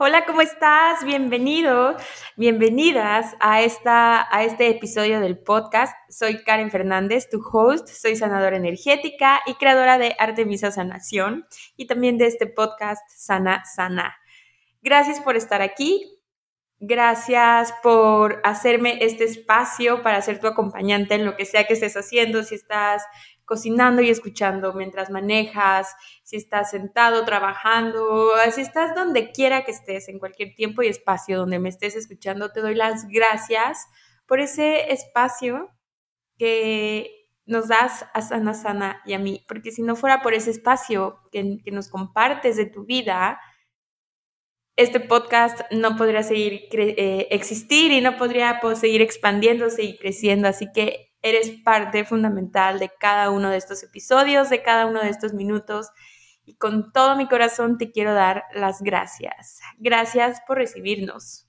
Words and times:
Hola, 0.00 0.26
¿cómo 0.26 0.42
estás? 0.42 1.02
Bienvenido, 1.04 1.96
bienvenidas 2.36 3.34
a, 3.40 3.62
esta, 3.62 4.32
a 4.32 4.44
este 4.44 4.68
episodio 4.68 5.18
del 5.18 5.36
podcast. 5.36 5.92
Soy 6.08 6.44
Karen 6.44 6.70
Fernández, 6.70 7.28
tu 7.28 7.40
host, 7.42 7.88
soy 7.88 8.14
sanadora 8.14 8.56
energética 8.56 9.40
y 9.44 9.54
creadora 9.54 9.98
de 9.98 10.14
Artemisa 10.20 10.70
Sanación 10.70 11.46
y 11.76 11.88
también 11.88 12.16
de 12.16 12.26
este 12.28 12.46
podcast 12.46 13.02
Sana 13.10 13.64
Sana. 13.64 14.14
Gracias 14.82 15.20
por 15.20 15.34
estar 15.34 15.62
aquí. 15.62 16.20
Gracias 16.78 17.74
por 17.82 18.40
hacerme 18.44 18.98
este 19.00 19.24
espacio 19.24 20.04
para 20.04 20.22
ser 20.22 20.38
tu 20.38 20.46
acompañante 20.46 21.16
en 21.16 21.24
lo 21.24 21.36
que 21.36 21.44
sea 21.44 21.66
que 21.66 21.72
estés 21.72 21.96
haciendo, 21.96 22.44
si 22.44 22.54
estás 22.54 23.02
cocinando 23.48 24.02
y 24.02 24.10
escuchando 24.10 24.74
mientras 24.74 25.10
manejas, 25.10 25.96
si 26.22 26.36
estás 26.36 26.70
sentado 26.70 27.24
trabajando, 27.24 28.32
si 28.52 28.60
estás 28.60 28.94
donde 28.94 29.32
quiera 29.32 29.64
que 29.64 29.70
estés, 29.70 30.08
en 30.10 30.18
cualquier 30.18 30.54
tiempo 30.54 30.82
y 30.82 30.88
espacio 30.88 31.38
donde 31.38 31.58
me 31.58 31.70
estés 31.70 31.96
escuchando, 31.96 32.52
te 32.52 32.60
doy 32.60 32.74
las 32.74 33.08
gracias 33.08 33.86
por 34.26 34.40
ese 34.40 34.92
espacio 34.92 35.70
que 36.36 37.26
nos 37.46 37.68
das 37.68 38.04
a 38.12 38.20
Sana 38.20 38.52
Sana 38.52 39.00
y 39.06 39.14
a 39.14 39.18
mí, 39.18 39.46
porque 39.48 39.72
si 39.72 39.82
no 39.82 39.96
fuera 39.96 40.20
por 40.20 40.34
ese 40.34 40.50
espacio 40.50 41.18
que, 41.32 41.58
nos 41.72 41.88
compartes 41.88 42.56
de 42.56 42.66
tu 42.66 42.84
vida, 42.84 43.40
este 44.76 45.00
podcast 45.00 45.62
no 45.72 45.96
podría 45.96 46.22
seguir 46.22 46.68
eh, 46.72 47.28
existir 47.30 47.90
y 47.92 48.02
no 48.02 48.18
podría 48.18 48.58
pues, 48.60 48.78
seguir 48.78 49.00
expandiéndose 49.00 49.82
y 49.82 49.96
creciendo. 49.96 50.46
Así 50.46 50.66
que 50.72 51.07
Eres 51.22 51.50
parte 51.64 52.04
fundamental 52.04 52.78
de 52.78 52.90
cada 52.98 53.30
uno 53.30 53.50
de 53.50 53.56
estos 53.56 53.82
episodios, 53.82 54.50
de 54.50 54.62
cada 54.62 54.86
uno 54.86 55.00
de 55.00 55.10
estos 55.10 55.34
minutos. 55.34 55.90
Y 56.44 56.56
con 56.56 56.92
todo 56.92 57.16
mi 57.16 57.28
corazón 57.28 57.76
te 57.76 57.90
quiero 57.90 58.14
dar 58.14 58.44
las 58.54 58.80
gracias. 58.80 59.60
Gracias 59.78 60.40
por 60.46 60.58
recibirnos. 60.58 61.48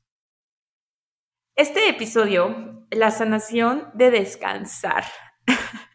Este 1.56 1.90
episodio, 1.90 2.86
la 2.90 3.12
sanación 3.12 3.92
de 3.94 4.12
descansar. 4.12 5.04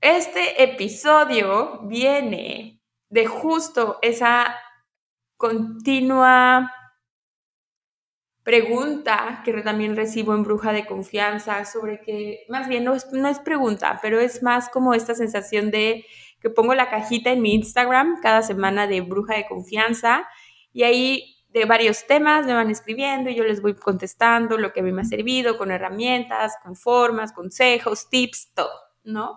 Este 0.00 0.62
episodio 0.62 1.80
viene 1.88 2.80
de 3.10 3.26
justo 3.26 3.98
esa 4.00 4.56
continua 5.36 6.72
pregunta 8.48 9.42
que 9.44 9.52
también 9.60 9.94
recibo 9.94 10.34
en 10.34 10.42
Bruja 10.42 10.72
de 10.72 10.86
Confianza 10.86 11.66
sobre 11.66 12.00
que, 12.00 12.46
más 12.48 12.66
bien 12.66 12.82
no 12.82 12.94
es, 12.94 13.12
no 13.12 13.28
es 13.28 13.40
pregunta, 13.40 13.98
pero 14.00 14.20
es 14.20 14.42
más 14.42 14.70
como 14.70 14.94
esta 14.94 15.14
sensación 15.14 15.70
de 15.70 16.06
que 16.40 16.48
pongo 16.48 16.74
la 16.74 16.88
cajita 16.88 17.30
en 17.30 17.42
mi 17.42 17.52
Instagram 17.52 18.22
cada 18.22 18.40
semana 18.40 18.86
de 18.86 19.02
Bruja 19.02 19.34
de 19.34 19.44
Confianza 19.46 20.26
y 20.72 20.84
ahí 20.84 21.36
de 21.50 21.66
varios 21.66 22.06
temas 22.06 22.46
me 22.46 22.54
van 22.54 22.70
escribiendo 22.70 23.28
y 23.28 23.34
yo 23.34 23.44
les 23.44 23.60
voy 23.60 23.74
contestando 23.74 24.56
lo 24.56 24.72
que 24.72 24.80
a 24.80 24.82
mí 24.82 24.92
me 24.92 25.02
ha 25.02 25.04
servido 25.04 25.58
con 25.58 25.70
herramientas, 25.70 26.56
con 26.62 26.74
formas, 26.74 27.34
consejos, 27.34 28.08
tips, 28.08 28.54
todo, 28.54 28.72
¿no? 29.04 29.36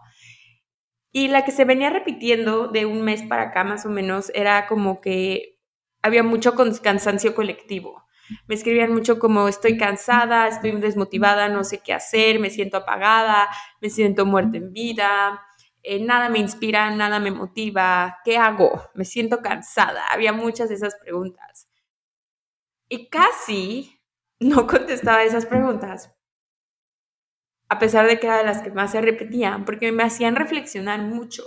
Y 1.12 1.28
la 1.28 1.44
que 1.44 1.52
se 1.52 1.66
venía 1.66 1.90
repitiendo 1.90 2.70
de 2.70 2.86
un 2.86 3.02
mes 3.02 3.24
para 3.24 3.50
acá 3.50 3.66
más 3.66 3.86
o 3.86 3.90
menos 3.90 4.32
era 4.34 4.68
como 4.68 5.02
que 5.02 5.60
había 6.02 6.24
mucho 6.24 6.56
cansancio 6.82 7.36
colectivo 7.36 8.01
me 8.48 8.56
escribían 8.56 8.94
mucho 8.94 9.20
como 9.20 9.48
estoy 9.48 9.78
cansada, 9.78 10.48
estoy 10.48 10.72
desmotivada, 10.80 11.50
no 11.50 11.64
sé 11.64 11.80
qué 11.80 11.94
hacer, 11.94 12.40
me 12.40 12.50
siento 12.50 12.78
apagada, 12.78 13.50
me 13.82 13.90
siento 13.90 14.26
muerta 14.26 14.58
en 14.58 14.74
vida, 14.74 15.42
eh, 15.84 16.04
nada 16.04 16.30
me 16.30 16.40
inspira, 16.40 16.90
nada 16.92 17.20
me 17.20 17.32
motiva, 17.32 18.20
¿qué 18.24 18.38
hago? 18.38 18.90
Me 18.94 19.06
siento 19.06 19.42
cansada. 19.42 20.06
Había 20.12 20.34
muchas 20.34 20.70
de 20.70 20.76
esas 20.76 20.96
preguntas. 20.96 21.68
Y 22.88 23.10
casi 23.10 24.00
no 24.40 24.68
contestaba 24.68 25.24
esas 25.24 25.46
preguntas, 25.46 26.14
a 27.70 27.80
pesar 27.80 28.06
de 28.06 28.20
que 28.20 28.28
era 28.28 28.38
de 28.38 28.44
las 28.44 28.62
que 28.62 28.72
más 28.72 28.92
se 28.92 29.02
repetían, 29.02 29.64
porque 29.66 29.92
me 29.92 30.04
hacían 30.04 30.36
reflexionar 30.36 31.00
mucho. 31.02 31.44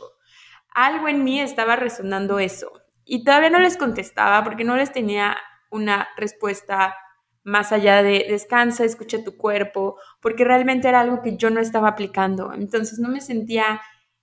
Algo 0.70 1.06
en 1.08 1.22
mí 1.22 1.40
estaba 1.40 1.76
resonando 1.76 2.38
eso. 2.38 2.72
Y 3.04 3.24
todavía 3.24 3.50
no 3.50 3.58
les 3.58 3.76
contestaba 3.76 4.42
porque 4.42 4.64
no 4.64 4.76
les 4.76 4.90
tenía 4.90 5.36
una 5.70 6.08
respuesta 6.16 6.96
más 7.42 7.72
allá 7.72 8.02
de 8.02 8.26
descansa, 8.28 8.84
escucha 8.84 9.22
tu 9.22 9.36
cuerpo, 9.36 9.98
porque 10.20 10.44
realmente 10.44 10.88
era 10.88 11.00
algo 11.00 11.22
que 11.22 11.36
yo 11.36 11.50
no 11.50 11.60
estaba 11.60 11.88
aplicando. 11.88 12.52
Entonces 12.54 12.98
no 12.98 13.08
me 13.08 13.20
sentía 13.20 13.80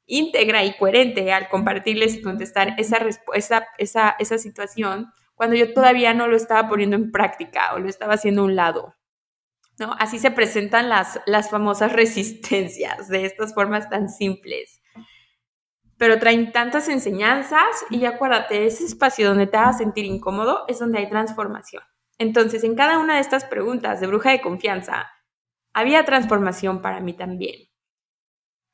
íntegra 0.08 0.66
y 0.66 0.76
coherente 0.76 1.32
al 1.32 1.48
compartirles 1.48 2.16
y 2.16 2.22
contestar 2.22 2.74
esa, 2.78 2.98
esa, 3.34 3.68
esa, 3.78 4.16
esa 4.20 4.38
situación 4.38 5.12
cuando 5.36 5.56
yo 5.56 5.74
todavía 5.74 6.14
no 6.14 6.28
lo 6.28 6.36
estaba 6.36 6.68
poniendo 6.68 6.96
en 6.96 7.12
práctica 7.12 7.74
o 7.74 7.80
lo 7.80 7.90
estaba 7.90 8.16
haciendo 8.16 8.42
a 8.42 8.46
un 8.46 8.56
lado. 8.56 8.96
¿no? 9.80 9.96
Así 10.00 10.20
se 10.20 10.32
presentan 10.32 10.90
las, 10.90 11.20
las 11.26 11.50
famosas 11.50 11.94
resistencias 11.94 13.08
de 13.08 13.26
estas 13.26 13.54
formas 13.54 13.90
tan 13.90 14.10
simples 14.10 14.81
pero 16.02 16.18
traen 16.18 16.52
tantas 16.52 16.90
enseñanzas 16.90 17.86
y 17.92 18.06
acuérdate, 18.06 18.66
ese 18.66 18.86
espacio 18.86 19.28
donde 19.28 19.46
te 19.46 19.58
hagas 19.58 19.78
sentir 19.78 20.04
incómodo 20.04 20.66
es 20.68 20.80
donde 20.80 20.98
hay 20.98 21.08
transformación. 21.08 21.84
Entonces, 22.18 22.64
en 22.64 22.74
cada 22.74 22.98
una 22.98 23.14
de 23.14 23.22
estas 23.22 23.46
preguntas 23.46 24.02
de 24.02 24.08
bruja 24.08 24.32
de 24.32 24.42
confianza, 24.42 25.12
había 25.74 26.04
transformación 26.04 26.82
para 26.82 27.02
mí 27.02 27.14
también. 27.14 27.70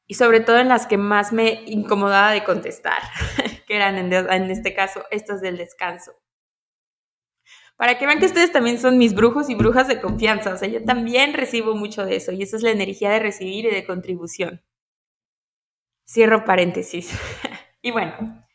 Y 0.06 0.14
sobre 0.14 0.40
todo 0.40 0.60
en 0.60 0.70
las 0.70 0.88
que 0.88 0.98
más 0.98 1.34
me 1.34 1.64
incomodaba 1.66 2.32
de 2.32 2.46
contestar, 2.46 3.02
que 3.68 3.76
eran 3.76 3.98
en, 3.98 4.50
este 4.50 4.74
caso 4.74 5.04
estas 5.12 5.42
del 5.42 5.58
descanso. 5.58 6.14
Para 7.76 7.98
que 7.98 8.06
vean 8.06 8.20
que 8.20 8.28
ustedes 8.28 8.54
también 8.54 8.80
son 8.80 8.98
mis 8.98 9.14
brujos 9.14 9.50
y 9.50 9.56
brujas 9.56 9.90
de 9.90 10.00
confianza, 10.00 10.54
o 10.54 10.58
sea, 10.58 10.70
yo 10.70 10.82
también 10.86 11.34
recibo 11.34 11.76
mucho 11.76 12.06
de 12.06 12.16
eso 12.16 12.32
y 12.32 12.42
esa 12.42 12.56
es 12.56 12.64
la 12.64 12.72
energía 12.72 13.12
de 13.12 13.20
recibir 13.20 13.66
y 13.66 13.72
de 13.72 13.86
contribución. 13.86 14.62
Cierro 16.08 16.46
paréntesis. 16.46 17.12
y 17.82 17.92
bueno, 17.92 18.46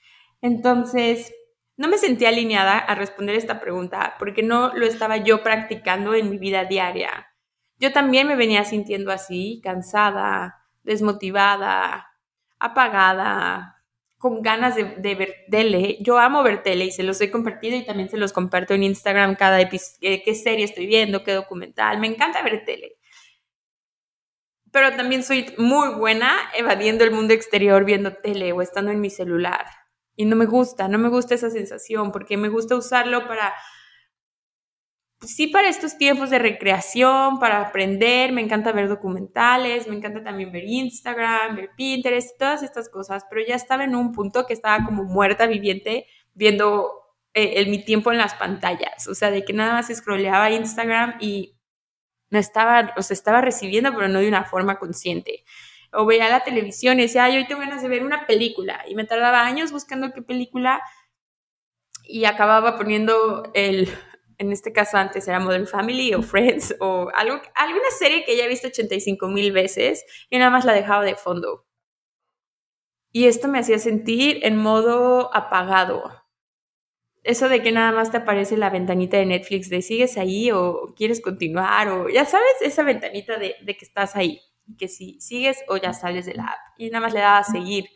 entonces 0.41 1.33
no 1.77 1.89
me 1.89 1.99
sentía 1.99 2.31
alineada 2.31 2.79
a 2.79 2.95
responder 2.95 3.37
esta 3.37 3.61
pregunta 3.61 4.15
porque 4.19 4.43
no 4.43 4.73
lo 4.75 4.87
estaba 4.87 5.19
yo 5.19 5.43
practicando 5.43 6.15
en 6.15 6.31
mi 6.31 6.39
vida 6.39 6.65
diaria. 6.65 7.29
Yo 7.79 7.93
también 7.93 8.27
me 8.27 8.37
venía 8.37 8.65
sintiendo 8.65 9.13
así, 9.13 9.61
cansada, 9.63 10.65
desmotivada, 10.83 12.09
apagada, 12.59 13.85
con 14.17 14.41
ganas 14.41 14.77
de, 14.77 15.15
ver 15.15 15.35
tele. 15.51 15.99
Yo 16.01 16.19
amo 16.19 16.43
ver 16.43 16.63
tele 16.63 16.87
y 16.87 16.93
se 16.93 17.03
los 17.03 17.21
he 17.21 17.31
compartido 17.31 17.77
y 17.77 17.85
también 17.85 18.09
se 18.09 18.17
los 18.17 18.33
comparto 18.33 18.73
en 18.73 18.85
Instagram 18.85 19.35
cada 19.35 19.61
episodio, 19.61 20.21
qué 20.25 20.35
serie 20.35 20.65
estoy 20.65 20.87
viendo, 20.87 21.23
qué 21.25 21.33
documental. 21.33 21.99
Me 21.99 22.07
encanta 22.07 22.43
ver 22.43 22.65
tele 22.65 22.97
pero 24.73 24.97
también 24.97 25.23
soy 25.23 25.55
muy 25.59 25.91
buena 25.91 26.33
evadiendo 26.57 27.05
el 27.05 27.13
mundo 27.13 27.35
exterior, 27.35 27.85
viendo 27.85 28.15
tele 28.15 28.53
o 28.53 28.63
estando 28.63 28.91
en 28.91 29.01
mi 29.01 29.11
celular. 29.11 29.67
Y 30.17 30.25
no 30.25 30.35
me 30.35 30.47
gusta, 30.47 30.89
no 30.89 30.99
me 30.99 31.11
gusta 31.11 31.35
esa 31.35 31.51
sensación, 31.51 32.11
porque 32.11 32.37
me 32.37 32.49
gusta 32.49 32.75
usarlo 32.75 33.29
para, 33.29 33.55
sí, 35.21 35.47
para 35.47 35.69
estos 35.69 35.99
tiempos 35.99 36.31
de 36.31 36.39
recreación, 36.39 37.39
para 37.39 37.61
aprender, 37.61 38.33
me 38.33 38.41
encanta 38.41 38.73
ver 38.73 38.89
documentales, 38.89 39.87
me 39.89 39.97
encanta 39.97 40.25
también 40.25 40.51
ver 40.51 40.65
Instagram, 40.65 41.55
ver 41.55 41.71
Pinterest, 41.77 42.39
todas 42.39 42.63
estas 42.63 42.89
cosas, 42.89 43.25
pero 43.29 43.45
ya 43.47 43.55
estaba 43.55 43.85
en 43.85 43.95
un 43.95 44.13
punto 44.13 44.47
que 44.47 44.55
estaba 44.55 44.85
como 44.85 45.05
muerta 45.05 45.47
viviente 45.47 46.07
viendo 46.35 46.91
eh, 47.35 47.65
mi 47.69 47.85
tiempo 47.85 48.11
en 48.11 48.19
las 48.19 48.35
pantallas, 48.35 49.07
o 49.07 49.15
sea, 49.15 49.31
de 49.31 49.45
que 49.45 49.53
nada 49.53 49.75
más 49.75 49.95
scrolleaba 49.95 50.51
Instagram 50.51 51.17
y 51.21 51.59
no 52.33 52.39
estaba, 52.39 52.95
o 52.97 53.03
sea, 53.03 53.15
estaba 53.15 53.43
recibiendo, 53.43 53.95
pero 53.95 54.09
no 54.09 54.19
de 54.21 54.29
una 54.29 54.45
forma 54.45 54.79
consciente. 54.79 55.45
O 55.93 56.07
veía 56.07 56.31
la 56.31 56.43
televisión 56.43 56.99
y 56.99 57.03
decía, 57.03 57.25
ay, 57.25 57.37
hoy 57.37 57.47
tengo 57.47 57.61
ganas 57.61 57.83
de 57.83 57.89
ver 57.89 58.03
una 58.03 58.27
película. 58.27 58.83
Y 58.89 58.95
me 58.95 59.05
tardaba 59.05 59.43
años 59.43 59.71
buscando 59.71 60.13
qué 60.15 60.23
película 60.23 60.83
y 62.05 62.25
acababa 62.25 62.77
poniendo 62.79 63.51
el, 63.55 63.87
en 64.39 64.51
este 64.51 64.73
caso 64.73 64.97
antes 64.97 65.29
era 65.29 65.41
Modern 65.41 65.67
Family 65.67 66.15
o 66.15 66.23
Friends 66.23 66.75
o 66.81 67.11
algo, 67.15 67.41
alguna 67.55 67.91
serie 67.99 68.25
que 68.25 68.37
ya 68.37 68.47
he 68.47 68.49
visto 68.49 68.69
85 68.69 69.29
mil 69.29 69.53
veces 69.53 70.05
y 70.31 70.39
nada 70.39 70.51
más 70.51 70.65
la 70.65 70.73
dejaba 70.73 71.05
de 71.05 71.17
fondo. 71.17 71.67
Y 73.13 73.27
esto 73.27 73.47
me 73.47 73.59
hacía 73.59 73.79
sentir 73.79 74.41
en 74.43 74.57
modo 74.57 75.35
apagado. 75.37 76.22
Eso 77.23 77.49
de 77.49 77.63
que 77.63 77.73
nada 77.73 77.93
más 77.93 78.11
te 78.11 78.17
aparece 78.19 78.57
la 78.57 78.71
ventanita 78.71 79.17
de 79.17 79.27
Netflix 79.27 79.69
de 79.71 79.83
sigues 79.83 80.19
ahí 80.19 80.51
o 80.51 80.93
quieres 80.97 81.21
continuar 81.21 81.89
o 81.89 82.09
ya 82.09 82.25
sabes, 82.25 82.55
esa 82.61 82.83
ventanita 82.83 83.39
de, 83.39 83.55
que 83.65 83.85
estás 83.85 84.17
ahí, 84.17 84.41
que 84.79 84.89
si 84.89 85.21
sigues 85.21 85.63
o 85.69 85.77
ya 85.77 85.93
sales 85.93 86.27
de 86.27 86.35
la 86.35 86.45
app 86.45 86.59
y 86.79 86.91
nada 86.91 87.03
más 87.03 87.15
le 87.15 87.21
daba 87.21 87.39
a 87.39 87.45
seguir. 87.45 87.87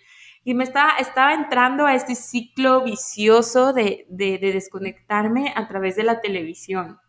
Y 0.44 0.54
me 0.54 0.62
estaba, 0.62 0.92
estaba 1.00 1.34
entrando 1.34 1.86
a 1.86 1.94
este 1.96 2.14
ciclo 2.14 2.84
vicioso 2.84 3.72
de, 3.72 4.06
de 4.08 4.38
desconectarme 4.38 5.52
a 5.56 5.66
través 5.66 5.96
de 5.96 6.04
la 6.04 6.20
televisión. 6.20 7.00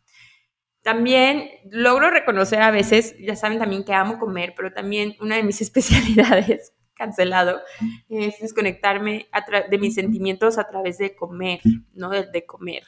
También 0.81 1.51
logro 1.69 2.09
reconocer 2.09 2.63
a 2.63 2.71
veces, 2.71 3.15
ya 3.19 3.35
saben 3.35 3.59
también 3.59 3.83
que 3.83 3.93
amo 3.93 4.17
comer, 4.17 4.53
pero 4.55 4.73
también 4.73 5.15
una 5.19 5.35
de 5.35 5.43
mis 5.43 5.61
especialidades 5.61 6.73
cancelado, 6.97 7.61
es 8.09 8.39
desconectarme 8.39 9.27
de 9.69 9.77
mis 9.77 9.95
sentimientos 9.95 10.57
a 10.57 10.67
través 10.67 10.97
de 10.97 11.15
comer, 11.15 11.61
¿no? 11.93 12.09
De, 12.09 12.45
comer. 12.45 12.83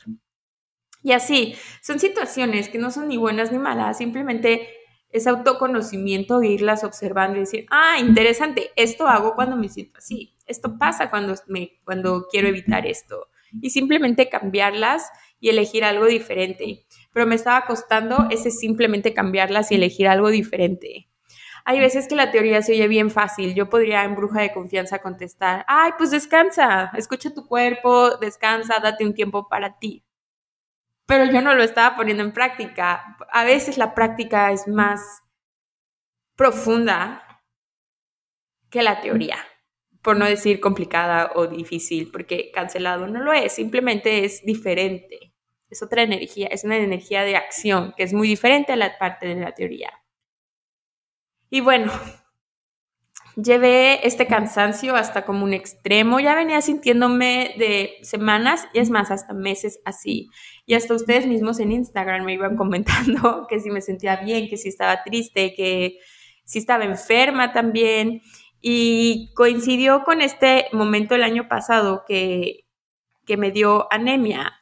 Y 1.02 1.12
así, 1.14 1.56
son 1.82 2.00
situaciones 2.00 2.70
que 2.70 2.78
no 2.78 2.92
son 2.92 3.08
ni 3.08 3.18
buenas 3.18 3.52
ni 3.52 3.58
malas, 3.58 3.98
simplemente 3.98 4.68
es 5.12 5.26
autoconocimiento 5.26 6.44
irlas 6.44 6.84
observando 6.84 7.38
y 7.38 7.42
decir, 7.42 7.66
ah, 7.72 7.98
interesante, 8.00 8.72
esto 8.76 9.08
hago 9.08 9.34
cuando 9.36 9.56
me 9.56 9.70
siento 9.70 9.98
así, 9.98 10.36
esto 10.46 10.78
pasa 10.78 11.10
cuando, 11.10 11.36
me, 11.48 11.80
cuando 11.84 12.28
quiero 12.30 12.48
evitar 12.48 12.86
esto. 12.86 13.28
Y 13.62 13.72
simplemente 13.72 14.30
cambiarlas 14.30 15.10
y 15.40 15.50
elegir 15.50 15.84
algo 15.84 16.06
diferente. 16.06 16.86
Pero 17.14 17.26
me 17.26 17.36
estaba 17.36 17.66
costando 17.66 18.28
ese 18.30 18.52
simplemente 18.52 19.14
cambiarlas 19.14 19.72
y 19.72 19.76
elegir 19.76 20.08
algo 20.08 20.30
diferente. 20.30 21.09
Hay 21.70 21.80
veces 21.80 22.08
que 22.08 22.16
la 22.16 22.32
teoría 22.32 22.64
se 22.64 22.72
oye 22.72 22.88
bien 22.88 23.12
fácil. 23.12 23.54
Yo 23.54 23.70
podría 23.70 24.04
en 24.04 24.16
bruja 24.16 24.42
de 24.42 24.52
confianza 24.52 25.04
contestar, 25.04 25.66
ay, 25.68 25.92
pues 26.00 26.10
descansa, 26.10 26.92
escucha 26.98 27.32
tu 27.32 27.46
cuerpo, 27.46 28.18
descansa, 28.18 28.80
date 28.80 29.06
un 29.06 29.14
tiempo 29.14 29.48
para 29.48 29.78
ti. 29.78 30.04
Pero 31.06 31.26
yo 31.26 31.44
no 31.44 31.54
lo 31.54 31.62
estaba 31.62 31.96
poniendo 31.96 32.24
en 32.24 32.34
práctica. 32.34 33.16
A 33.32 33.44
veces 33.44 33.78
la 33.78 33.94
práctica 33.94 34.52
es 34.52 34.68
más 34.68 35.22
profunda 36.36 37.44
que 38.72 38.82
la 38.82 39.00
teoría, 39.00 39.38
por 40.02 40.18
no 40.18 40.26
decir 40.26 40.60
complicada 40.60 41.34
o 41.36 41.46
difícil, 41.46 42.10
porque 42.12 42.50
cancelado 42.52 43.06
no 43.06 43.20
lo 43.20 43.32
es, 43.32 43.54
simplemente 43.54 44.26
es 44.26 44.44
diferente. 44.44 45.36
Es 45.70 45.84
otra 45.84 46.02
energía, 46.02 46.48
es 46.48 46.64
una 46.64 46.78
energía 46.78 47.22
de 47.22 47.36
acción 47.36 47.94
que 47.96 48.02
es 48.02 48.14
muy 48.14 48.28
diferente 48.28 48.74
a 48.74 48.76
la 48.76 48.98
parte 48.98 49.28
de 49.28 49.36
la 49.36 49.52
teoría. 49.52 49.99
Y 51.50 51.62
bueno, 51.62 51.92
llevé 53.36 54.06
este 54.08 54.28
cansancio 54.28 54.96
hasta 54.96 55.26
como 55.26 55.44
un 55.44 55.54
extremo. 55.54 56.20
Ya 56.20 56.36
venía 56.36 56.62
sintiéndome 56.62 57.56
de 57.58 57.94
semanas 58.02 58.68
y 58.74 58.80
es 58.80 58.90
más, 58.90 59.12
hasta 59.12 59.34
meses 59.34 59.80
así. 59.86 60.30
Y 60.66 60.74
hasta 60.76 60.94
ustedes 60.94 61.28
mismos 61.28 61.60
en 61.60 61.72
Instagram 61.72 62.24
me 62.24 62.34
iban 62.34 62.56
comentando 62.58 63.48
que 63.50 63.60
si 63.60 63.70
me 63.72 63.82
sentía 63.82 64.18
bien, 64.18 64.50
que 64.50 64.58
si 64.58 64.70
estaba 64.70 65.04
triste, 65.04 65.54
que 65.56 66.00
si 66.46 66.60
estaba 66.60 66.84
enferma 66.84 67.54
también. 67.54 68.22
Y 68.62 69.32
coincidió 69.36 70.04
con 70.04 70.22
este 70.22 70.66
momento 70.74 71.16
el 71.16 71.24
año 71.24 71.48
pasado 71.48 72.04
que, 72.08 72.66
que 73.26 73.38
me 73.38 73.52
dio 73.52 73.92
anemia. 73.92 74.54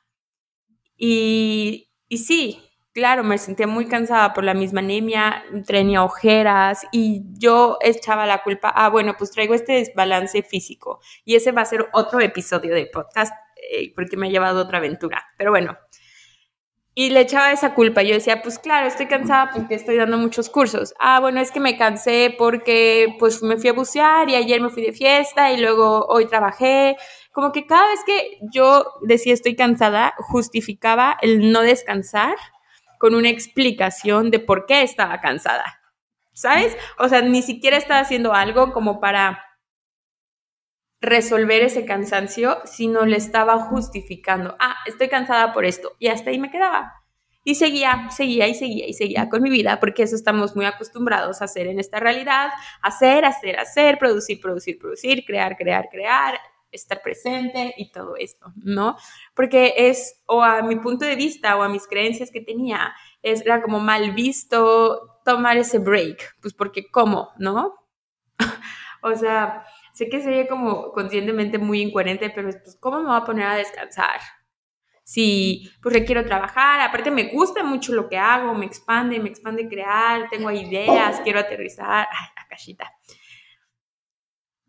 Y, 0.96 1.90
y 2.08 2.18
sí, 2.20 2.67
claro, 2.98 3.24
me 3.24 3.38
sentía 3.38 3.68
muy 3.68 3.86
cansada 3.86 4.34
por 4.34 4.44
la 4.44 4.56
misma 4.56 4.80
anemia, 4.80 5.44
tenía 5.68 6.04
ojeras 6.04 6.82
y 6.92 7.22
yo 7.38 7.78
echaba 7.80 8.26
la 8.26 8.42
culpa, 8.42 8.70
ah, 8.76 8.90
bueno, 8.90 9.14
pues 9.16 9.30
traigo 9.30 9.54
este 9.54 9.74
desbalance 9.74 10.42
físico 10.42 11.00
y 11.24 11.36
ese 11.36 11.52
va 11.52 11.62
a 11.62 11.66
ser 11.66 11.90
otro 11.94 12.20
episodio 12.22 12.74
de 12.74 12.88
podcast 12.88 13.32
eh, 13.72 13.94
porque 13.94 14.18
me 14.18 14.26
ha 14.26 14.32
llevado 14.32 14.64
otra 14.64 14.80
aventura, 14.80 15.24
pero 15.38 15.52
bueno. 15.52 15.78
Y 16.96 17.12
le 17.12 17.20
echaba 17.20 17.52
esa 17.52 17.76
culpa. 17.76 18.02
Yo 18.02 18.16
decía, 18.16 18.42
pues 18.42 18.58
claro, 18.58 18.88
estoy 18.88 19.06
cansada 19.06 19.52
porque 19.54 19.76
estoy 19.76 19.98
dando 19.98 20.18
muchos 20.18 20.50
cursos. 20.50 20.96
Ah, 21.00 21.20
bueno, 21.20 21.40
es 21.40 21.52
que 21.52 21.60
me 21.60 21.78
cansé 21.78 22.34
porque 22.36 23.16
pues 23.20 23.44
me 23.44 23.58
fui 23.58 23.70
a 23.70 23.74
bucear 23.74 24.28
y 24.28 24.34
ayer 24.34 24.60
me 24.60 24.72
fui 24.72 24.82
de 24.82 24.92
fiesta 24.92 25.52
y 25.52 25.62
luego 25.62 26.08
hoy 26.08 26.26
trabajé. 26.26 26.98
Como 27.32 27.52
que 27.52 27.68
cada 27.68 27.88
vez 27.90 28.00
que 28.08 28.40
yo 28.52 28.88
decía 29.04 29.36
estoy 29.36 29.56
cansada, 29.56 30.16
justificaba 30.18 31.16
el 31.22 31.52
no 31.52 31.62
descansar 31.62 32.36
con 32.98 33.16
una 33.16 33.30
explicación 33.30 34.32
de 34.32 34.40
por 34.40 34.66
qué 34.66 34.82
estaba 34.82 35.22
cansada. 35.22 35.82
¿Sabes? 36.34 36.78
O 37.00 37.10
sea, 37.10 37.22
ni 37.22 37.42
siquiera 37.42 37.78
estaba 37.78 38.00
haciendo 38.00 38.34
algo 38.34 38.72
como 38.72 39.00
para 39.00 39.44
resolver 41.02 41.64
ese 41.64 41.86
cansancio, 41.86 42.60
sino 42.66 43.06
le 43.06 43.18
estaba 43.18 43.58
justificando. 43.60 44.56
Ah, 44.60 44.76
estoy 44.86 45.10
cansada 45.10 45.54
por 45.54 45.66
esto. 45.66 45.94
Y 46.00 46.08
hasta 46.08 46.30
ahí 46.30 46.40
me 46.40 46.52
quedaba. 46.52 46.94
Y 47.44 47.56
seguía, 47.56 48.10
seguía 48.12 48.48
y 48.48 48.56
seguía 48.56 48.88
y 48.88 48.94
seguía 48.94 49.30
con 49.30 49.42
mi 49.42 49.50
vida, 49.50 49.80
porque 49.80 50.04
eso 50.04 50.16
estamos 50.16 50.56
muy 50.56 50.66
acostumbrados 50.66 51.42
a 51.42 51.46
hacer 51.46 51.68
en 51.68 51.80
esta 51.80 52.00
realidad. 52.00 52.50
Hacer, 52.82 53.24
hacer, 53.26 53.58
hacer, 53.58 53.98
producir, 53.98 54.42
producir, 54.42 54.78
producir, 54.78 55.24
crear, 55.26 55.56
crear, 55.56 55.88
crear, 55.90 56.38
estar 56.78 57.02
presente 57.02 57.74
y 57.78 57.92
todo 57.92 58.16
esto, 58.16 58.54
¿no? 58.56 58.98
Porque 59.36 59.74
es, 59.78 60.24
o 60.26 60.42
a 60.44 60.62
mi 60.62 60.78
punto 60.78 61.06
de 61.06 61.16
vista 61.16 61.58
o 61.58 61.64
a 61.64 61.70
mis 61.70 61.88
creencias 61.88 62.32
que 62.32 62.42
tenía, 62.42 62.94
es, 63.22 63.42
era 63.42 63.62
como 63.62 63.80
mal 63.80 64.12
visto 64.12 65.20
tomar 65.26 65.58
ese 65.58 65.80
break, 65.80 66.38
pues 66.42 66.54
porque 66.54 66.90
¿cómo, 66.90 67.30
no? 67.38 67.76
o 69.02 69.16
sea, 69.16 69.66
sé 69.94 70.10
que 70.10 70.22
sería 70.22 70.48
como 70.48 70.92
conscientemente 70.92 71.58
muy 71.58 71.82
incoherente, 71.82 72.30
pero 72.30 72.50
pues 72.50 72.78
¿cómo 72.80 73.00
me 73.00 73.08
voy 73.08 73.18
a 73.18 73.26
poner 73.26 73.48
a 73.48 73.56
descansar? 73.56 74.20
Si 75.04 75.72
pues 75.82 76.04
quiero 76.06 76.26
trabajar, 76.26 76.82
aparte 76.82 77.12
me 77.12 77.32
gusta 77.32 77.64
mucho 77.64 77.94
lo 77.94 78.10
que 78.10 78.18
hago, 78.18 78.54
me 78.54 78.66
expande, 78.66 79.20
me 79.22 79.30
expande 79.30 79.70
crear, 79.70 80.30
tengo 80.30 80.52
ideas, 80.52 81.22
quiero 81.24 81.40
aterrizar, 81.40 82.08
ay, 82.12 82.28
la 82.36 82.48
cachita. 82.50 82.94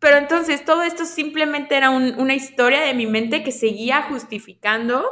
Pero 0.01 0.17
entonces 0.17 0.65
todo 0.65 0.83
esto 0.83 1.05
simplemente 1.05 1.77
era 1.77 1.91
una 1.91 2.35
historia 2.35 2.81
de 2.83 2.95
mi 2.95 3.07
mente 3.07 3.43
que 3.43 3.51
seguía 3.51 4.03
justificando, 4.03 5.05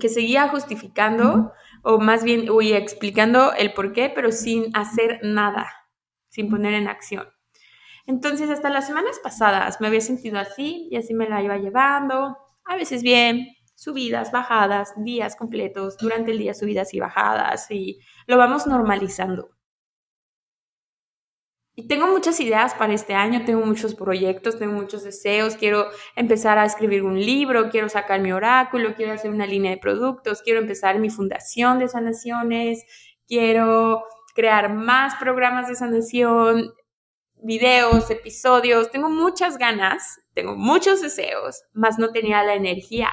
que 0.00 0.08
seguía 0.08 0.48
justificando, 0.48 1.52
o 1.82 1.98
más 1.98 2.24
bien, 2.24 2.48
uy, 2.50 2.72
explicando 2.72 3.52
el 3.54 3.72
por 3.72 3.92
qué, 3.92 4.08
pero 4.08 4.30
sin 4.32 4.76
hacer 4.76 5.20
nada, 5.22 5.68
sin 6.28 6.48
poner 6.48 6.74
en 6.74 6.88
acción. 6.88 7.28
Entonces, 8.06 8.50
hasta 8.50 8.70
las 8.70 8.86
semanas 8.86 9.18
pasadas 9.22 9.80
me 9.80 9.88
había 9.88 10.00
sentido 10.00 10.38
así 10.38 10.88
y 10.90 10.96
así 10.96 11.14
me 11.14 11.28
la 11.28 11.42
iba 11.42 11.56
llevando, 11.56 12.36
a 12.64 12.76
veces 12.76 13.02
bien, 13.02 13.48
subidas, 13.74 14.30
bajadas, 14.30 14.92
días 14.96 15.36
completos, 15.36 15.96
durante 15.98 16.30
el 16.30 16.38
día 16.38 16.54
subidas 16.54 16.94
y 16.94 17.00
bajadas, 17.00 17.70
y 17.70 17.98
lo 18.26 18.38
vamos 18.38 18.66
normalizando. 18.66 19.53
Y 21.76 21.88
tengo 21.88 22.06
muchas 22.06 22.38
ideas 22.38 22.72
para 22.74 22.94
este 22.94 23.14
año, 23.14 23.44
tengo 23.44 23.66
muchos 23.66 23.96
proyectos, 23.96 24.58
tengo 24.58 24.74
muchos 24.74 25.02
deseos, 25.02 25.56
quiero 25.56 25.88
empezar 26.14 26.56
a 26.56 26.64
escribir 26.64 27.02
un 27.02 27.18
libro, 27.18 27.68
quiero 27.68 27.88
sacar 27.88 28.20
mi 28.20 28.30
oráculo, 28.30 28.94
quiero 28.94 29.12
hacer 29.12 29.32
una 29.32 29.46
línea 29.46 29.72
de 29.72 29.78
productos, 29.78 30.40
quiero 30.42 30.60
empezar 30.60 31.00
mi 31.00 31.10
fundación 31.10 31.80
de 31.80 31.88
sanaciones, 31.88 32.84
quiero 33.26 34.04
crear 34.36 34.72
más 34.72 35.16
programas 35.16 35.66
de 35.66 35.74
sanación, 35.74 36.72
videos, 37.42 38.08
episodios, 38.08 38.92
tengo 38.92 39.10
muchas 39.10 39.58
ganas, 39.58 40.20
tengo 40.32 40.54
muchos 40.54 41.02
deseos, 41.02 41.64
más 41.72 41.98
no 41.98 42.12
tenía 42.12 42.44
la 42.44 42.54
energía 42.54 43.10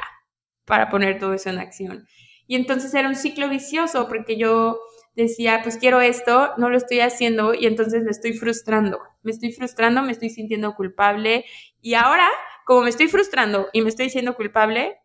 para 0.65 0.89
poner 0.89 1.17
todo 1.17 1.33
eso 1.33 1.49
en 1.49 1.57
acción. 1.57 2.05
Y 2.45 2.55
entonces 2.55 2.93
era 2.93 3.07
un 3.07 3.15
ciclo 3.15 3.49
vicioso 3.49 4.07
porque 4.07 4.37
yo 4.37 4.79
decía, 5.15 5.59
pues 5.63 5.77
quiero 5.77 6.01
esto, 6.01 6.53
no 6.57 6.69
lo 6.69 6.77
estoy 6.77 7.01
haciendo 7.01 7.53
y 7.53 7.65
entonces 7.65 8.03
me 8.03 8.11
estoy 8.11 8.33
frustrando. 8.33 8.99
Me 9.23 9.31
estoy 9.31 9.51
frustrando, 9.51 10.01
me 10.01 10.11
estoy 10.11 10.29
sintiendo 10.29 10.75
culpable 10.75 11.45
y 11.81 11.93
ahora, 11.95 12.27
como 12.65 12.81
me 12.81 12.89
estoy 12.89 13.07
frustrando 13.07 13.69
y 13.73 13.81
me 13.81 13.89
estoy 13.89 14.09
siendo 14.09 14.35
culpable, 14.35 14.97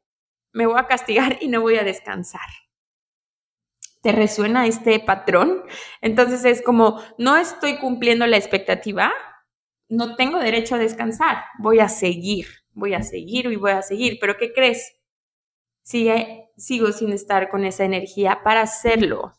me 0.52 0.66
voy 0.66 0.78
a 0.78 0.86
castigar 0.86 1.38
y 1.40 1.48
no 1.48 1.60
voy 1.60 1.76
a 1.76 1.84
descansar. 1.84 2.48
¿Te 4.02 4.12
resuena 4.12 4.66
este 4.66 5.00
patrón? 5.00 5.64
Entonces 6.00 6.44
es 6.44 6.62
como, 6.62 7.02
no 7.18 7.36
estoy 7.36 7.78
cumpliendo 7.78 8.26
la 8.26 8.36
expectativa, 8.36 9.12
no 9.88 10.16
tengo 10.16 10.38
derecho 10.38 10.76
a 10.76 10.78
descansar, 10.78 11.44
voy 11.58 11.80
a 11.80 11.88
seguir, 11.88 12.46
voy 12.72 12.94
a 12.94 13.02
seguir 13.02 13.46
y 13.46 13.56
voy 13.56 13.72
a 13.72 13.82
seguir, 13.82 14.18
pero 14.20 14.36
¿qué 14.36 14.52
crees? 14.52 14.96
Sigue, 15.82 16.50
sigo 16.56 16.92
sin 16.92 17.12
estar 17.12 17.48
con 17.48 17.64
esa 17.64 17.84
energía 17.84 18.42
para 18.44 18.62
hacerlo. 18.62 19.34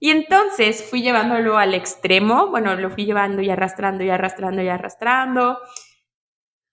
Y 0.00 0.10
entonces 0.10 0.82
fui 0.88 1.02
llevándolo 1.02 1.58
al 1.58 1.74
extremo, 1.74 2.48
bueno, 2.48 2.74
lo 2.74 2.90
fui 2.90 3.04
llevando 3.04 3.42
y 3.42 3.50
arrastrando 3.50 4.02
y 4.02 4.08
arrastrando 4.08 4.62
y 4.62 4.68
arrastrando, 4.68 5.58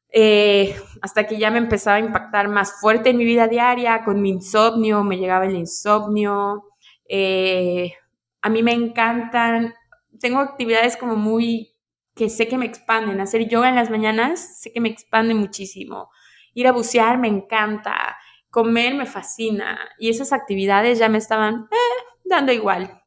eh, 0.10 0.76
hasta 1.02 1.28
que 1.28 1.38
ya 1.38 1.52
me 1.52 1.58
empezaba 1.58 1.98
a 1.98 2.00
impactar 2.00 2.48
más 2.48 2.80
fuerte 2.80 3.10
en 3.10 3.18
mi 3.18 3.26
vida 3.26 3.48
diaria, 3.48 4.04
con 4.06 4.22
mi 4.22 4.30
insomnio, 4.30 5.04
me 5.04 5.18
llegaba 5.18 5.46
el 5.46 5.56
insomnio. 5.56 6.64
Eh, 7.08 7.94
a 8.42 8.50
mí 8.50 8.64
me 8.64 8.72
encantan, 8.72 9.74
tengo 10.20 10.40
actividades 10.40 10.96
como 10.98 11.16
muy 11.16 11.74
que 12.16 12.30
sé 12.30 12.48
que 12.48 12.58
me 12.58 12.66
expanden, 12.66 13.20
hacer 13.22 13.48
yoga 13.48 13.70
en 13.70 13.76
las 13.76 13.90
mañanas, 13.92 14.62
sé 14.62 14.72
que 14.72 14.82
me 14.82 14.90
expande 14.90 15.34
muchísimo. 15.34 16.10
Ir 16.54 16.68
a 16.68 16.72
bucear 16.72 17.18
me 17.20 17.28
encanta, 17.28 18.18
comer 18.50 18.96
me 18.96 19.06
fascina 19.06 19.78
y 20.00 20.10
esas 20.10 20.34
actividades 20.34 20.98
ya 20.98 21.10
me 21.10 21.20
estaban 21.20 21.68
eh, 21.72 22.04
dando 22.26 22.54
igual. 22.54 23.04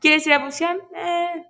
¿Quieres 0.00 0.26
ir 0.26 0.32
a 0.32 0.44
bucear? 0.44 0.76
Eh. 0.94 1.44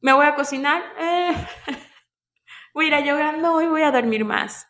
¿Me 0.00 0.12
voy 0.12 0.26
a 0.26 0.34
cocinar? 0.34 0.82
Eh. 0.98 1.34
voy 2.74 2.86
a 2.86 2.88
ir 2.88 2.94
a 2.94 3.00
yoga, 3.00 3.32
no, 3.32 3.56
hoy 3.56 3.66
voy 3.66 3.82
a 3.82 3.92
dormir 3.92 4.24
más. 4.24 4.66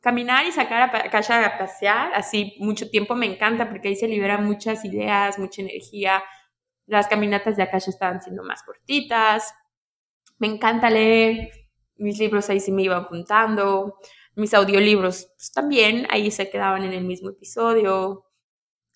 Caminar 0.00 0.46
y 0.46 0.52
sacar 0.52 0.82
a 0.82 1.10
Kasha 1.10 1.44
a 1.44 1.58
pasear, 1.58 2.12
así 2.14 2.56
mucho 2.58 2.88
tiempo 2.88 3.14
me 3.14 3.26
encanta 3.26 3.68
porque 3.68 3.88
ahí 3.88 3.96
se 3.96 4.08
liberan 4.08 4.44
muchas 4.44 4.84
ideas, 4.84 5.38
mucha 5.38 5.62
energía. 5.62 6.22
Las 6.86 7.08
caminatas 7.08 7.56
de 7.56 7.64
Akasha 7.64 7.90
estaban 7.90 8.20
siendo 8.20 8.42
más 8.42 8.62
cortitas. 8.62 9.54
Me 10.38 10.46
encanta 10.46 10.90
leer. 10.90 11.50
Mis 11.96 12.18
libros 12.18 12.48
ahí 12.48 12.60
se 12.60 12.72
me 12.72 12.82
iban 12.82 13.04
juntando. 13.04 13.98
Mis 14.36 14.54
audiolibros 14.54 15.32
pues, 15.36 15.52
también 15.52 16.06
ahí 16.10 16.30
se 16.30 16.48
quedaban 16.48 16.84
en 16.84 16.92
el 16.92 17.04
mismo 17.04 17.30
episodio 17.30 18.27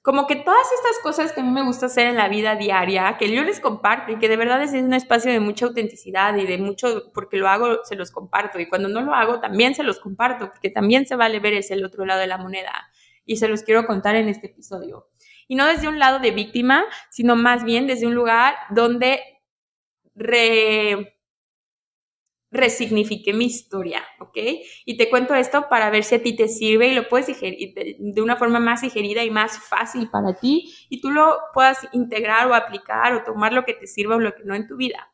como 0.03 0.27
que 0.27 0.35
todas 0.35 0.67
estas 0.75 0.99
cosas 1.03 1.33
que 1.33 1.41
a 1.41 1.45
mí 1.45 1.51
me 1.51 1.63
gusta 1.63 1.87
hacer 1.87 2.09
en 2.09 2.17
la 2.17 2.29
vida 2.29 2.57
diaria, 2.57 3.17
que 3.19 3.33
yo 3.33 3.45
les 3.45 3.61
comparto 3.61 4.11
y 4.11 4.19
que 4.19 4.29
de 4.29 4.37
verdad 4.37 4.61
es 4.61 4.73
un 4.73 4.93
espacio 4.93 5.31
de 5.31 5.39
mucha 5.39 5.67
autenticidad 5.67 6.37
y 6.37 6.45
de 6.45 6.59
mucho, 6.59 7.13
porque 7.15 7.37
lo 7.37 7.49
hago, 7.49 7.85
se 7.85 7.95
los 7.95 8.11
comparto 8.11 8.59
y 8.59 8.69
cuando 8.69 8.89
no 8.89 9.01
lo 9.01 9.15
hago 9.15 9.41
también 9.41 9.77
se 9.77 9.85
los 9.85 10.01
comparto, 10.01 10.51
porque 10.51 10.71
también 10.71 11.07
se 11.07 11.15
vale 11.15 11.39
ver 11.39 11.55
ese 11.55 11.75
el 11.75 11.85
otro 11.85 12.05
lado 12.05 12.21
de 12.21 12.27
la 12.27 12.37
moneda 12.37 12.91
y 13.25 13.37
se 13.37 13.47
los 13.47 13.63
quiero 13.63 13.87
contar 13.87 14.17
en 14.17 14.29
este 14.29 14.49
episodio. 14.49 15.09
Y 15.47 15.55
no 15.55 15.67
desde 15.67 15.87
un 15.87 16.01
lado 16.01 16.19
de 16.19 16.33
víctima, 16.33 16.85
sino 17.11 17.37
más 17.37 17.63
bien 17.63 17.87
desde 17.87 18.09
un 18.09 18.15
lugar 18.15 18.57
donde 18.71 19.21
re, 20.17 21.17
resignifique 22.53 23.33
mi 23.33 23.47
historia, 23.47 24.03
¿ok? 24.21 24.37
Y 24.85 24.97
te 24.99 25.09
cuento 25.09 25.35
esto 25.35 25.69
para 25.71 25.89
ver 25.89 26.05
si 26.05 26.15
a 26.15 26.23
ti 26.23 26.37
te 26.37 26.49
sirve 26.49 26.89
y 26.89 26.95
lo 26.95 27.09
puedes 27.09 27.27
digerir 27.27 27.75
de 27.99 28.23
una 28.23 28.37
forma 28.37 28.61
más 28.61 28.83
digerida 28.83 29.25
y 29.25 29.31
más 29.31 29.59
fácil 29.59 30.11
para 30.11 30.35
ti 30.35 30.73
y 30.91 31.01
tú 31.01 31.11
lo 31.11 31.39
puedas 31.55 31.79
integrar 31.93 32.47
o 32.49 32.55
aplicar 32.55 33.15
o 33.15 33.25
tomar 33.25 33.55
lo 33.55 33.65
que 33.65 33.73
te 33.73 33.87
sirva 33.87 34.17
o 34.17 34.21
lo 34.21 34.35
que 34.35 34.45
no 34.45 34.55
en 34.55 34.67
tu 34.67 34.77
vida. 34.77 35.11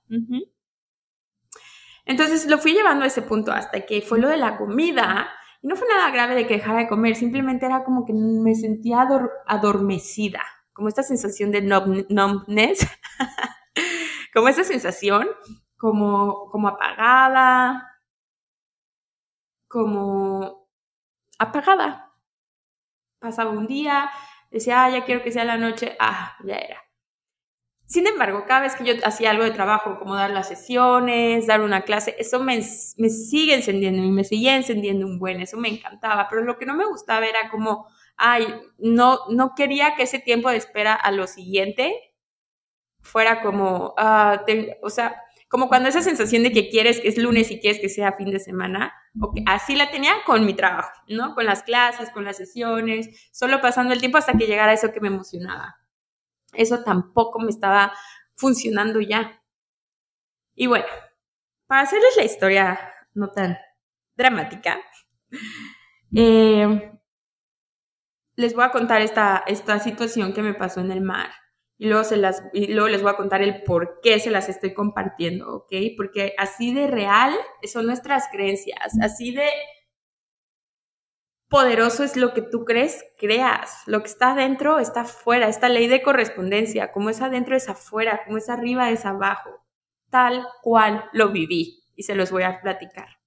Entonces 2.05 2.47
lo 2.47 2.59
fui 2.59 2.73
llevando 2.73 3.05
a 3.05 3.07
ese 3.07 3.23
punto 3.23 3.53
hasta 3.53 3.87
que 3.87 4.03
fue 4.03 4.19
lo 4.19 4.29
de 4.29 4.37
la 4.37 4.57
comida. 4.57 5.31
Y 5.63 5.69
no 5.69 5.77
fue 5.77 5.87
nada 5.89 6.11
grave 6.11 6.35
de 6.35 6.47
que 6.47 6.55
dejara 6.55 6.81
de 6.81 6.89
comer, 6.89 7.15
simplemente 7.15 7.67
era 7.67 7.85
como 7.85 8.05
que 8.05 8.13
me 8.13 8.55
sentía 8.55 9.07
adormecida, 9.47 10.43
como 10.73 10.89
esta 10.89 11.03
sensación 11.03 11.51
de 11.51 11.63
numbness, 11.63 12.87
como 14.33 14.49
esa 14.49 14.65
sensación 14.65 15.29
como, 15.79 16.51
como 16.51 16.69
apagada, 16.69 18.01
como 19.69 20.69
apagada. 21.39 22.13
Pasaba 23.21 23.51
un 23.51 23.67
día, 23.67 24.11
decía, 24.51 24.85
ah, 24.85 24.91
ya 24.91 25.05
quiero 25.05 25.23
que 25.23 25.33
sea 25.33 25.45
la 25.45 25.57
noche, 25.57 25.97
ah, 26.01 26.37
ya 26.45 26.57
era. 26.57 26.85
Sin 27.87 28.07
embargo, 28.07 28.45
cada 28.47 28.61
vez 28.61 28.75
que 28.77 28.85
yo 28.85 28.95
hacía 29.03 29.31
algo 29.31 29.45
de 29.45 29.51
trabajo, 29.51 29.99
como 29.99 30.15
dar 30.15 30.31
las 30.31 30.49
sesiones, 30.49 31.47
dar 31.47 31.63
una 31.63 31.83
clase, 31.83 32.15
eso 32.19 32.39
me, 32.39 32.57
me 32.99 33.09
sigue 33.09 33.55
encendiendo 33.55 34.03
y 34.05 34.11
me 34.11 34.25
seguía 34.25 34.57
encendiendo 34.57 35.07
un 35.07 35.19
buen, 35.19 35.41
eso 35.41 35.57
me 35.57 35.69
encantaba, 35.69 36.29
pero 36.29 36.43
lo 36.45 36.59
que 36.59 36.67
no 36.67 36.75
me 36.75 36.85
gustaba 36.85 37.27
era 37.27 37.49
como, 37.51 37.87
ay, 38.19 38.47
no, 38.79 39.21
no 39.31 39.55
quería 39.55 39.95
que 39.97 40.03
ese 40.03 40.19
tiempo 40.19 40.51
de 40.51 40.59
espera 40.59 40.95
a 40.95 41.11
lo 41.13 41.27
siguiente 41.27 41.95
fuera 43.01 43.41
como, 43.43 43.95
ah, 43.97 44.45
o 44.83 44.91
sea, 44.91 45.23
como 45.49 45.69
cuando 45.69 45.89
esa 45.89 46.03
sensación 46.03 46.43
de 46.43 46.53
que 46.53 46.69
quieres 46.69 47.01
que 47.01 47.09
es 47.09 47.17
lunes 47.17 47.51
y 47.51 47.59
quieres 47.59 47.81
que 47.81 47.89
sea 47.89 48.13
fin 48.13 48.31
de 48.31 48.39
semana, 48.39 48.93
así 49.47 49.77
la 49.77 49.91
tenía 49.91 50.13
con 50.27 50.45
mi 50.45 50.55
trabajo, 50.55 50.93
¿no? 51.09 51.35
Con 51.35 51.47
las 51.47 51.63
clases, 51.63 52.11
con 52.11 52.25
las 52.25 52.37
sesiones, 52.37 53.29
solo 53.33 53.61
pasando 53.61 53.95
el 53.95 54.01
tiempo 54.01 54.19
hasta 54.19 54.37
que 54.37 54.47
llegara 54.47 54.75
eso 54.75 54.93
que 54.93 55.01
me 55.01 55.09
emocionaba. 55.09 55.77
Eso 56.53 56.83
tampoco 56.85 57.41
me 57.41 57.51
estaba 57.51 57.93
funcionando 58.37 59.01
ya. 59.01 59.43
Y 60.55 60.67
bueno, 60.67 60.87
para 61.67 61.83
hacerles 61.83 62.17
la 62.17 62.25
historia 62.25 62.95
no 63.15 63.31
tan 63.31 63.57
dramática, 64.17 64.79
eh, 66.15 66.93
les 68.37 68.55
voy 68.55 68.65
a 68.65 68.71
contar 68.71 69.01
esta, 69.01 69.45
esta 69.47 69.79
situación 69.81 70.35
que 70.35 70.43
me 70.43 70.55
pasó 70.55 70.81
en 70.81 70.93
el 70.93 71.01
mar 71.01 71.31
y 71.79 71.87
luego, 71.87 72.03
se 72.03 72.17
las, 72.17 72.43
y 72.53 72.73
luego 72.73 72.89
les 72.89 73.03
voy 73.03 73.13
a 73.13 73.17
contar 73.17 73.41
el 73.41 73.63
por 73.63 74.01
qué 74.03 74.19
se 74.19 74.31
las 74.31 74.49
estoy 74.49 74.75
compartiendo, 74.75 75.49
¿ok? 75.55 75.73
Porque 75.97 76.35
así 76.37 76.75
de 76.75 76.89
real 76.89 77.33
son 77.73 77.87
nuestras 77.87 78.25
creencias, 78.33 78.99
así 79.01 79.33
de 79.33 79.49
poderoso 81.49 82.03
es 82.03 82.17
lo 82.17 82.35
que 82.35 82.43
tú 82.43 82.65
crees, 82.65 83.05
creas. 83.17 83.83
Lo 83.87 84.01
que 84.03 84.09
está 84.09 84.33
adentro 84.33 84.81
está 84.81 85.03
afuera, 85.03 85.49
esta 85.49 85.69
ley 85.69 85.87
de 85.87 86.03
correspondencia, 86.03 86.91
como 86.91 87.11
es 87.11 87.23
adentro 87.23 87.55
es 87.57 87.69
afuera, 87.69 88.23
como 88.25 88.39
es 88.39 88.51
arriba 88.51 88.91
es 88.91 89.07
abajo. 89.07 89.51
Tal 90.11 90.47
cual 90.63 91.09
lo 91.13 91.31
viví 91.31 91.85
y 91.95 92.03
se 92.03 92.17
los 92.17 92.33
voy 92.33 92.43
a 92.43 92.61
platicar. 92.61 93.19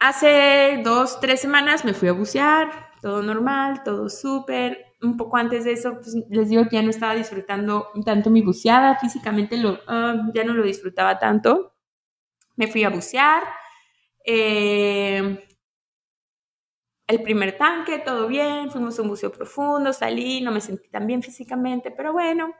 Hace 0.00 0.80
dos, 0.82 1.20
tres 1.20 1.40
semanas 1.40 1.84
me 1.84 1.92
fui 1.92 2.08
a 2.08 2.12
bucear, 2.12 2.92
todo 3.02 3.22
normal, 3.22 3.82
todo 3.82 4.08
súper 4.08 4.87
un 5.02 5.16
poco 5.16 5.36
antes 5.36 5.64
de 5.64 5.72
eso, 5.72 5.94
pues 5.94 6.14
les 6.28 6.48
digo 6.48 6.64
que 6.64 6.76
ya 6.76 6.82
no 6.82 6.90
estaba 6.90 7.14
disfrutando 7.14 7.88
tanto 8.04 8.30
mi 8.30 8.42
buceada, 8.42 8.96
físicamente 8.98 9.56
lo, 9.56 9.78
ah, 9.86 10.16
ya 10.34 10.44
no 10.44 10.54
lo 10.54 10.62
disfrutaba 10.64 11.18
tanto. 11.18 11.74
Me 12.56 12.68
fui 12.68 12.84
a 12.84 12.90
bucear. 12.90 13.42
Eh, 14.24 15.44
el 17.06 17.22
primer 17.22 17.56
tanque, 17.56 17.98
todo 17.98 18.28
bien, 18.28 18.70
fuimos 18.70 18.98
a 18.98 19.02
un 19.02 19.08
buceo 19.08 19.32
profundo, 19.32 19.92
salí, 19.92 20.42
no 20.42 20.52
me 20.52 20.60
sentí 20.60 20.88
tan 20.90 21.06
bien 21.06 21.22
físicamente, 21.22 21.90
pero 21.90 22.12
bueno, 22.12 22.54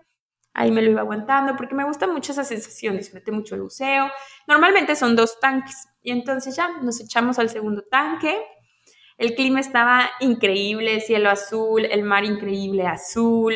ahí 0.54 0.70
me 0.72 0.82
lo 0.82 0.90
iba 0.90 1.02
aguantando 1.02 1.54
porque 1.56 1.74
me 1.74 1.84
gusta 1.84 2.06
mucho 2.06 2.32
esa 2.32 2.44
sensación, 2.44 2.96
disfruté 2.96 3.30
mucho 3.30 3.54
el 3.54 3.62
buceo. 3.62 4.10
Normalmente 4.46 4.96
son 4.96 5.16
dos 5.16 5.38
tanques 5.40 5.88
y 6.02 6.12
entonces 6.12 6.56
ya 6.56 6.78
nos 6.80 7.00
echamos 7.00 7.38
al 7.38 7.50
segundo 7.50 7.82
tanque 7.90 8.42
el 9.18 9.34
clima 9.34 9.60
estaba 9.60 10.10
increíble, 10.20 11.00
cielo 11.00 11.28
azul, 11.28 11.84
el 11.84 12.04
mar 12.04 12.24
increíble 12.24 12.86
azul, 12.86 13.54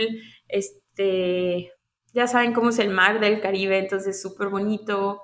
este, 0.49 1.73
ya 2.12 2.26
saben 2.26 2.52
cómo 2.52 2.71
es 2.71 2.78
el 2.81 2.90
mar 2.90 3.21
del 3.21 3.40
Caribe, 3.40 3.78
entonces 3.78 4.21
súper 4.21 4.49
bonito. 4.49 5.23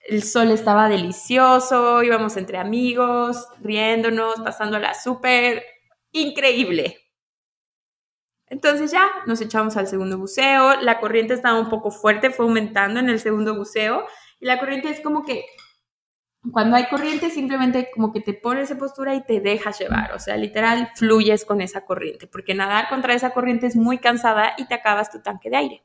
El 0.00 0.22
sol 0.24 0.50
estaba 0.50 0.88
delicioso, 0.88 2.02
íbamos 2.02 2.36
entre 2.36 2.58
amigos, 2.58 3.46
riéndonos, 3.60 4.36
pasándola 4.40 4.94
súper 4.94 5.64
increíble. 6.12 6.98
Entonces 8.46 8.90
ya 8.90 9.08
nos 9.26 9.40
echamos 9.40 9.76
al 9.76 9.86
segundo 9.86 10.18
buceo, 10.18 10.80
la 10.80 10.98
corriente 11.00 11.34
estaba 11.34 11.60
un 11.60 11.68
poco 11.68 11.90
fuerte, 11.90 12.30
fue 12.30 12.46
aumentando 12.46 12.98
en 12.98 13.08
el 13.08 13.20
segundo 13.20 13.54
buceo 13.54 14.06
y 14.40 14.46
la 14.46 14.58
corriente 14.58 14.88
es 14.88 15.00
como 15.00 15.24
que 15.24 15.44
cuando 16.52 16.76
hay 16.76 16.88
corriente 16.88 17.30
simplemente 17.30 17.90
como 17.92 18.12
que 18.12 18.20
te 18.20 18.32
pones 18.32 18.70
en 18.70 18.78
postura 18.78 19.14
y 19.14 19.24
te 19.24 19.40
dejas 19.40 19.78
llevar, 19.78 20.12
o 20.12 20.18
sea, 20.18 20.36
literal 20.36 20.90
fluyes 20.94 21.44
con 21.44 21.60
esa 21.60 21.84
corriente, 21.84 22.26
porque 22.26 22.54
nadar 22.54 22.88
contra 22.88 23.14
esa 23.14 23.30
corriente 23.30 23.66
es 23.66 23.76
muy 23.76 23.98
cansada 23.98 24.54
y 24.56 24.66
te 24.66 24.74
acabas 24.74 25.10
tu 25.10 25.20
tanque 25.20 25.50
de 25.50 25.56
aire. 25.56 25.84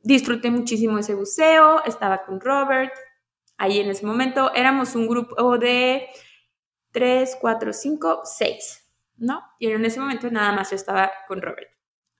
Disfruté 0.00 0.50
muchísimo 0.50 0.98
ese 0.98 1.14
buceo, 1.14 1.82
estaba 1.84 2.24
con 2.24 2.40
Robert, 2.40 2.92
ahí 3.56 3.80
en 3.80 3.90
ese 3.90 4.06
momento 4.06 4.52
éramos 4.54 4.94
un 4.94 5.08
grupo 5.08 5.58
de 5.58 6.08
3, 6.92 7.38
4, 7.40 7.72
5, 7.72 8.20
6, 8.24 8.90
¿no? 9.16 9.42
Y 9.58 9.70
en 9.70 9.84
ese 9.84 9.98
momento 9.98 10.30
nada 10.30 10.52
más 10.52 10.70
yo 10.70 10.76
estaba 10.76 11.10
con 11.26 11.42
Robert, 11.42 11.70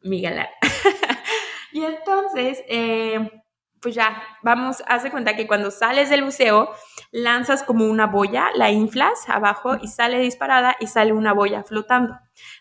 mi 0.01 0.21
galán. 0.21 0.49
y 1.73 1.85
entonces, 1.85 2.63
eh, 2.69 3.43
pues 3.81 3.95
ya, 3.95 4.23
vamos, 4.43 4.83
hace 4.87 5.11
cuenta 5.11 5.37
que 5.37 5.47
cuando 5.47 5.71
sales 5.71 6.11
del 6.11 6.25
buceo, 6.25 6.71
lanzas 7.11 7.63
como 7.63 7.87
una 7.87 8.07
boya, 8.07 8.49
la 8.55 8.71
inflas 8.71 9.29
abajo 9.29 9.77
y 9.81 9.89
sale 9.89 10.19
disparada 10.19 10.77
y 10.81 10.87
sale 10.87 11.13
una 11.13 11.33
boya 11.33 11.63
flotando. 11.65 12.15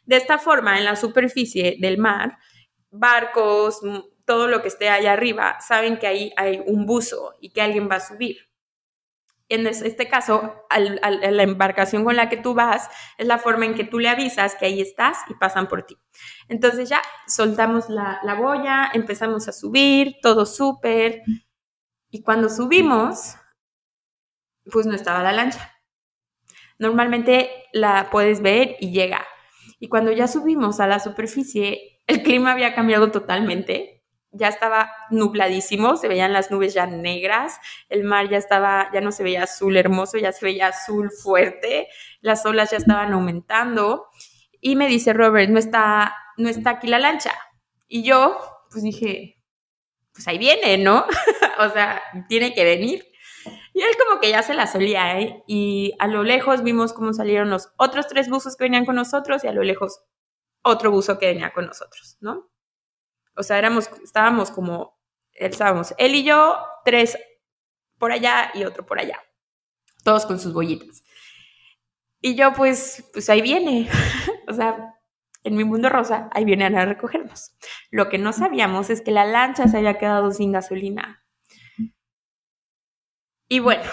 De 0.06 0.18
esta 0.18 0.38
forma, 0.38 0.78
en 0.78 0.86
la 0.86 0.96
superficie 0.96 1.78
del 1.80 1.98
mar, 1.98 2.38
barcos, 2.92 3.82
todo 4.26 4.48
lo 4.48 4.62
que 4.62 4.68
esté 4.68 4.90
allá 4.90 5.14
arriba, 5.14 5.58
saben 5.60 5.98
que 5.98 6.08
ahí 6.08 6.34
hay 6.38 6.62
un 6.66 6.86
buzo 6.86 7.36
y 7.40 7.52
que 7.52 7.62
alguien 7.62 7.90
va 7.90 7.96
a 7.96 8.00
subir. 8.02 8.47
En 9.50 9.66
este 9.66 10.10
caso, 10.10 10.66
la 10.70 11.44
embarcación 11.44 12.04
con 12.04 12.18
la 12.18 12.28
que 12.30 12.38
tú 12.38 12.54
vas 12.54 12.90
es 13.18 13.28
la 13.28 13.38
forma 13.38 13.66
en 13.66 13.76
que 13.76 13.86
tú 13.86 14.00
le 14.00 14.10
avisas 14.10 14.56
que 14.56 14.66
ahí 14.66 14.82
estás 14.82 15.20
y 15.30 15.36
pasan 15.36 15.68
por 15.68 15.84
ti. 15.84 15.98
Entonces 16.50 16.90
ya 16.90 17.02
soltamos 17.28 17.90
la, 17.90 18.20
la 18.24 18.34
boya, 18.36 18.92
empezamos 18.94 19.48
a 19.48 19.54
subir, 19.54 20.18
todo 20.22 20.46
súper. 20.46 21.24
Y 22.12 22.24
cuando 22.24 22.50
subimos, 22.50 23.36
pues 24.72 24.86
no 24.86 24.96
estaba 24.96 25.24
la 25.24 25.32
lancha. 25.32 25.74
Normalmente 26.80 27.50
la 27.74 28.10
puedes 28.12 28.42
ver 28.42 28.76
y 28.80 28.92
llega. 28.92 29.26
Y 29.80 29.90
cuando 29.90 30.12
ya 30.12 30.28
subimos 30.28 30.80
a 30.80 30.88
la 30.88 31.00
superficie, 31.00 32.02
el 32.08 32.24
clima 32.24 32.52
había 32.52 32.76
cambiado 32.76 33.12
totalmente. 33.12 33.97
Ya 34.32 34.50
estaba 34.50 34.92
nubladísimo, 35.10 35.98
se 35.98 36.08
veían 36.08 36.34
las 36.34 36.52
nubes 36.52 36.74
ya 36.74 36.86
negras, 36.86 37.60
el 37.90 38.04
mar 38.04 38.30
ya 38.30 38.38
estaba, 38.38 38.90
ya 38.94 39.02
no 39.02 39.12
se 39.12 39.24
veía 39.24 39.44
azul 39.44 39.78
hermoso, 39.78 40.18
ya 40.18 40.32
se 40.32 40.46
veía 40.46 40.68
azul 40.68 41.12
fuerte, 41.12 41.88
las 42.22 42.46
olas 42.46 42.72
ya 42.72 42.78
estaban 42.78 43.14
aumentando 43.14 44.08
y 44.60 44.76
me 44.76 44.88
dice 44.88 45.14
Robert, 45.14 45.50
no 45.50 45.60
está, 45.60 46.16
no 46.38 46.50
está 46.50 46.72
aquí 46.72 46.88
la 46.88 47.00
lancha. 47.00 47.34
Y 47.88 48.04
yo, 48.04 48.38
pues 48.70 48.84
dije, 48.84 49.42
pues 50.14 50.28
ahí 50.28 50.38
viene, 50.38 50.78
¿no? 50.78 51.06
o 51.60 51.70
sea, 51.70 52.02
tiene 52.28 52.54
que 52.54 52.66
venir. 52.66 53.06
Y 53.74 53.82
él 53.82 53.96
como 54.04 54.20
que 54.20 54.30
ya 54.30 54.42
se 54.44 54.54
la 54.54 54.68
solía, 54.68 55.20
¿eh? 55.20 55.44
Y 55.48 55.94
a 56.00 56.08
lo 56.08 56.24
lejos 56.24 56.64
vimos 56.64 56.94
cómo 56.94 57.14
salieron 57.14 57.50
los 57.50 57.70
otros 57.78 58.08
tres 58.08 58.30
buzos 58.30 58.58
que 58.58 58.66
venían 58.66 58.86
con 58.86 58.96
nosotros 58.96 59.44
y 59.44 59.48
a 59.48 59.54
lo 59.54 59.64
lejos 59.64 60.02
otro 60.64 60.92
buzo 60.92 61.18
que 61.18 61.28
venía 61.28 61.54
con 61.54 61.68
nosotros, 61.68 62.18
¿no? 62.20 62.50
O 63.38 63.44
sea, 63.44 63.58
éramos, 63.58 63.90
estábamos 64.04 64.52
como, 64.52 65.00
estábamos 65.34 65.94
él 65.98 66.16
y 66.16 66.24
yo, 66.24 66.58
tres 66.84 67.18
por 67.98 68.12
allá 68.12 68.52
y 68.54 68.64
otro 68.64 68.86
por 68.86 69.00
allá, 69.00 69.20
todos 70.04 70.26
con 70.26 70.40
sus 70.40 70.54
bollitas. 70.54 71.04
Y 72.22 72.36
yo 72.36 72.54
pues, 72.54 73.10
pues 73.14 73.30
ahí 73.30 73.42
viene, 73.42 73.90
o 74.48 74.54
sea, 74.54 74.96
en 75.44 75.56
mi 75.56 75.64
mundo 75.64 75.90
rosa, 75.90 76.30
ahí 76.34 76.44
vienen 76.46 76.76
a 76.76 76.86
recogernos. 76.86 77.56
Lo 77.90 78.10
que 78.10 78.18
no 78.18 78.34
sabíamos 78.34 78.90
es 78.90 79.02
que 79.02 79.12
la 79.12 79.26
lancha 79.26 79.68
se 79.68 79.78
había 79.78 79.98
quedado 79.98 80.32
sin 80.32 80.52
gasolina. 80.52 81.24
Y 83.48 83.60
bueno, 83.60 83.84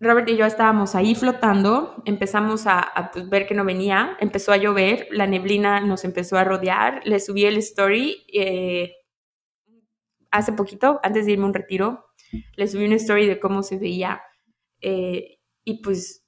Robert 0.00 0.28
y 0.28 0.36
yo 0.36 0.46
estábamos 0.46 0.94
ahí 0.94 1.14
flotando, 1.14 2.02
empezamos 2.04 2.66
a, 2.66 3.10
pues, 3.12 3.28
ver 3.28 3.46
que 3.46 3.54
no 3.54 3.64
venía, 3.64 4.16
empezó 4.20 4.52
a 4.52 4.56
llover, 4.56 5.08
la 5.10 5.26
neblina 5.26 5.80
nos 5.80 6.04
empezó 6.04 6.38
a 6.38 6.44
rodear, 6.44 7.00
le 7.04 7.18
subí 7.18 7.44
el 7.44 7.56
story 7.56 8.24
eh, 8.32 8.94
hace 10.30 10.52
poquito, 10.52 11.00
antes 11.02 11.26
de 11.26 11.32
irme 11.32 11.44
a 11.44 11.48
un 11.48 11.54
retiro, 11.54 12.06
le 12.56 12.68
subí 12.68 12.84
un 12.84 12.92
story 12.92 13.26
de 13.26 13.40
cómo 13.40 13.62
se 13.62 13.78
veía 13.78 14.22
eh, 14.80 15.38
y 15.64 15.82
pues 15.82 16.24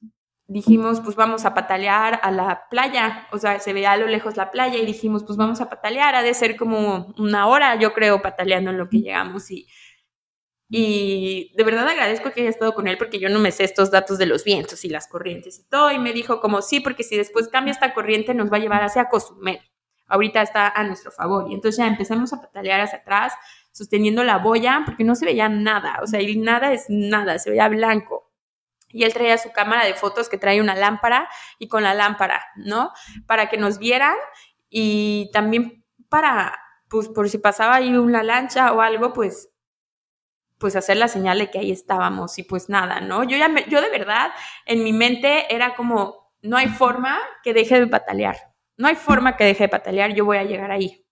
dijimos, 0.49 1.01
pues 1.01 1.15
vamos 1.15 1.45
a 1.45 1.55
patalear 1.55 2.19
a 2.25 2.33
la 2.33 2.65
playa, 2.71 3.29
o 3.31 3.39
sea, 3.39 3.61
se 3.61 3.73
veía 3.73 3.93
a 3.93 3.97
lo 3.97 4.09
lejos 4.09 4.37
la 4.37 4.51
playa 4.51 4.79
y 4.79 4.85
dijimos, 4.85 5.23
pues 5.23 5.39
vamos 5.39 5.61
a 5.61 5.71
patalear, 5.71 6.17
ha 6.17 6.25
de 6.25 6.35
ser 6.35 6.57
como 6.57 7.15
una 7.19 7.47
hora, 7.47 7.77
yo 7.77 7.93
creo, 7.93 8.21
pataleando 8.21 8.71
en 8.71 8.79
lo 8.79 8.89
que 8.89 9.01
llegamos 9.01 9.49
y 9.53 9.69
y 10.73 11.53
de 11.57 11.65
verdad 11.65 11.89
agradezco 11.89 12.31
que 12.31 12.43
haya 12.43 12.51
estado 12.51 12.75
con 12.75 12.87
él 12.87 12.97
porque 12.97 13.19
yo 13.19 13.29
no 13.29 13.41
me 13.41 13.51
sé 13.51 13.65
estos 13.65 13.91
datos 13.91 14.19
de 14.19 14.27
los 14.27 14.45
vientos 14.45 14.85
y 14.85 14.89
las 14.89 15.09
corrientes 15.09 15.59
y 15.59 15.69
todo. 15.69 15.91
Y 15.91 15.99
me 15.99 16.13
dijo 16.13 16.41
como 16.41 16.63
sí, 16.63 16.79
porque 16.79 17.03
si 17.03 17.17
después 17.17 17.49
cambia 17.49 17.73
esta 17.73 17.93
corriente 17.93 18.35
nos 18.35 18.53
va 18.53 18.59
a 18.59 18.61
llevar 18.61 18.85
hacia 18.85 19.09
Cozumel. 19.09 19.61
Ahorita 20.07 20.41
está 20.43 20.69
a 20.69 20.85
nuestro 20.85 21.11
favor. 21.11 21.51
Y 21.51 21.55
entonces 21.55 21.79
ya 21.79 21.89
empezamos 21.89 22.33
a 22.33 22.41
patalear 22.41 22.81
hacia 22.83 23.01
atrás, 23.01 23.35
sosteniendo 23.73 24.23
la 24.23 24.39
boya, 24.39 24.83
porque 24.87 25.03
no 25.03 25.17
se 25.17 25.27
veía 25.27 25.49
nada. 25.49 25.99
O 26.05 26.07
sea, 26.07 26.23
y 26.23 26.37
nada 26.37 26.73
es 26.73 26.87
nada, 26.89 27.41
se 27.41 27.51
veía 27.51 27.69
blanco. 27.69 28.31
Y 28.91 29.03
él 29.03 29.13
traía 29.13 29.39
su 29.39 29.51
cámara 29.51 29.85
de 29.85 29.95
fotos 29.95 30.29
que 30.29 30.39
trae 30.39 30.61
una 30.61 30.77
lámpara 30.77 31.29
y 31.59 31.67
con 31.67 31.83
la 31.83 31.95
lámpara, 31.95 32.45
¿no? 32.55 32.93
Para 33.27 33.49
que 33.49 33.57
nos 33.57 33.79
vieran 33.79 34.15
y 34.69 35.31
también 35.33 35.85
para, 36.09 36.57
pues 36.89 37.09
por 37.09 37.29
si 37.29 37.39
pasaba 37.39 37.77
ahí 37.77 37.97
una 37.97 38.23
lancha 38.23 38.73
o 38.73 38.81
algo, 38.81 39.13
pues 39.13 39.50
pues 40.61 40.77
hacer 40.77 40.99
la 40.99 41.09
señal 41.09 41.39
de 41.39 41.51
que 41.51 41.59
ahí 41.59 41.73
estábamos 41.73 42.39
y 42.39 42.45
pues 42.45 42.69
nada, 42.69 43.01
¿no? 43.01 43.25
Yo 43.25 43.37
ya 43.37 43.49
yo 43.69 43.81
de 43.81 43.91
verdad 43.91 44.31
en 44.67 44.85
mi 44.85 44.93
mente 44.93 45.53
era 45.53 45.75
como 45.75 46.33
no 46.43 46.57
hay 46.57 46.69
forma 46.69 47.19
que 47.43 47.55
deje 47.55 47.81
de 47.81 47.87
patalear. 47.87 48.37
No 48.77 48.89
hay 48.89 48.95
forma 48.95 49.37
que 49.37 49.45
deje 49.45 49.65
de 49.65 49.69
patalear, 49.69 50.15
yo 50.15 50.25
voy 50.25 50.37
a 50.39 50.45
llegar 50.45 50.71
ahí. 50.71 51.05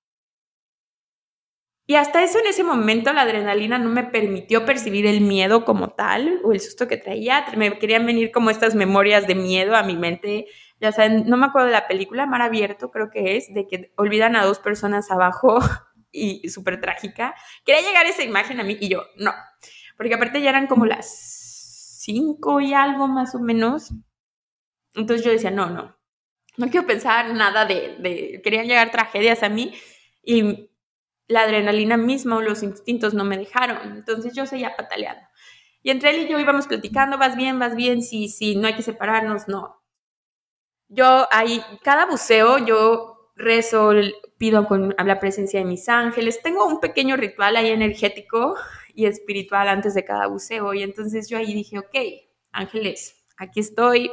Y 1.91 1.95
hasta 1.95 2.23
eso 2.23 2.39
en 2.39 2.47
ese 2.47 2.65
momento 2.65 3.15
la 3.15 3.23
adrenalina 3.23 3.79
no 3.79 3.89
me 3.89 4.05
permitió 4.05 4.67
percibir 4.67 5.07
el 5.07 5.23
miedo 5.23 5.65
como 5.65 5.89
tal 5.89 6.39
o 6.45 6.53
el 6.53 6.61
susto 6.61 6.87
que 6.87 6.99
traía. 6.99 7.47
Me 7.57 7.79
querían 7.79 8.05
venir 8.05 8.31
como 8.31 8.51
estas 8.51 8.75
memorias 8.75 9.27
de 9.27 9.35
miedo 9.35 9.75
a 9.75 9.83
mi 9.83 9.97
mente. 9.97 10.47
Ya 10.81 10.93
saben, 10.93 11.25
no 11.27 11.39
me 11.39 11.47
acuerdo 11.47 11.69
de 11.69 11.73
la 11.73 11.89
película, 11.89 12.27
Mar 12.27 12.43
Abierto 12.43 12.91
creo 12.91 13.09
que 13.09 13.39
es, 13.39 13.53
de 13.55 13.67
que 13.67 13.93
olvidan 13.97 14.37
a 14.37 14.45
dos 14.45 14.59
personas 14.59 15.11
abajo 15.11 15.59
y 16.13 16.49
súper 16.49 16.81
trágica. 16.81 17.35
Quería 17.65 17.83
llegar 17.83 18.07
esa 18.07 18.23
imagen 18.23 18.61
a 18.61 18.65
mí 18.65 18.77
y 18.81 18.89
yo, 18.89 19.07
no, 19.17 19.33
porque 19.97 20.15
aparte 20.15 20.41
ya 20.41 20.51
eran 20.51 20.67
como 20.67 20.87
las 20.87 21.99
cinco 22.01 22.61
y 22.61 22.75
algo 22.75 23.09
más 23.09 23.35
o 23.35 23.41
menos. 23.41 23.91
Entonces 24.95 25.25
yo 25.25 25.33
decía, 25.33 25.51
no, 25.51 25.71
no, 25.71 25.97
no 26.57 26.69
quiero 26.71 26.87
pensar 26.87 27.33
nada 27.35 27.65
de, 27.67 27.97
de, 28.01 28.41
querían 28.43 28.67
llegar 28.67 28.91
tragedias 28.91 29.43
a 29.43 29.49
mí 29.49 29.75
y 30.23 30.71
la 31.29 31.43
adrenalina 31.43 31.97
misma 31.97 32.37
o 32.37 32.43
los 32.43 32.63
instintos 32.63 33.15
no 33.15 33.25
me 33.25 33.37
dejaron. 33.37 33.97
Entonces 33.97 34.35
yo 34.35 34.47
seguía 34.47 34.77
pataleando. 34.77 35.23
Y 35.83 35.91
entre 35.91 36.11
él 36.11 36.23
y 36.23 36.29
yo 36.29 36.39
íbamos 36.39 36.67
platicando, 36.67 37.19
vas 37.19 37.37
bien, 37.37 37.59
vas 37.59 37.77
bien, 37.77 38.03
sí, 38.03 38.29
sí, 38.29 38.57
no 38.57 38.67
hay 38.67 38.75
que 38.75 38.83
separarnos, 38.83 39.49
no. 39.49 39.83
Yo 40.89 41.29
ahí, 41.31 41.63
cada 41.83 42.07
buceo, 42.07 42.59
yo 42.59 43.33
rezo, 43.37 43.93
pido 44.39 44.67
con 44.67 44.95
la 45.05 45.19
presencia 45.19 45.59
de 45.59 45.67
mis 45.67 45.89
ángeles. 45.89 46.41
Tengo 46.43 46.67
un 46.67 46.81
pequeño 46.81 47.17
ritual 47.17 47.57
ahí 47.57 47.71
energético 47.71 48.55
y 48.95 49.07
espiritual 49.07 49.69
antes 49.69 49.95
de 49.95 50.05
cada 50.05 50.29
buceo. 50.29 50.73
Y 50.75 50.83
entonces 50.83 51.29
yo 51.29 51.37
ahí 51.37 51.53
dije, 51.53 51.79
ok, 51.79 51.95
ángeles, 52.53 53.25
aquí 53.37 53.61
estoy. 53.61 54.11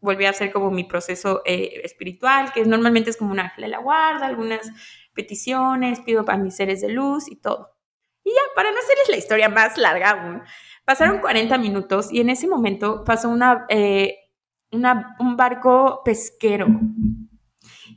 Volví 0.00 0.24
a 0.24 0.30
hacer 0.30 0.50
como 0.50 0.70
mi 0.70 0.84
proceso 0.84 1.42
eh, 1.44 1.82
espiritual, 1.84 2.52
que 2.54 2.64
normalmente 2.64 3.10
es 3.10 3.18
como 3.18 3.32
un 3.32 3.40
ángel 3.40 3.64
de 3.64 3.68
la 3.68 3.80
guarda, 3.80 4.26
algunas 4.26 4.70
peticiones, 5.12 6.00
pido 6.00 6.24
para 6.24 6.38
mis 6.38 6.56
seres 6.56 6.80
de 6.80 6.88
luz 6.88 7.30
y 7.30 7.36
todo. 7.36 7.76
Y 8.24 8.30
ya, 8.30 8.40
para 8.54 8.70
no 8.70 8.78
hacerles 8.78 9.08
la 9.10 9.16
historia 9.16 9.48
más 9.48 9.76
larga 9.76 10.10
aún, 10.10 10.42
pasaron 10.84 11.18
40 11.18 11.58
minutos 11.58 12.10
y 12.12 12.20
en 12.20 12.30
ese 12.30 12.48
momento 12.48 13.04
pasó 13.04 13.28
una, 13.28 13.66
eh, 13.68 14.16
una 14.70 15.16
un 15.18 15.36
barco 15.36 16.02
pesquero 16.04 16.66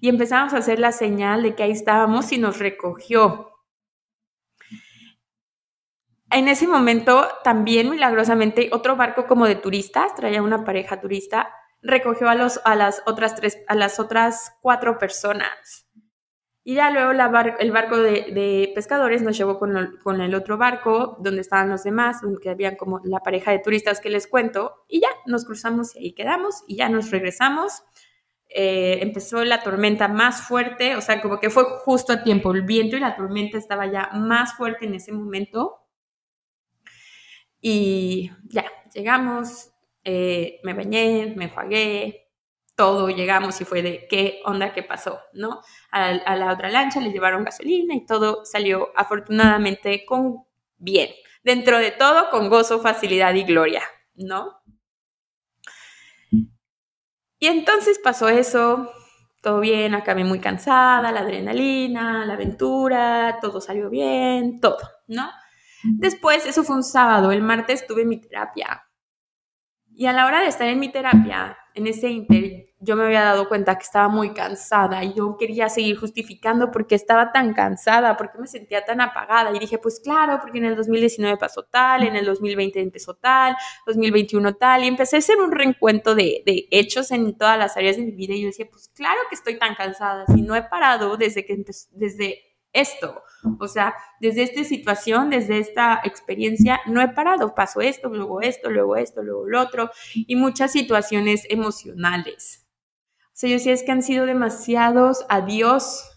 y 0.03 0.09
empezamos 0.09 0.53
a 0.53 0.57
hacer 0.57 0.79
la 0.79 0.91
señal 0.91 1.43
de 1.43 1.55
que 1.55 1.63
ahí 1.63 1.71
estábamos 1.71 2.33
y 2.33 2.37
nos 2.37 2.59
recogió. 2.59 3.53
En 6.29 6.49
ese 6.49 6.67
momento 6.67 7.25
también 7.45 7.89
milagrosamente 7.89 8.69
otro 8.73 8.97
barco 8.97 9.27
como 9.27 9.45
de 9.45 9.55
turistas, 9.55 10.13
traía 10.13 10.41
una 10.41 10.65
pareja 10.65 10.99
turista, 10.99 11.53
recogió 11.81 12.27
a, 12.27 12.35
los, 12.35 12.59
a 12.65 12.75
las 12.75 13.01
otras 13.05 13.35
tres, 13.35 13.63
a 13.69 13.75
las 13.75 13.97
otras 13.97 14.57
cuatro 14.61 14.97
personas. 14.97 15.87
Y 16.65 16.75
ya 16.75 16.91
luego 16.91 17.11
el 17.11 17.71
barco 17.71 17.97
de, 17.97 18.73
pescadores 18.75 19.21
nos 19.21 19.37
llevó 19.37 19.57
con, 19.57 19.99
con, 20.03 20.19
el 20.19 20.35
otro 20.35 20.57
barco, 20.57 21.15
donde 21.21 21.39
estaban 21.39 21.69
los 21.69 21.85
demás, 21.85 22.21
donde 22.21 22.49
habían 22.49 22.75
como 22.75 22.99
la 23.05 23.21
pareja 23.21 23.51
de 23.51 23.59
turistas 23.59 24.01
que 24.01 24.09
les 24.09 24.27
cuento, 24.27 24.83
y 24.89 24.99
ya 24.99 25.09
nos 25.27 25.45
cruzamos 25.45 25.95
y 25.95 25.99
ahí 25.99 26.13
quedamos, 26.13 26.65
y 26.67 26.75
ya 26.75 26.89
nos 26.89 27.09
regresamos. 27.09 27.83
Eh, 28.55 28.99
empezó 29.01 29.43
la 29.43 29.63
tormenta 29.63 30.07
más 30.07 30.43
fuerte, 30.43 30.95
o 30.95 31.01
sea, 31.01 31.21
como 31.21 31.39
que 31.39 31.49
fue 31.49 31.63
justo 31.83 32.13
a 32.13 32.23
tiempo, 32.23 32.51
el 32.51 32.61
viento 32.61 32.95
y 32.95 32.99
la 32.99 33.15
tormenta 33.15 33.57
estaba 33.57 33.87
ya 33.87 34.11
más 34.13 34.55
fuerte 34.55 34.85
en 34.85 34.93
ese 34.93 35.11
momento. 35.11 35.87
Y 37.61 38.29
ya, 38.43 38.65
llegamos, 38.93 39.71
eh, 40.03 40.59
me 40.63 40.73
bañé, 40.73 41.33
me 41.35 41.45
enjuagué, 41.45 42.29
todo, 42.75 43.09
llegamos 43.09 43.59
y 43.61 43.65
fue 43.65 43.81
de 43.81 44.07
qué 44.07 44.41
onda, 44.45 44.73
qué 44.73 44.83
pasó, 44.83 45.19
¿no? 45.33 45.61
A, 45.91 46.07
a 46.09 46.35
la 46.35 46.51
otra 46.53 46.69
lancha 46.69 46.99
le 46.99 47.11
llevaron 47.11 47.43
gasolina 47.43 47.95
y 47.95 48.05
todo 48.05 48.45
salió 48.45 48.91
afortunadamente 48.95 50.05
con 50.05 50.45
bien. 50.77 51.09
Dentro 51.43 51.79
de 51.79 51.91
todo, 51.91 52.29
con 52.29 52.49
gozo, 52.49 52.79
facilidad 52.81 53.33
y 53.33 53.43
gloria, 53.43 53.81
¿no? 54.15 54.62
Y 57.43 57.47
entonces 57.47 57.99
pasó 57.99 58.29
eso, 58.29 58.89
todo 59.41 59.59
bien, 59.59 59.95
acabé 59.95 60.23
muy 60.23 60.39
cansada, 60.39 61.11
la 61.11 61.19
adrenalina, 61.19 62.25
la 62.25 62.35
aventura, 62.35 63.37
todo 63.41 63.59
salió 63.59 63.89
bien, 63.89 64.61
todo, 64.61 64.77
¿no? 65.07 65.29
Después, 65.83 66.45
eso 66.45 66.63
fue 66.63 66.77
un 66.77 66.83
sábado, 66.83 67.33
el 67.33 67.41
martes 67.41 67.85
tuve 67.85 68.05
mi 68.05 68.21
terapia. 68.21 68.85
Y 69.95 70.07
a 70.07 70.13
la 70.13 70.25
hora 70.25 70.41
de 70.41 70.47
estar 70.47 70.67
en 70.67 70.79
mi 70.79 70.91
terapia, 70.91 71.57
en 71.75 71.87
ese 71.87 72.09
inter, 72.09 72.65
yo 72.79 72.95
me 72.95 73.05
había 73.05 73.23
dado 73.23 73.47
cuenta 73.47 73.77
que 73.77 73.83
estaba 73.83 74.07
muy 74.09 74.33
cansada 74.33 75.03
y 75.03 75.13
yo 75.13 75.37
quería 75.37 75.69
seguir 75.69 75.97
justificando 75.97 76.71
porque 76.71 76.95
estaba 76.95 77.31
tan 77.31 77.53
cansada, 77.53 78.17
porque 78.17 78.39
me 78.39 78.47
sentía 78.47 78.83
tan 78.83 79.01
apagada. 79.01 79.55
Y 79.55 79.59
dije, 79.59 79.77
pues 79.77 79.99
claro, 79.99 80.39
porque 80.41 80.57
en 80.57 80.65
el 80.65 80.75
2019 80.75 81.37
pasó 81.37 81.63
tal, 81.63 82.03
en 82.03 82.15
el 82.15 82.25
2020 82.25 82.79
empezó 82.81 83.15
tal, 83.15 83.55
2021 83.85 84.55
tal, 84.55 84.83
y 84.83 84.87
empecé 84.87 85.17
a 85.17 85.19
hacer 85.19 85.37
un 85.37 85.51
reencuentro 85.51 86.15
de, 86.15 86.43
de 86.45 86.67
hechos 86.71 87.11
en 87.11 87.37
todas 87.37 87.57
las 87.57 87.77
áreas 87.77 87.95
de 87.95 88.03
mi 88.03 88.11
vida. 88.11 88.33
Y 88.33 88.41
yo 88.41 88.47
decía, 88.47 88.67
pues 88.69 88.89
claro 88.95 89.19
que 89.29 89.35
estoy 89.35 89.57
tan 89.57 89.75
cansada, 89.75 90.25
si 90.27 90.41
no 90.41 90.55
he 90.55 90.63
parado 90.63 91.17
desde 91.17 91.45
que 91.45 91.63
desde 91.91 92.39
esto. 92.73 93.21
O 93.59 93.67
sea, 93.67 93.93
desde 94.19 94.43
esta 94.43 94.63
situación, 94.63 95.29
desde 95.29 95.59
esta 95.59 96.01
experiencia, 96.03 96.79
no 96.85 97.01
he 97.01 97.09
parado. 97.09 97.55
Pasó 97.55 97.81
esto, 97.81 98.09
luego 98.09 98.41
esto, 98.41 98.69
luego 98.69 98.95
esto, 98.95 99.23
luego 99.23 99.47
lo 99.47 99.61
otro, 99.61 99.89
y 100.13 100.35
muchas 100.35 100.71
situaciones 100.71 101.45
emocionales. 101.49 102.67
O 103.27 103.35
sea, 103.35 103.49
yo 103.49 103.55
decía, 103.55 103.73
es 103.73 103.83
que 103.83 103.91
han 103.91 104.03
sido 104.03 104.25
demasiados 104.25 105.25
adiós 105.29 106.09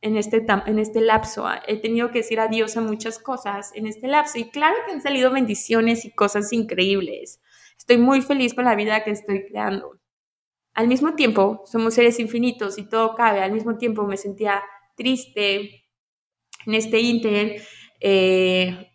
en 0.00 0.16
este, 0.16 0.44
en 0.66 0.78
este 0.78 1.00
lapso. 1.00 1.46
He 1.66 1.80
tenido 1.80 2.10
que 2.10 2.18
decir 2.18 2.40
adiós 2.40 2.76
a 2.76 2.80
muchas 2.80 3.18
cosas 3.18 3.72
en 3.74 3.86
este 3.86 4.08
lapso 4.08 4.38
y 4.38 4.50
claro 4.50 4.76
que 4.86 4.92
han 4.92 5.00
salido 5.02 5.30
bendiciones 5.30 6.04
y 6.04 6.12
cosas 6.12 6.52
increíbles. 6.52 7.40
Estoy 7.78 7.98
muy 7.98 8.22
feliz 8.22 8.54
con 8.54 8.64
la 8.64 8.74
vida 8.74 9.04
que 9.04 9.10
estoy 9.10 9.46
creando. 9.46 9.98
Al 10.74 10.88
mismo 10.88 11.14
tiempo, 11.14 11.62
somos 11.66 11.94
seres 11.94 12.18
infinitos 12.18 12.78
y 12.78 12.88
todo 12.88 13.14
cabe. 13.14 13.42
Al 13.42 13.52
mismo 13.52 13.76
tiempo 13.76 14.06
me 14.06 14.16
sentía 14.16 14.62
triste 14.96 15.81
en 16.66 16.74
este 16.74 17.00
inter. 17.00 17.62
Eh, 18.00 18.88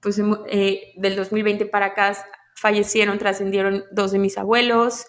pues 0.00 0.20
eh, 0.48 0.92
del 0.96 1.16
2020 1.16 1.66
para 1.66 1.86
acá 1.86 2.16
fallecieron, 2.56 3.18
trascendieron 3.18 3.84
dos 3.92 4.12
de 4.12 4.18
mis 4.18 4.36
abuelos. 4.36 5.06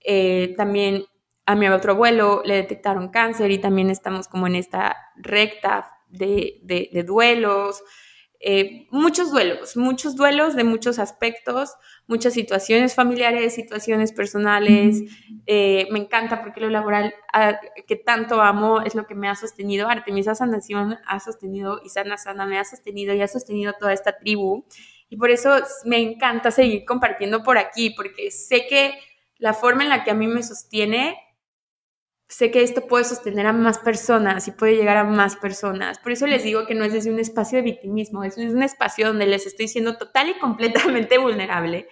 Eh, 0.00 0.54
también 0.56 1.04
a 1.44 1.54
mi 1.54 1.68
otro 1.68 1.92
abuelo 1.92 2.42
le 2.44 2.54
detectaron 2.54 3.08
cáncer 3.08 3.50
y 3.50 3.58
también 3.58 3.90
estamos 3.90 4.28
como 4.28 4.46
en 4.46 4.54
esta 4.54 4.96
recta 5.16 5.90
de, 6.08 6.60
de, 6.62 7.02
duelos. 7.02 7.82
Eh, 8.40 8.86
muchos 8.92 9.32
duelos, 9.32 9.76
muchos 9.76 10.14
duelos 10.14 10.54
de 10.54 10.62
muchos 10.62 11.00
aspectos, 11.00 11.74
muchas 12.06 12.34
situaciones 12.34 12.94
familiares, 12.94 13.54
situaciones 13.54 14.12
personales. 14.12 15.02
Eh, 15.46 15.88
me 15.90 15.98
encanta 15.98 16.40
porque 16.40 16.60
lo 16.60 16.70
laboral 16.70 17.14
ah, 17.32 17.58
que 17.86 17.96
tanto 17.96 18.40
amo 18.40 18.80
es 18.82 18.94
lo 18.94 19.06
que 19.06 19.16
me 19.16 19.28
ha 19.28 19.34
sostenido. 19.34 19.88
Artemisa 19.88 20.36
Sanación 20.36 20.98
ha 21.06 21.18
sostenido 21.18 21.80
y 21.84 21.88
Sana 21.88 22.16
Sana 22.16 22.46
me 22.46 22.58
ha 22.58 22.64
sostenido 22.64 23.12
y 23.14 23.22
ha 23.22 23.28
sostenido 23.28 23.72
toda 23.78 23.92
esta 23.92 24.16
tribu. 24.18 24.64
Y 25.10 25.16
por 25.16 25.30
eso 25.30 25.56
me 25.84 25.98
encanta 25.98 26.50
seguir 26.50 26.84
compartiendo 26.84 27.42
por 27.42 27.58
aquí, 27.58 27.90
porque 27.90 28.30
sé 28.30 28.66
que 28.68 28.94
la 29.38 29.54
forma 29.54 29.82
en 29.82 29.88
la 29.88 30.04
que 30.04 30.10
a 30.10 30.14
mí 30.14 30.26
me 30.26 30.42
sostiene 30.42 31.16
sé 32.28 32.50
que 32.50 32.62
esto 32.62 32.86
puede 32.86 33.04
sostener 33.04 33.46
a 33.46 33.52
más 33.52 33.78
personas 33.78 34.46
y 34.48 34.52
puede 34.52 34.76
llegar 34.76 34.98
a 34.98 35.04
más 35.04 35.36
personas. 35.36 35.98
Por 35.98 36.12
eso 36.12 36.26
les 36.26 36.44
digo 36.44 36.66
que 36.66 36.74
no 36.74 36.84
es 36.84 36.92
desde 36.92 37.10
un 37.10 37.18
espacio 37.18 37.56
de 37.56 37.62
victimismo, 37.62 38.22
es 38.22 38.36
un 38.36 38.62
espacio 38.62 39.08
donde 39.08 39.26
les 39.26 39.46
estoy 39.46 39.66
siendo 39.68 39.96
total 39.96 40.28
y 40.28 40.38
completamente 40.38 41.18
vulnerable. 41.18 41.88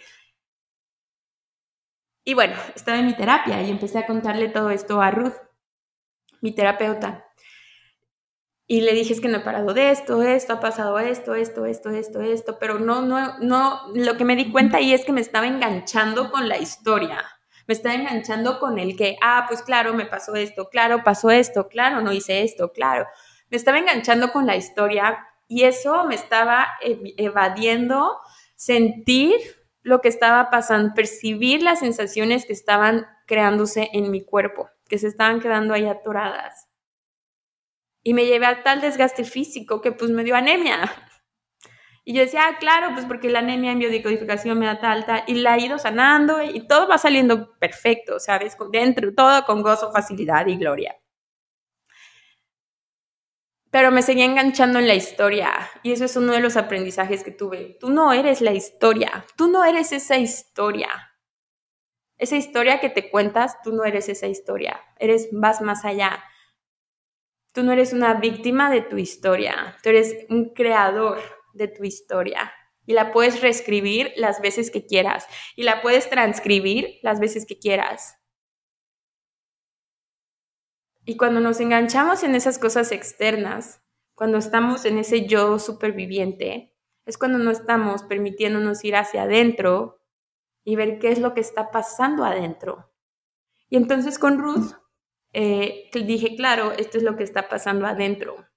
Y 2.24 2.34
bueno, 2.34 2.54
estaba 2.74 2.98
en 2.98 3.06
mi 3.06 3.16
terapia 3.16 3.62
y 3.62 3.70
empecé 3.70 3.98
a 3.98 4.06
contarle 4.06 4.48
todo 4.48 4.70
esto 4.70 5.00
a 5.00 5.10
Ruth, 5.10 5.36
mi 6.40 6.54
terapeuta. 6.54 7.24
Y 8.68 8.80
le 8.80 8.92
dije, 8.92 9.12
es 9.12 9.20
que 9.20 9.28
no 9.28 9.38
he 9.38 9.40
parado 9.40 9.72
de 9.72 9.92
esto, 9.92 10.22
esto, 10.22 10.54
ha 10.54 10.60
pasado 10.60 10.98
esto, 10.98 11.36
esto, 11.36 11.66
esto, 11.66 11.90
esto, 11.90 12.20
esto, 12.20 12.58
pero 12.58 12.80
no, 12.80 13.00
no, 13.00 13.38
no, 13.38 13.80
lo 13.94 14.16
que 14.16 14.24
me 14.24 14.34
di 14.34 14.50
cuenta 14.50 14.78
ahí 14.78 14.92
es 14.92 15.04
que 15.04 15.12
me 15.12 15.20
estaba 15.20 15.46
enganchando 15.46 16.32
con 16.32 16.48
la 16.48 16.58
historia 16.58 17.35
me 17.66 17.74
está 17.74 17.94
enganchando 17.94 18.58
con 18.58 18.78
el 18.78 18.96
que, 18.96 19.16
ah, 19.22 19.44
pues 19.48 19.62
claro, 19.62 19.92
me 19.94 20.06
pasó 20.06 20.34
esto, 20.34 20.68
claro, 20.68 21.02
pasó 21.04 21.30
esto, 21.30 21.68
claro, 21.68 22.00
no 22.00 22.12
hice 22.12 22.42
esto, 22.42 22.72
claro. 22.72 23.06
Me 23.50 23.56
estaba 23.56 23.78
enganchando 23.78 24.32
con 24.32 24.46
la 24.46 24.56
historia 24.56 25.18
y 25.48 25.64
eso 25.64 26.04
me 26.04 26.14
estaba 26.14 26.66
evadiendo 27.16 28.18
sentir 28.54 29.34
lo 29.82 30.00
que 30.00 30.08
estaba 30.08 30.50
pasando, 30.50 30.94
percibir 30.94 31.62
las 31.62 31.80
sensaciones 31.80 32.44
que 32.44 32.52
estaban 32.52 33.06
creándose 33.26 33.88
en 33.92 34.10
mi 34.10 34.24
cuerpo, 34.24 34.68
que 34.88 34.98
se 34.98 35.06
estaban 35.08 35.40
quedando 35.40 35.74
ahí 35.74 35.86
atoradas. 35.86 36.68
Y 38.02 38.14
me 38.14 38.26
llevé 38.26 38.46
a 38.46 38.62
tal 38.62 38.80
desgaste 38.80 39.24
físico 39.24 39.80
que 39.80 39.92
pues 39.92 40.10
me 40.10 40.24
dio 40.24 40.36
anemia. 40.36 40.80
Y 42.08 42.14
yo 42.14 42.20
decía, 42.20 42.46
ah, 42.46 42.56
claro, 42.60 42.90
pues 42.94 43.04
porque 43.04 43.28
la 43.28 43.40
anemia 43.40 43.72
en 43.72 43.80
biodecodificación 43.80 44.56
me 44.56 44.66
da 44.66 44.78
tal, 44.78 45.04
y 45.26 45.34
la 45.34 45.56
he 45.56 45.62
ido 45.62 45.76
sanando 45.76 46.40
y 46.40 46.64
todo 46.68 46.86
va 46.86 46.98
saliendo 46.98 47.58
perfecto, 47.58 48.20
¿sabes? 48.20 48.56
Dentro, 48.70 49.12
todo 49.12 49.44
con 49.44 49.60
gozo, 49.60 49.90
facilidad 49.90 50.46
y 50.46 50.56
gloria. 50.56 50.96
Pero 53.72 53.90
me 53.90 54.02
seguía 54.02 54.24
enganchando 54.24 54.78
en 54.78 54.86
la 54.86 54.94
historia 54.94 55.50
y 55.82 55.90
eso 55.90 56.04
es 56.04 56.14
uno 56.14 56.32
de 56.32 56.38
los 56.38 56.56
aprendizajes 56.56 57.24
que 57.24 57.32
tuve. 57.32 57.76
Tú 57.80 57.90
no 57.90 58.12
eres 58.12 58.40
la 58.40 58.52
historia, 58.52 59.26
tú 59.36 59.48
no 59.48 59.64
eres 59.64 59.90
esa 59.90 60.16
historia. 60.16 60.88
Esa 62.18 62.36
historia 62.36 62.78
que 62.78 62.88
te 62.88 63.10
cuentas, 63.10 63.60
tú 63.64 63.72
no 63.72 63.82
eres 63.82 64.08
esa 64.08 64.28
historia, 64.28 64.80
eres, 65.00 65.28
vas 65.32 65.60
más 65.60 65.84
allá. 65.84 66.22
Tú 67.52 67.64
no 67.64 67.72
eres 67.72 67.92
una 67.92 68.14
víctima 68.14 68.70
de 68.70 68.82
tu 68.82 68.96
historia, 68.96 69.76
tú 69.82 69.88
eres 69.88 70.14
un 70.30 70.50
creador 70.54 71.20
de 71.56 71.68
tu 71.68 71.84
historia 71.84 72.52
y 72.86 72.92
la 72.92 73.12
puedes 73.12 73.40
reescribir 73.40 74.12
las 74.16 74.40
veces 74.40 74.70
que 74.70 74.86
quieras 74.86 75.26
y 75.56 75.64
la 75.64 75.82
puedes 75.82 76.08
transcribir 76.08 76.98
las 77.02 77.20
veces 77.20 77.46
que 77.46 77.58
quieras. 77.58 78.16
Y 81.04 81.16
cuando 81.16 81.40
nos 81.40 81.60
enganchamos 81.60 82.24
en 82.24 82.34
esas 82.34 82.58
cosas 82.58 82.90
externas, 82.90 83.82
cuando 84.14 84.38
estamos 84.38 84.84
en 84.84 84.98
ese 84.98 85.26
yo 85.26 85.58
superviviente, 85.58 86.74
es 87.04 87.16
cuando 87.18 87.38
no 87.38 87.50
estamos 87.50 88.02
permitiéndonos 88.02 88.84
ir 88.84 88.96
hacia 88.96 89.22
adentro 89.22 90.00
y 90.64 90.74
ver 90.74 90.98
qué 90.98 91.12
es 91.12 91.20
lo 91.20 91.34
que 91.34 91.40
está 91.40 91.70
pasando 91.70 92.24
adentro. 92.24 92.92
Y 93.68 93.76
entonces 93.76 94.18
con 94.18 94.38
Ruth 94.38 94.72
eh, 95.32 95.90
dije, 95.92 96.34
claro, 96.34 96.72
esto 96.72 96.98
es 96.98 97.04
lo 97.04 97.16
que 97.16 97.22
está 97.22 97.48
pasando 97.48 97.86
adentro. 97.86 98.48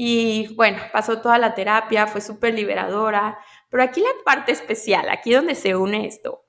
Y 0.00 0.54
bueno, 0.54 0.78
pasó 0.92 1.20
toda 1.20 1.38
la 1.38 1.56
terapia, 1.56 2.06
fue 2.06 2.20
súper 2.20 2.54
liberadora. 2.54 3.36
Pero 3.68 3.82
aquí 3.82 4.00
la 4.00 4.10
parte 4.24 4.52
especial, 4.52 5.08
aquí 5.08 5.32
donde 5.32 5.56
se 5.56 5.74
une 5.74 6.06
esto, 6.06 6.44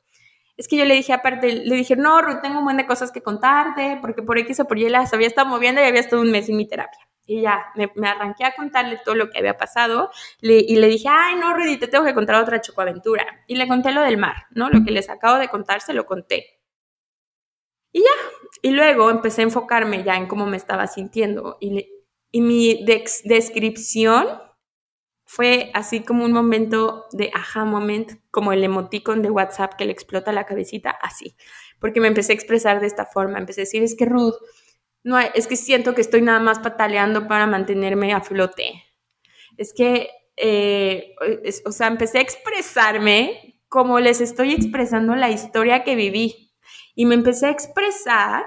es 0.56 0.68
que 0.68 0.78
yo 0.78 0.86
le 0.86 0.94
dije, 0.94 1.14
aparte, 1.14 1.52
le 1.54 1.76
dije, 1.76 1.96
no, 1.96 2.22
Ruth, 2.22 2.42
tengo 2.44 2.60
un 2.60 2.66
montón 2.66 2.78
de 2.78 2.86
cosas 2.86 3.12
que 3.12 3.24
contarte, 3.24 3.98
porque 4.02 4.22
por 4.22 4.38
X 4.38 4.60
o 4.60 4.66
por 4.66 4.78
Y 4.78 4.88
las 4.90 5.16
había 5.16 5.26
estado 5.26 5.48
moviendo 5.48 5.82
y 5.82 5.86
había 5.86 6.00
estado 6.00 6.22
un 6.22 6.30
mes 6.30 6.48
en 6.48 6.58
mi 6.58 6.68
terapia. 6.68 7.00
Y 7.26 7.42
ya, 7.42 7.66
me, 7.74 8.08
arranqué 8.08 8.46
a 8.46 8.54
contarle 8.54 9.00
todo 9.04 9.16
lo 9.16 9.32
que 9.32 9.40
había 9.40 9.58
pasado 9.58 10.12
y 10.42 10.76
le 10.76 10.88
dije, 10.88 11.08
ay, 11.10 11.36
no, 11.38 11.56
Rudy, 11.56 11.78
te 11.78 11.88
tengo 11.88 12.06
que 12.06 12.14
contar 12.14 12.36
otra 12.36 12.62
chocoaventura. 12.62 13.26
Y 13.48 13.56
le 13.56 13.68
conté 13.68 13.92
lo 13.92 14.04
del 14.04 14.18
mar, 14.18 14.46
¿no? 14.52 14.70
Lo 14.70 14.86
que 14.86 14.92
les 14.92 15.10
acabo 15.10 15.40
de 15.40 15.48
contar, 15.48 15.82
se 15.82 15.94
lo 15.94 16.06
conté. 16.06 16.60
Y 17.92 18.02
ya, 18.02 18.12
y 18.62 18.70
luego 18.70 19.10
empecé 19.10 19.42
a 19.42 19.46
enfocarme 19.46 20.04
ya 20.04 20.18
en 20.18 20.28
cómo 20.28 20.46
me 20.46 20.58
estaba 20.58 20.86
sintiendo 20.86 21.58
y 21.60 21.72
le, 21.72 21.99
y 22.32 22.42
mi 22.42 22.86
descripción 22.86 24.28
fue 25.26 25.70
así 25.76 26.02
como 26.02 26.26
un 26.26 26.32
momento 26.32 27.06
de 27.12 27.32
aha 27.34 27.64
moment, 27.64 28.14
como 28.32 28.52
el 28.52 28.64
emoticon 28.64 29.22
de 29.22 29.30
WhatsApp 29.30 29.76
que 29.76 29.86
le 29.86 29.92
explota 29.92 30.32
la 30.32 30.46
cabecita, 30.46 30.90
así. 30.90 31.36
Porque 31.80 32.02
me 32.02 32.08
empecé 32.08 32.32
a 32.32 32.36
expresar 32.36 32.80
de 32.80 32.88
esta 32.88 33.06
forma, 33.06 33.38
empecé 33.38 33.62
a 33.62 33.66
decir, 33.66 33.84
es 33.84 33.96
que 33.96 34.06
Ruth, 34.06 34.36
no 35.04 35.20
es 35.20 35.48
que 35.48 35.56
siento 35.56 35.94
que 35.94 36.02
estoy 36.02 36.22
nada 36.22 36.40
más 36.40 36.60
pataleando 36.60 37.28
para 37.28 37.48
mantenerme 37.48 38.12
a 38.12 38.22
flote. 38.22 38.84
Es 39.56 39.74
que, 39.74 40.10
eh, 40.36 41.14
o 41.66 41.72
sea, 41.72 41.88
empecé 41.88 42.18
a 42.18 42.22
expresarme 42.22 43.62
como 43.68 44.00
les 44.00 44.22
estoy 44.22 44.54
expresando 44.54 45.16
la 45.16 45.30
historia 45.30 45.84
que 45.84 45.96
viví. 45.96 46.54
Y 46.96 47.06
me 47.06 47.16
empecé 47.16 47.46
a 47.46 47.52
expresar 47.52 48.46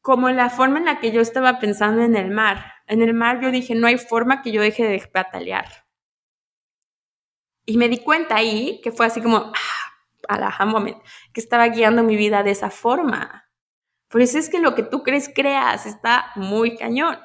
como 0.00 0.30
la 0.30 0.48
forma 0.48 0.78
en 0.78 0.84
la 0.84 1.00
que 1.00 1.10
yo 1.10 1.20
estaba 1.20 1.58
pensando 1.58 2.02
en 2.02 2.14
el 2.14 2.30
mar. 2.30 2.73
En 2.86 3.02
el 3.02 3.14
mar 3.14 3.40
yo 3.40 3.50
dije, 3.50 3.74
no 3.74 3.86
hay 3.86 3.98
forma 3.98 4.42
que 4.42 4.52
yo 4.52 4.60
deje 4.60 4.84
de 4.84 4.98
patalear. 5.06 5.86
Y 7.66 7.78
me 7.78 7.88
di 7.88 7.98
cuenta 7.98 8.36
ahí 8.36 8.80
que 8.82 8.92
fue 8.92 9.06
así 9.06 9.22
como, 9.22 9.52
ah, 10.28 10.66
moment, 10.66 10.98
que 11.32 11.40
estaba 11.40 11.68
guiando 11.68 12.02
mi 12.02 12.16
vida 12.16 12.42
de 12.42 12.50
esa 12.50 12.70
forma. 12.70 13.48
Por 14.08 14.20
eso 14.20 14.38
es 14.38 14.48
que 14.48 14.60
lo 14.60 14.74
que 14.74 14.82
tú 14.82 15.02
crees 15.02 15.30
creas 15.34 15.86
está 15.86 16.30
muy 16.36 16.76
cañón. 16.76 17.18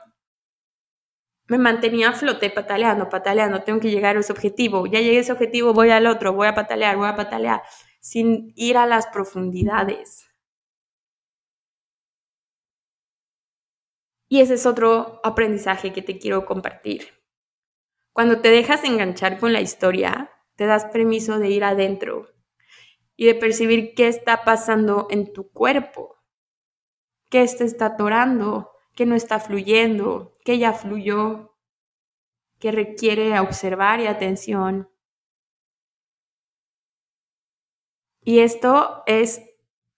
Me 1.47 1.57
mantenía 1.57 2.09
a 2.09 2.13
flote 2.13 2.49
pataleando, 2.49 3.09
pataleando, 3.09 3.63
tengo 3.63 3.79
que 3.79 3.89
llegar 3.89 4.15
a 4.15 4.19
ese 4.19 4.31
objetivo. 4.31 4.85
Ya 4.85 4.99
llegué 4.99 5.17
a 5.17 5.21
ese 5.21 5.31
objetivo, 5.31 5.73
voy 5.73 5.89
al 5.89 6.07
otro, 6.07 6.33
voy 6.33 6.47
a 6.47 6.55
patalear, 6.55 6.95
voy 6.95 7.07
a 7.07 7.15
patalear, 7.15 7.63
sin 7.99 8.53
ir 8.55 8.77
a 8.77 8.85
las 8.85 9.07
profundidades. 9.07 10.28
Y 14.29 14.41
ese 14.41 14.53
es 14.53 14.67
otro 14.67 15.19
aprendizaje 15.23 15.91
que 15.91 16.03
te 16.03 16.19
quiero 16.19 16.45
compartir. 16.45 17.19
Cuando 18.13 18.41
te 18.41 18.49
dejas 18.49 18.83
enganchar 18.83 19.39
con 19.39 19.53
la 19.53 19.59
historia, 19.59 20.29
te 20.55 20.67
das 20.67 20.85
permiso 20.85 21.39
de 21.39 21.49
ir 21.49 21.63
adentro 21.63 22.27
y 23.15 23.25
de 23.25 23.33
percibir 23.33 23.95
qué 23.95 24.07
está 24.07 24.43
pasando 24.43 25.07
en 25.09 25.33
tu 25.33 25.51
cuerpo, 25.51 26.15
qué 27.29 27.45
te 27.47 27.63
está 27.63 27.87
atorando, 27.87 28.71
qué 28.95 29.07
no 29.07 29.15
está 29.15 29.39
fluyendo, 29.39 30.37
qué 30.45 30.59
ya 30.59 30.73
fluyó, 30.73 31.57
qué 32.59 32.71
requiere 32.71 33.39
observar 33.39 33.99
y 33.99 34.05
atención. 34.05 34.91
Y 38.21 38.39
esto 38.39 39.01
es 39.07 39.41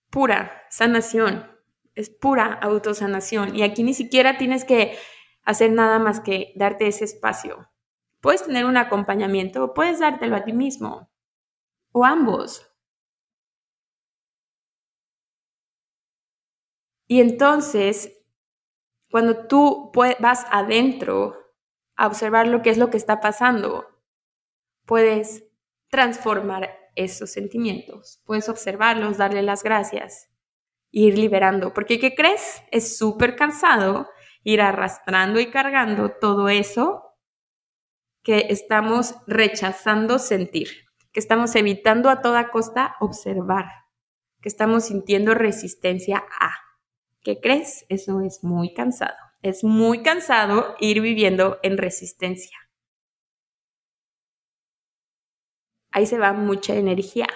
pura 0.09 0.63
sanación 0.69 1.50
es 1.95 2.09
pura 2.09 2.53
autosanación 2.53 3.55
y 3.55 3.63
aquí 3.63 3.83
ni 3.83 3.93
siquiera 3.93 4.37
tienes 4.37 4.65
que 4.65 4.97
hacer 5.43 5.71
nada 5.71 5.99
más 5.99 6.19
que 6.19 6.53
darte 6.55 6.87
ese 6.87 7.05
espacio. 7.05 7.69
Puedes 8.21 8.45
tener 8.45 8.65
un 8.65 8.77
acompañamiento 8.77 9.73
puedes 9.73 9.99
dártelo 9.99 10.35
a 10.35 10.43
ti 10.43 10.53
mismo 10.53 11.11
o 11.91 12.05
ambos. 12.05 12.67
Y 17.07 17.19
entonces 17.19 18.21
cuando 19.11 19.45
tú 19.45 19.91
vas 20.19 20.45
adentro 20.49 21.35
a 21.97 22.07
observar 22.07 22.47
lo 22.47 22.61
que 22.61 22.69
es 22.69 22.77
lo 22.77 22.89
que 22.89 22.97
está 22.97 23.19
pasando, 23.19 23.85
puedes 24.85 25.43
transformar 25.89 26.69
esos 26.95 27.31
sentimientos, 27.31 28.21
puedes 28.25 28.47
observarlos, 28.47 29.17
darle 29.17 29.43
las 29.43 29.63
gracias, 29.63 30.30
ir 30.91 31.17
liberando, 31.17 31.73
porque 31.73 31.99
¿qué 31.99 32.13
crees? 32.13 32.61
Es 32.71 32.97
súper 32.97 33.35
cansado 33.35 34.09
ir 34.43 34.61
arrastrando 34.61 35.39
y 35.39 35.49
cargando 35.49 36.11
todo 36.19 36.49
eso 36.49 37.15
que 38.23 38.47
estamos 38.49 39.15
rechazando 39.25 40.19
sentir, 40.19 40.69
que 41.11 41.19
estamos 41.19 41.55
evitando 41.55 42.09
a 42.09 42.21
toda 42.21 42.51
costa 42.51 42.95
observar, 42.99 43.65
que 44.41 44.49
estamos 44.49 44.85
sintiendo 44.85 45.33
resistencia 45.33 46.23
a. 46.39 46.51
¿Qué 47.23 47.39
crees? 47.39 47.85
Eso 47.89 48.21
es 48.21 48.43
muy 48.43 48.73
cansado. 48.73 49.15
Es 49.41 49.63
muy 49.63 50.03
cansado 50.03 50.75
ir 50.79 51.01
viviendo 51.01 51.59
en 51.63 51.77
resistencia. 51.77 52.57
Ahí 55.91 56.05
se 56.05 56.17
va 56.17 56.33
mucha 56.33 56.75
energía. 56.75 57.27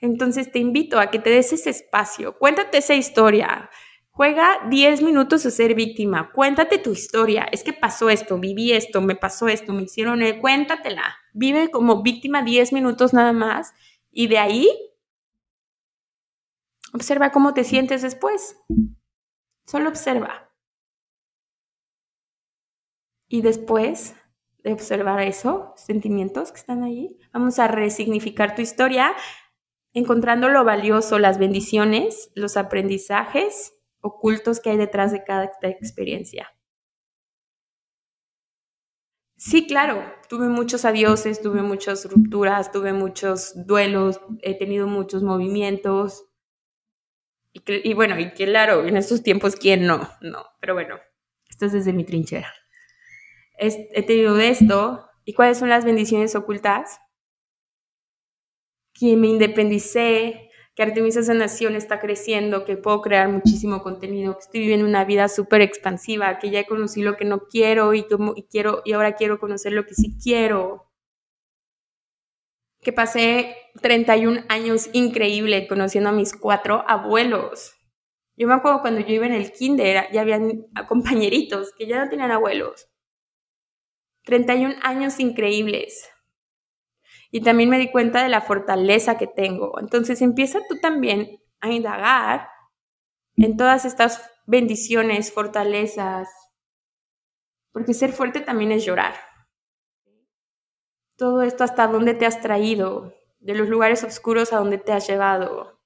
Entonces 0.00 0.52
te 0.52 0.58
invito 0.58 1.00
a 1.00 1.10
que 1.10 1.18
te 1.18 1.30
des 1.30 1.52
ese 1.52 1.70
espacio, 1.70 2.38
cuéntate 2.38 2.78
esa 2.78 2.94
historia, 2.94 3.68
juega 4.10 4.60
10 4.68 5.02
minutos 5.02 5.44
a 5.46 5.50
ser 5.50 5.74
víctima, 5.74 6.32
cuéntate 6.32 6.78
tu 6.78 6.92
historia, 6.92 7.48
es 7.50 7.64
que 7.64 7.72
pasó 7.72 8.08
esto, 8.08 8.38
viví 8.38 8.72
esto, 8.72 9.00
me 9.00 9.16
pasó 9.16 9.48
esto, 9.48 9.72
me 9.72 9.82
hicieron, 9.82 10.20
cuéntatela, 10.40 11.16
vive 11.32 11.70
como 11.70 12.02
víctima 12.02 12.42
10 12.42 12.72
minutos 12.72 13.12
nada 13.12 13.32
más 13.32 13.72
y 14.10 14.28
de 14.28 14.38
ahí 14.38 14.68
observa 16.92 17.30
cómo 17.32 17.52
te 17.52 17.64
sientes 17.64 18.02
después, 18.02 18.56
solo 19.66 19.88
observa. 19.88 20.52
Y 23.28 23.42
después 23.42 24.16
de 24.64 24.72
observar 24.72 25.20
eso, 25.20 25.74
sentimientos 25.76 26.50
que 26.50 26.58
están 26.58 26.82
ahí, 26.82 27.18
vamos 27.32 27.58
a 27.58 27.68
resignificar 27.68 28.54
tu 28.54 28.62
historia 28.62 29.14
encontrando 29.98 30.48
lo 30.48 30.64
valioso, 30.64 31.18
las 31.18 31.38
bendiciones, 31.38 32.30
los 32.34 32.56
aprendizajes 32.56 33.74
ocultos 34.00 34.60
que 34.60 34.70
hay 34.70 34.76
detrás 34.76 35.12
de 35.12 35.24
cada 35.24 35.50
experiencia. 35.62 36.48
Sí, 39.36 39.66
claro, 39.68 40.02
tuve 40.28 40.48
muchos 40.48 40.84
adioses, 40.84 41.40
tuve 41.40 41.62
muchas 41.62 42.04
rupturas, 42.10 42.72
tuve 42.72 42.92
muchos 42.92 43.52
duelos, 43.66 44.20
he 44.42 44.58
tenido 44.58 44.86
muchos 44.88 45.22
movimientos. 45.22 46.24
Y, 47.52 47.94
bueno, 47.94 48.18
y 48.18 48.30
claro, 48.32 48.86
en 48.86 48.96
estos 48.96 49.22
tiempos, 49.22 49.56
¿quién 49.56 49.86
no? 49.86 50.08
No, 50.20 50.44
pero 50.60 50.74
bueno, 50.74 50.96
esto 51.48 51.66
es 51.66 51.72
desde 51.72 51.92
mi 51.92 52.04
trinchera. 52.04 52.52
he 53.58 54.02
tenido 54.02 54.38
esto. 54.38 55.04
¿Y 55.24 55.34
cuáles 55.34 55.58
son 55.58 55.68
las 55.68 55.84
bendiciones 55.84 56.34
ocultas? 56.34 57.00
Que 58.98 59.16
me 59.16 59.28
independicé, 59.28 60.50
que 60.74 60.82
Artemisa 60.82 61.22
Sanación 61.22 61.74
está 61.74 62.00
creciendo, 62.00 62.64
que 62.64 62.76
puedo 62.76 63.00
crear 63.02 63.28
muchísimo 63.28 63.82
contenido, 63.82 64.34
que 64.34 64.40
estoy 64.40 64.60
viviendo 64.60 64.86
una 64.86 65.04
vida 65.04 65.28
súper 65.28 65.60
expansiva, 65.60 66.38
que 66.38 66.50
ya 66.50 66.64
conocí 66.66 67.02
lo 67.02 67.16
que 67.16 67.24
no 67.24 67.40
quiero 67.46 67.94
y, 67.94 68.04
como, 68.06 68.34
y, 68.36 68.44
quiero 68.44 68.82
y 68.84 68.92
ahora 68.92 69.14
quiero 69.14 69.38
conocer 69.38 69.72
lo 69.72 69.86
que 69.86 69.94
sí 69.94 70.16
quiero. 70.22 70.90
Que 72.80 72.92
pasé 72.92 73.56
31 73.82 74.44
años 74.48 74.88
increíble 74.92 75.66
conociendo 75.68 76.10
a 76.10 76.12
mis 76.12 76.32
cuatro 76.32 76.84
abuelos. 76.88 77.74
Yo 78.36 78.46
me 78.46 78.54
acuerdo 78.54 78.80
cuando 78.80 79.00
yo 79.00 79.14
iba 79.14 79.26
en 79.26 79.32
el 79.32 79.52
kinder, 79.52 80.06
ya 80.12 80.20
habían 80.20 80.66
compañeritos 80.88 81.72
que 81.76 81.86
ya 81.86 82.02
no 82.02 82.08
tenían 82.08 82.30
abuelos. 82.30 82.88
31 84.24 84.76
años 84.82 85.18
increíbles 85.18 86.08
y 87.30 87.42
también 87.42 87.68
me 87.68 87.78
di 87.78 87.90
cuenta 87.90 88.22
de 88.22 88.28
la 88.28 88.40
fortaleza 88.40 89.18
que 89.18 89.26
tengo. 89.26 89.78
Entonces 89.80 90.22
empieza 90.22 90.60
tú 90.68 90.78
también 90.80 91.40
a 91.60 91.70
indagar 91.70 92.48
en 93.36 93.56
todas 93.56 93.84
estas 93.84 94.30
bendiciones, 94.46 95.32
fortalezas, 95.32 96.28
porque 97.72 97.94
ser 97.94 98.12
fuerte 98.12 98.40
también 98.40 98.72
es 98.72 98.84
llorar. 98.84 99.14
Todo 101.16 101.42
esto 101.42 101.64
hasta 101.64 101.86
dónde 101.86 102.14
te 102.14 102.26
has 102.26 102.40
traído, 102.40 103.14
de 103.40 103.54
los 103.54 103.68
lugares 103.68 104.02
oscuros 104.04 104.52
a 104.52 104.58
dónde 104.58 104.78
te 104.78 104.92
has 104.92 105.06
llevado. 105.06 105.78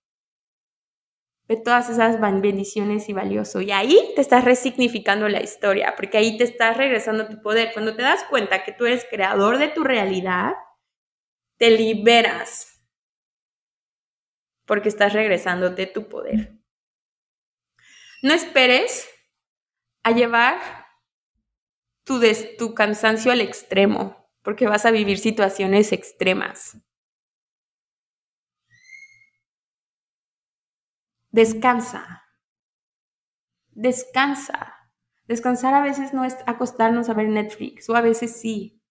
Ve 1.49 1.57
todas 1.57 1.91
esas 1.91 2.21
bendiciones 2.21 3.09
y 3.09 3.13
valioso. 3.13 3.61
Y 3.61 3.73
ahí 3.73 4.13
te 4.15 4.21
estás 4.21 4.45
resignificando 4.45 5.29
la 5.29 5.43
historia, 5.43 5.95
porque 5.97 6.19
ahí 6.19 6.39
te 6.39 6.45
estás 6.45 6.77
regresando 6.77 7.25
a 7.25 7.29
tu 7.29 7.43
poder. 7.43 7.73
Cuando 7.73 7.97
te 7.97 8.03
das 8.03 8.25
cuenta 8.25 8.63
que 8.63 8.73
tú 8.73 8.87
eres 8.87 9.07
creador 9.11 9.59
de 9.59 9.69
tu 9.69 9.83
realidad, 9.85 10.53
te 11.63 11.71
liberas 11.71 12.83
porque 14.67 14.89
estás 14.89 15.13
regresándote 15.13 15.87
tu 15.87 16.09
poder. 16.09 16.59
No 18.21 18.35
esperes 18.35 19.09
a 20.03 20.11
llevar 20.11 20.59
tu, 22.03 22.21
tu 22.59 22.75
cansancio 22.75 23.31
al 23.31 23.41
extremo, 23.41 24.29
porque 24.43 24.67
vas 24.67 24.87
a 24.87 24.91
vivir 24.91 25.19
situaciones 25.19 25.93
extremas. 25.93 26.79
Descansa. 31.31 32.25
Descansa. 33.71 34.91
Descansar 35.29 35.75
a 35.75 35.83
veces 35.83 36.13
no 36.13 36.25
es 36.25 36.37
acostarnos 36.47 37.09
a 37.09 37.15
ver 37.15 37.29
Netflix, 37.29 37.89
o 37.89 37.95
a 37.95 38.01
veces 38.01 38.41
sí. 38.41 38.82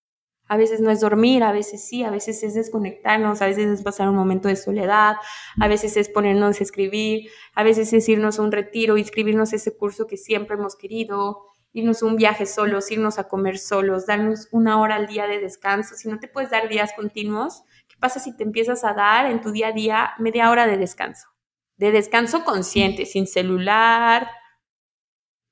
A 0.52 0.58
veces 0.58 0.82
no 0.82 0.92
es 0.92 1.00
dormir, 1.00 1.46
a 1.46 1.54
veces 1.54 1.82
sí, 1.82 2.04
a 2.04 2.10
veces 2.10 2.44
es 2.44 2.56
desconectarnos, 2.56 3.42
a 3.42 3.46
veces 3.46 3.68
es 3.68 3.84
pasar 3.84 4.10
un 4.10 4.18
momento 4.18 4.50
de 4.50 4.58
soledad, 4.58 5.16
a 5.62 5.68
veces 5.70 5.96
es 5.96 6.10
ponernos 6.10 6.60
a 6.60 6.64
escribir, 6.64 7.32
a 7.56 7.64
veces 7.64 7.94
es 7.94 8.10
irnos 8.10 8.38
a 8.38 8.42
un 8.42 8.52
retiro, 8.52 8.98
inscribirnos 8.98 9.54
a 9.54 9.56
ese 9.56 9.78
curso 9.78 10.08
que 10.08 10.18
siempre 10.18 10.58
hemos 10.58 10.76
querido, 10.76 11.46
irnos 11.72 12.04
a 12.04 12.06
un 12.06 12.18
viaje 12.18 12.46
solos, 12.46 12.92
irnos 12.92 13.18
a 13.18 13.30
comer 13.30 13.60
solos, 13.60 14.08
darnos 14.08 14.50
una 14.52 14.78
hora 14.82 14.96
al 14.96 15.08
día 15.08 15.26
de 15.26 15.40
descanso. 15.40 15.96
Si 15.96 16.10
no 16.10 16.20
te 16.20 16.28
puedes 16.28 16.50
dar 16.50 16.68
días 16.68 16.92
continuos, 16.98 17.64
¿qué 17.88 17.96
pasa 17.98 18.20
si 18.20 18.36
te 18.36 18.44
empiezas 18.44 18.84
a 18.84 18.94
dar 18.94 19.28
en 19.28 19.40
tu 19.40 19.54
día 19.54 19.70
a 19.70 19.72
día 19.72 20.12
media 20.20 20.52
hora 20.52 20.68
de 20.68 20.76
descanso? 20.76 21.30
De 21.78 21.94
descanso 21.94 22.44
consciente, 22.44 23.06
sin 23.06 23.26
celular, 23.26 24.30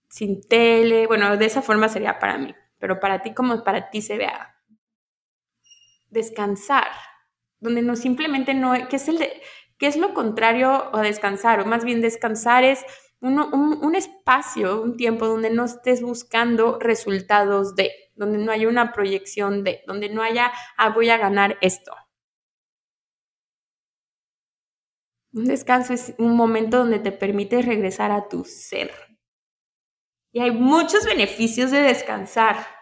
sin 0.10 0.42
tele. 0.42 1.08
Bueno, 1.08 1.38
de 1.38 1.46
esa 1.46 1.62
forma 1.62 1.88
sería 1.88 2.20
para 2.20 2.38
mí, 2.38 2.54
pero 2.80 3.00
para 3.00 3.22
ti 3.22 3.34
como 3.34 3.64
para 3.64 3.90
ti 3.92 4.02
se 4.02 4.18
vea 4.18 4.58
descansar, 6.10 6.88
donde 7.60 7.82
no 7.82 7.96
simplemente 7.96 8.54
no, 8.54 8.74
¿qué 8.90 8.96
es, 8.96 9.08
el 9.08 9.20
¿qué 9.78 9.88
es 9.88 9.98
lo 9.98 10.14
contrario 10.14 10.96
a 10.96 11.02
descansar? 11.02 11.60
O 11.62 11.66
más 11.66 11.84
bien 11.84 12.02
descansar 12.02 12.64
es 12.64 12.86
un, 13.22 13.40
un, 13.40 13.96
espacio, 13.96 14.82
un 14.82 14.96
tiempo 14.96 15.28
donde 15.28 15.50
no 15.50 15.66
estés 15.66 16.02
buscando 16.02 16.80
resultados 16.80 17.76
de, 17.76 17.92
donde 18.16 18.38
no 18.38 18.52
haya 18.52 18.68
una 18.68 18.94
proyección 18.94 19.64
de, 19.64 19.82
donde 19.88 20.10
no 20.10 20.22
haya, 20.22 20.52
ah, 20.78 20.90
voy 20.90 21.10
a 21.10 21.18
ganar 21.18 21.58
esto. 21.62 21.94
Un 25.32 25.46
descanso 25.46 25.94
es 25.94 26.16
un 26.18 26.36
momento 26.36 26.78
donde 26.78 27.00
te 27.00 27.12
permite 27.12 27.62
regresar 27.62 28.12
a 28.12 28.28
tu 28.28 28.46
ser. 28.46 28.92
Y 30.32 30.42
hay 30.42 30.52
muchos 30.52 31.06
beneficios 31.06 31.72
de 31.72 31.82
descansar. 31.82 32.79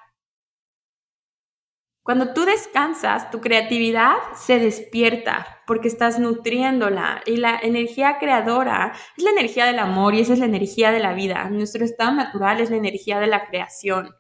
Cuando 2.08 2.32
tú 2.32 2.46
descansas, 2.46 3.32
tu 3.32 3.42
creatividad 3.42 4.16
se 4.34 4.60
despierta 4.60 5.46
porque 5.68 5.90
estás 5.90 6.20
nutriéndola 6.20 7.22
y 7.26 7.36
la 7.36 7.60
energía 7.62 8.18
creadora 8.18 8.94
es 9.18 9.26
la 9.26 9.32
energía 9.32 9.66
del 9.66 9.78
amor 9.78 10.16
y 10.16 10.22
esa 10.22 10.32
es 10.32 10.40
la 10.40 10.46
energía 10.46 10.94
de 10.94 11.02
la 11.02 11.14
vida. 11.14 11.50
Nuestro 11.50 11.84
estado 11.84 12.14
natural 12.14 12.62
es 12.62 12.70
la 12.70 12.78
energía 12.78 13.20
de 13.20 13.28
la 13.28 13.46
creación. 13.46 14.16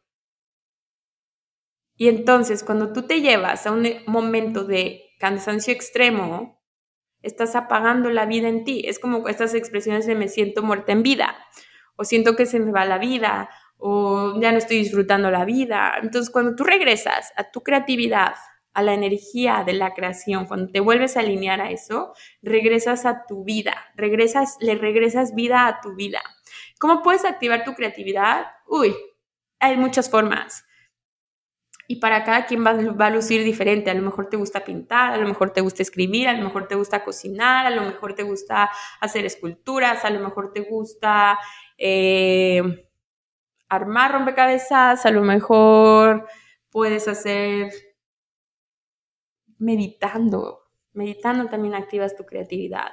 Y 1.95 2.09
entonces, 2.09 2.61
cuando 2.65 2.91
tú 2.91 3.03
te 3.03 3.21
llevas 3.21 3.65
a 3.65 3.71
un 3.71 3.87
momento 4.05 4.65
de 4.65 5.13
cansancio 5.17 5.71
extremo, 5.73 6.61
estás 7.21 7.55
apagando 7.55 8.09
la 8.09 8.25
vida 8.25 8.49
en 8.49 8.65
ti. 8.65 8.81
Es 8.85 8.99
como 8.99 9.29
estas 9.29 9.53
expresiones 9.53 10.05
de 10.05 10.15
me 10.15 10.27
siento 10.27 10.61
muerta 10.61 10.91
en 10.91 11.03
vida 11.03 11.37
o 11.95 12.03
siento 12.03 12.35
que 12.35 12.47
se 12.47 12.59
me 12.59 12.73
va 12.73 12.83
la 12.83 12.97
vida 12.97 13.49
o 13.77 14.39
ya 14.39 14.51
no 14.51 14.57
estoy 14.57 14.77
disfrutando 14.77 15.31
la 15.31 15.45
vida. 15.45 15.93
Entonces, 16.01 16.29
cuando 16.29 16.55
tú 16.55 16.63
regresas 16.63 17.31
a 17.35 17.51
tu 17.51 17.61
creatividad, 17.61 18.35
a 18.73 18.83
la 18.83 18.93
energía 18.93 19.63
de 19.65 19.73
la 19.73 19.95
creación, 19.95 20.45
cuando 20.45 20.71
te 20.71 20.79
vuelves 20.79 21.17
a 21.17 21.21
alinear 21.21 21.61
a 21.61 21.71
eso, 21.71 22.13
regresas 22.43 23.07
a 23.07 23.25
tu 23.27 23.43
vida, 23.43 23.75
regresas, 23.95 24.57
le 24.61 24.75
regresas 24.75 25.33
vida 25.33 25.65
a 25.65 25.81
tu 25.81 25.95
vida. 25.95 26.21
¿Cómo 26.79 27.01
puedes 27.01 27.25
activar 27.25 27.63
tu 27.63 27.73
creatividad? 27.73 28.45
Uy, 28.67 28.95
hay 29.59 29.77
muchas 29.77 30.11
formas. 30.11 30.63
Y 31.87 31.95
para 31.95 32.23
cada 32.23 32.45
quien 32.45 32.63
va, 32.63 32.73
va, 32.73 33.07
a 33.07 33.09
lucir 33.09 33.43
diferente. 33.43 33.89
A 33.89 33.95
lo 33.95 34.03
mejor 34.03 34.29
te 34.29 34.37
gusta 34.37 34.63
pintar, 34.63 35.13
a 35.13 35.17
lo 35.17 35.27
mejor 35.27 35.51
te 35.51 35.61
gusta 35.61 35.81
escribir, 35.81 36.27
a 36.27 36.33
lo 36.33 36.43
mejor 36.43 36.67
te 36.67 36.75
gusta 36.75 37.03
cocinar, 37.03 37.65
a 37.65 37.71
lo 37.71 37.81
mejor 37.81 38.13
te 38.13 38.21
gusta 38.23 38.69
hacer 38.99 39.25
esculturas, 39.25 40.05
a 40.05 40.11
lo 40.11 40.19
mejor 40.19 40.53
te 40.53 40.59
gusta 40.61 41.39
eh, 41.79 42.86
armar 43.69 44.13
rompecabezas, 44.13 45.05
a 45.05 45.11
lo 45.11 45.21
mejor 45.21 46.27
puedes 46.69 47.07
hacer 47.07 47.71
meditando. 49.57 50.63
Meditando 50.93 51.49
también 51.49 51.75
activas 51.75 52.15
tu 52.15 52.25
creatividad. 52.25 52.91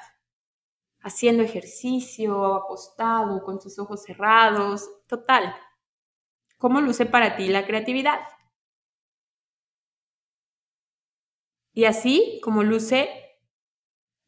Haciendo 1.01 1.43
ejercicio, 1.43 2.55
acostado, 2.55 3.43
con 3.45 3.59
tus 3.59 3.79
ojos 3.79 4.03
cerrados. 4.03 4.89
Total. 5.07 5.55
¿Cómo 6.59 6.81
luce 6.81 7.07
para 7.07 7.37
ti 7.37 7.49
la 7.49 7.67
creatividad? 7.67 8.21
Y 11.73 11.87
así 11.87 12.41
como 12.43 12.63
luce, 12.63 13.09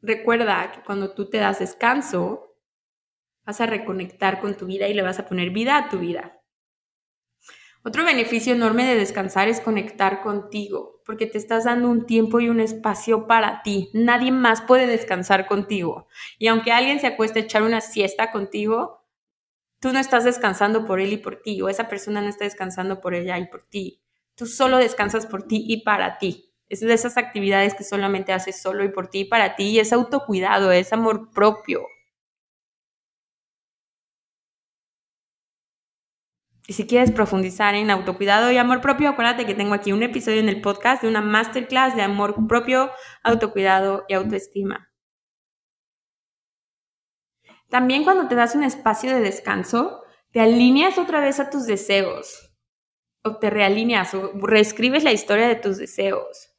recuerda 0.01 0.73
que 0.73 0.83
cuando 0.83 1.15
tú 1.15 1.31
te 1.31 1.39
das 1.39 1.61
descanso, 1.61 2.46
vas 3.47 3.61
a 3.61 3.67
reconectar 3.67 4.41
con 4.41 4.57
tu 4.57 4.67
vida 4.67 4.89
y 4.89 4.95
le 4.95 5.03
vas 5.03 5.19
a 5.19 5.27
poner 5.27 5.51
vida 5.51 5.79
a 5.79 5.89
tu 5.89 5.99
vida. 5.99 6.43
Otro 7.85 8.05
beneficio 8.05 8.53
enorme 8.53 8.85
de 8.85 8.97
descansar 8.97 9.49
es 9.49 9.61
conectar 9.61 10.21
contigo, 10.21 11.01
porque 11.07 11.27
te 11.27 11.39
estás 11.39 11.65
dando 11.65 11.89
un 11.89 12.05
tiempo 12.05 12.41
y 12.41 12.49
un 12.49 12.59
espacio 12.59 13.29
para 13.29 13.63
ti. 13.63 13.91
Nadie 13.95 14.33
más 14.33 14.61
puede 14.63 14.89
descansar 14.89 15.47
contigo. 15.47 16.09
Y 16.37 16.49
aunque 16.49 16.73
alguien 16.73 16.99
se 16.99 17.07
acueste 17.07 17.39
a 17.39 17.43
echar 17.43 17.63
una 17.63 17.81
siesta 17.81 18.33
contigo, 18.33 19.07
tú 19.79 19.93
no 19.93 20.01
estás 20.01 20.25
descansando 20.25 20.85
por 20.85 21.01
él 21.01 21.13
y 21.13 21.19
por 21.19 21.43
ti, 21.43 21.63
o 21.63 21.69
esa 21.69 21.87
persona 21.87 22.21
no 22.21 22.29
está 22.29 22.43
descansando 22.43 23.01
por 23.01 23.15
ella 23.15 23.39
y 23.39 23.47
por 23.47 23.63
ti. 23.69 24.03
Tú 24.35 24.47
solo 24.47 24.79
descansas 24.79 25.25
por 25.25 25.45
ti 25.45 25.65
y 25.69 25.85
para 25.85 26.19
ti. 26.19 26.53
Es 26.69 26.81
de 26.81 26.93
esas 26.93 27.17
actividades 27.17 27.75
que 27.75 27.85
solamente 27.85 28.33
haces 28.33 28.61
solo 28.61 28.83
y 28.83 28.89
por 28.89 29.07
ti 29.07 29.21
y 29.21 29.25
para 29.27 29.55
ti, 29.55 29.69
y 29.69 29.79
es 29.79 29.93
autocuidado, 29.93 30.73
es 30.73 30.93
amor 30.93 31.31
propio. 31.31 31.87
Y 36.67 36.73
si 36.73 36.87
quieres 36.87 37.13
profundizar 37.13 37.77
en 37.77 37.91
autocuidado 37.91 38.51
y 38.51 38.59
amor 38.59 38.81
propio, 38.81 39.09
acuérdate 39.09 39.47
que 39.47 39.55
tengo 39.55 39.75
aquí 39.75 39.93
un 39.93 40.03
episodio 40.03 40.41
en 40.41 40.49
el 40.49 40.61
podcast 40.61 41.03
de 41.03 41.09
una 41.09 41.21
masterclass 41.21 41.95
de 41.95 42.03
amor 42.03 42.35
propio, 42.49 42.91
autocuidado 43.23 44.05
y 44.09 44.15
autoestima. 44.15 44.91
También 47.69 48.03
cuando 48.03 48.27
te 48.27 48.35
das 48.35 48.57
un 48.57 48.65
espacio 48.65 49.15
de 49.15 49.21
descanso, 49.21 50.03
te 50.33 50.41
alineas 50.41 50.99
otra 50.99 51.21
vez 51.21 51.39
a 51.39 51.51
tus 51.51 51.67
deseos, 51.67 52.53
o 53.23 53.39
te 53.39 53.51
realineas, 53.51 54.13
o 54.15 54.33
reescribes 54.35 55.05
la 55.05 55.13
historia 55.13 55.47
de 55.47 55.57
tus 55.57 55.79
deseos. 55.79 56.53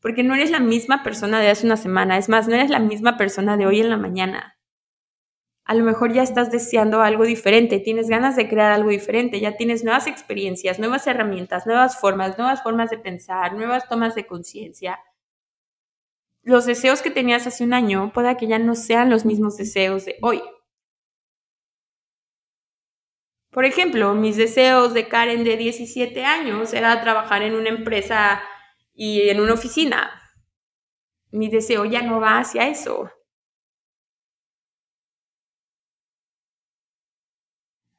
Porque 0.00 0.24
no 0.24 0.34
eres 0.34 0.50
la 0.50 0.60
misma 0.60 1.04
persona 1.04 1.40
de 1.40 1.50
hace 1.50 1.66
una 1.66 1.76
semana, 1.76 2.18
es 2.18 2.28
más, 2.28 2.48
no 2.48 2.54
eres 2.54 2.70
la 2.70 2.80
misma 2.80 3.16
persona 3.16 3.56
de 3.56 3.66
hoy 3.66 3.80
en 3.80 3.90
la 3.90 3.96
mañana 3.96 4.57
a 5.68 5.74
lo 5.74 5.84
mejor 5.84 6.14
ya 6.14 6.22
estás 6.22 6.50
deseando 6.50 7.02
algo 7.02 7.24
diferente, 7.24 7.78
tienes 7.78 8.08
ganas 8.08 8.36
de 8.36 8.48
crear 8.48 8.72
algo 8.72 8.88
diferente, 8.88 9.38
ya 9.38 9.58
tienes 9.58 9.84
nuevas 9.84 10.06
experiencias, 10.06 10.78
nuevas 10.78 11.06
herramientas, 11.06 11.66
nuevas 11.66 12.00
formas, 12.00 12.38
nuevas 12.38 12.62
formas 12.62 12.88
de 12.88 12.96
pensar, 12.96 13.52
nuevas 13.52 13.86
tomas 13.86 14.14
de 14.14 14.26
conciencia. 14.26 14.98
Los 16.42 16.64
deseos 16.64 17.02
que 17.02 17.10
tenías 17.10 17.46
hace 17.46 17.64
un 17.64 17.74
año 17.74 18.12
pueda 18.14 18.38
que 18.38 18.46
ya 18.46 18.58
no 18.58 18.74
sean 18.74 19.10
los 19.10 19.26
mismos 19.26 19.58
deseos 19.58 20.06
de 20.06 20.16
hoy. 20.22 20.40
Por 23.50 23.66
ejemplo, 23.66 24.14
mis 24.14 24.38
deseos 24.38 24.94
de 24.94 25.06
Karen 25.06 25.44
de 25.44 25.58
17 25.58 26.24
años 26.24 26.72
era 26.72 26.98
trabajar 27.02 27.42
en 27.42 27.54
una 27.54 27.68
empresa 27.68 28.40
y 28.94 29.28
en 29.28 29.38
una 29.38 29.52
oficina. 29.52 30.10
Mi 31.30 31.50
deseo 31.50 31.84
ya 31.84 32.00
no 32.00 32.20
va 32.20 32.38
hacia 32.38 32.68
eso. 32.68 33.10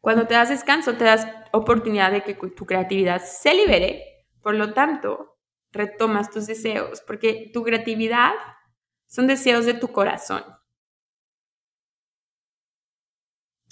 Cuando 0.01 0.27
te 0.27 0.33
das 0.33 0.49
descanso, 0.49 0.95
te 0.95 1.03
das 1.03 1.27
oportunidad 1.51 2.11
de 2.11 2.23
que 2.23 2.33
tu 2.33 2.65
creatividad 2.65 3.21
se 3.21 3.53
libere, 3.53 4.25
por 4.41 4.55
lo 4.55 4.73
tanto, 4.73 5.37
retomas 5.71 6.31
tus 6.31 6.47
deseos, 6.47 7.01
porque 7.01 7.51
tu 7.53 7.63
creatividad 7.63 8.31
son 9.07 9.27
deseos 9.27 9.65
de 9.65 9.73
tu 9.73 9.91
corazón. 9.91 10.43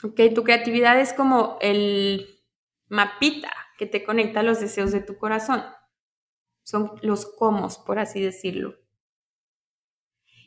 ¿Ok? 0.03 0.19
Tu 0.35 0.43
creatividad 0.43 0.99
es 0.99 1.13
como 1.13 1.57
el 1.61 2.43
mapita 2.87 3.51
que 3.77 3.85
te 3.85 4.03
conecta 4.03 4.41
a 4.41 4.43
los 4.43 4.59
deseos 4.59 4.91
de 4.91 5.01
tu 5.01 5.17
corazón. 5.17 5.63
Son 6.63 6.99
los 7.01 7.25
comos, 7.25 7.77
por 7.77 7.99
así 7.99 8.21
decirlo. 8.21 8.75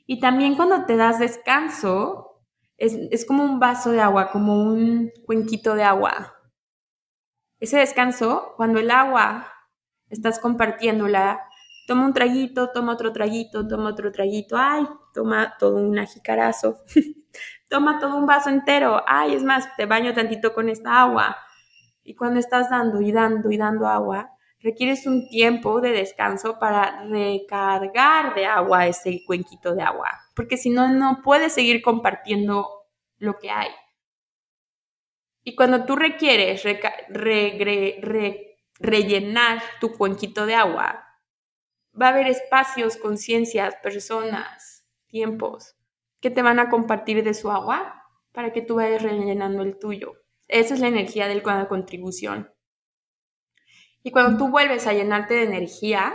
Y 0.06 0.20
también 0.20 0.56
cuando 0.56 0.84
te 0.86 0.96
das 0.96 1.18
descanso, 1.18 2.29
es, 2.80 3.26
como 3.26 3.44
un 3.44 3.60
vaso 3.60 3.92
de 3.92 4.00
agua, 4.00 4.30
como 4.30 4.62
un 4.62 5.12
cuenquito 5.26 5.74
de 5.74 5.84
agua. 5.84 6.34
Ese 7.60 7.76
descanso, 7.76 8.54
cuando 8.56 8.80
el 8.80 8.90
agua 8.90 9.46
estás 10.08 10.38
compartiéndola, 10.38 11.42
toma 11.86 12.06
un 12.06 12.14
traguito, 12.14 12.70
toma 12.72 12.94
otro 12.94 13.12
traguito, 13.12 13.68
toma 13.68 13.90
otro 13.90 14.10
traguito, 14.10 14.56
ay, 14.56 14.88
toma 15.12 15.56
todo 15.58 15.76
un 15.76 15.98
ajicarazo, 15.98 16.78
toma 17.68 17.98
todo 17.98 18.16
un 18.16 18.26
vaso 18.26 18.48
entero, 18.48 19.02
ay, 19.06 19.34
es 19.34 19.44
más, 19.44 19.76
te 19.76 19.84
baño 19.84 20.14
tantito 20.14 20.54
con 20.54 20.70
esta 20.70 21.02
agua. 21.02 21.36
Y 22.02 22.14
cuando 22.14 22.40
estás 22.40 22.70
dando 22.70 23.02
y 23.02 23.12
dando 23.12 23.50
y 23.50 23.58
dando 23.58 23.86
agua, 23.86 24.30
requieres 24.62 25.06
un 25.06 25.28
tiempo 25.28 25.80
de 25.80 25.90
descanso 25.90 26.58
para 26.58 27.04
recargar 27.04 28.34
de 28.34 28.46
agua 28.46 28.86
ese 28.86 29.22
cuenquito 29.26 29.74
de 29.74 29.82
agua, 29.82 30.10
porque 30.34 30.56
si 30.56 30.70
no, 30.70 30.88
no 30.88 31.20
puedes 31.22 31.52
seguir 31.52 31.82
compartiendo 31.82 32.68
lo 33.18 33.38
que 33.38 33.50
hay. 33.50 33.70
Y 35.42 35.54
cuando 35.54 35.84
tú 35.84 35.96
requieres 35.96 36.62
rellenar 38.78 39.62
tu 39.80 39.96
cuenquito 39.96 40.46
de 40.46 40.54
agua, 40.54 41.06
va 42.00 42.06
a 42.06 42.10
haber 42.10 42.26
espacios, 42.26 42.96
conciencias, 42.96 43.74
personas, 43.82 44.84
tiempos 45.06 45.76
que 46.20 46.30
te 46.30 46.42
van 46.42 46.58
a 46.58 46.68
compartir 46.68 47.24
de 47.24 47.34
su 47.34 47.50
agua 47.50 48.04
para 48.32 48.52
que 48.52 48.62
tú 48.62 48.76
vayas 48.76 49.02
rellenando 49.02 49.62
el 49.62 49.78
tuyo. 49.78 50.12
Esa 50.48 50.74
es 50.74 50.80
la 50.80 50.88
energía 50.88 51.26
del 51.28 51.42
la 51.44 51.68
contribución. 51.68 52.52
Y 54.02 54.10
cuando 54.12 54.38
tú 54.38 54.50
vuelves 54.50 54.86
a 54.86 54.94
llenarte 54.94 55.34
de 55.34 55.44
energía, 55.44 56.14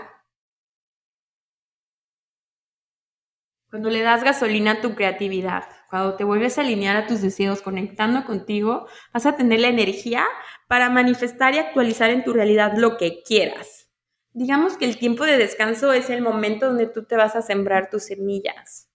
cuando 3.69 3.89
le 3.89 4.01
das 4.01 4.23
gasolina 4.23 4.71
a 4.71 4.81
tu 4.81 4.95
creatividad, 4.95 5.63
cuando 5.89 6.15
te 6.15 6.23
vuelves 6.23 6.57
a 6.57 6.61
alinear 6.61 6.97
a 6.97 7.07
tus 7.07 7.21
deseos 7.21 7.61
conectando 7.61 8.25
contigo, 8.25 8.87
vas 9.13 9.25
a 9.25 9.35
tener 9.35 9.59
la 9.59 9.67
energía 9.67 10.25
para 10.67 10.89
manifestar 10.89 11.53
y 11.53 11.59
actualizar 11.59 12.09
en 12.09 12.23
tu 12.23 12.33
realidad 12.33 12.73
lo 12.75 12.97
que 12.97 13.21
quieras. 13.23 13.89
Digamos 14.33 14.77
que 14.77 14.85
el 14.85 14.97
tiempo 14.97 15.23
de 15.25 15.37
descanso 15.37 15.93
es 15.93 16.09
el 16.09 16.21
momento 16.21 16.67
donde 16.67 16.87
tú 16.87 17.05
te 17.05 17.15
vas 17.15 17.35
a 17.35 17.41
sembrar 17.41 17.89
tus 17.89 18.05
semillas. 18.05 18.89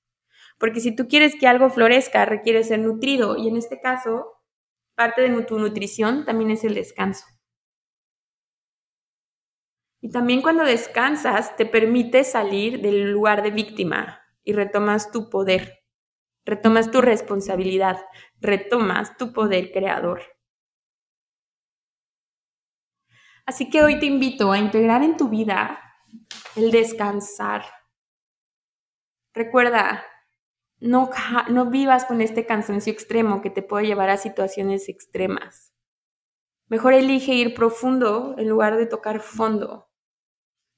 Porque 0.58 0.80
si 0.80 0.94
tú 0.94 1.08
quieres 1.08 1.34
que 1.38 1.46
algo 1.46 1.70
florezca, 1.70 2.24
requiere 2.24 2.64
ser 2.64 2.80
nutrido 2.80 3.36
y 3.36 3.48
en 3.48 3.56
este 3.56 3.80
caso, 3.80 4.42
parte 4.94 5.22
de 5.22 5.42
tu 5.44 5.58
nutrición 5.58 6.24
también 6.26 6.50
es 6.50 6.64
el 6.64 6.74
descanso. 6.74 7.24
Y 10.00 10.10
también 10.10 10.40
cuando 10.40 10.64
descansas 10.64 11.56
te 11.56 11.66
permite 11.66 12.24
salir 12.24 12.80
del 12.80 13.10
lugar 13.10 13.42
de 13.42 13.50
víctima 13.50 14.20
y 14.42 14.54
retomas 14.54 15.10
tu 15.10 15.28
poder, 15.28 15.84
retomas 16.44 16.90
tu 16.90 17.02
responsabilidad, 17.02 18.00
retomas 18.40 19.16
tu 19.18 19.32
poder 19.32 19.72
creador. 19.72 20.22
Así 23.44 23.68
que 23.68 23.82
hoy 23.82 23.98
te 23.98 24.06
invito 24.06 24.52
a 24.52 24.58
integrar 24.58 25.02
en 25.02 25.16
tu 25.16 25.28
vida 25.28 25.78
el 26.56 26.70
descansar. 26.70 27.64
Recuerda, 29.34 30.04
no, 30.78 31.10
no 31.48 31.66
vivas 31.66 32.06
con 32.06 32.22
este 32.22 32.46
cansancio 32.46 32.92
extremo 32.92 33.42
que 33.42 33.50
te 33.50 33.62
puede 33.62 33.86
llevar 33.86 34.08
a 34.08 34.16
situaciones 34.16 34.88
extremas. 34.88 35.74
Mejor 36.68 36.94
elige 36.94 37.34
ir 37.34 37.54
profundo 37.54 38.34
en 38.38 38.48
lugar 38.48 38.76
de 38.76 38.86
tocar 38.86 39.20
fondo. 39.20 39.89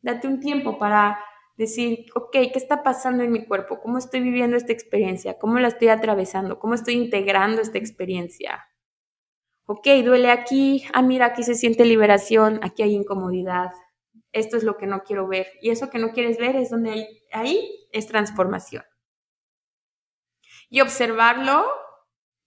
Date 0.02 0.28
un 0.28 0.40
tiempo 0.40 0.78
para 0.78 1.18
decir, 1.56 2.06
ok, 2.14 2.32
¿qué 2.32 2.52
está 2.54 2.82
pasando 2.82 3.22
en 3.22 3.32
mi 3.32 3.46
cuerpo? 3.46 3.80
¿Cómo 3.80 3.98
estoy 3.98 4.20
viviendo 4.20 4.56
esta 4.56 4.72
experiencia? 4.72 5.38
¿Cómo 5.38 5.58
la 5.58 5.68
estoy 5.68 5.88
atravesando? 5.88 6.58
¿Cómo 6.58 6.74
estoy 6.74 6.94
integrando 6.94 7.62
esta 7.62 7.78
experiencia? 7.78 8.68
Ok, 9.66 9.86
duele 10.04 10.30
aquí, 10.30 10.84
ah, 10.92 11.02
mira, 11.02 11.26
aquí 11.26 11.44
se 11.44 11.54
siente 11.54 11.84
liberación, 11.84 12.60
aquí 12.62 12.82
hay 12.82 12.94
incomodidad. 12.94 13.70
Esto 14.32 14.56
es 14.56 14.64
lo 14.64 14.76
que 14.76 14.86
no 14.86 15.02
quiero 15.04 15.28
ver. 15.28 15.46
Y 15.60 15.70
eso 15.70 15.88
que 15.88 15.98
no 15.98 16.12
quieres 16.12 16.38
ver 16.38 16.56
es 16.56 16.70
donde 16.70 16.90
hay, 16.90 17.06
ahí 17.32 17.88
es 17.92 18.06
transformación. 18.06 18.84
Y 20.68 20.80
observarlo 20.80 21.64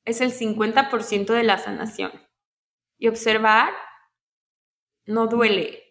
es 0.04 0.20
el 0.20 0.34
50% 0.34 1.34
de 1.34 1.44
la 1.44 1.58
sanación. 1.58 2.12
Y 2.98 3.08
observar 3.08 3.72
no 5.06 5.28
duele, 5.28 5.85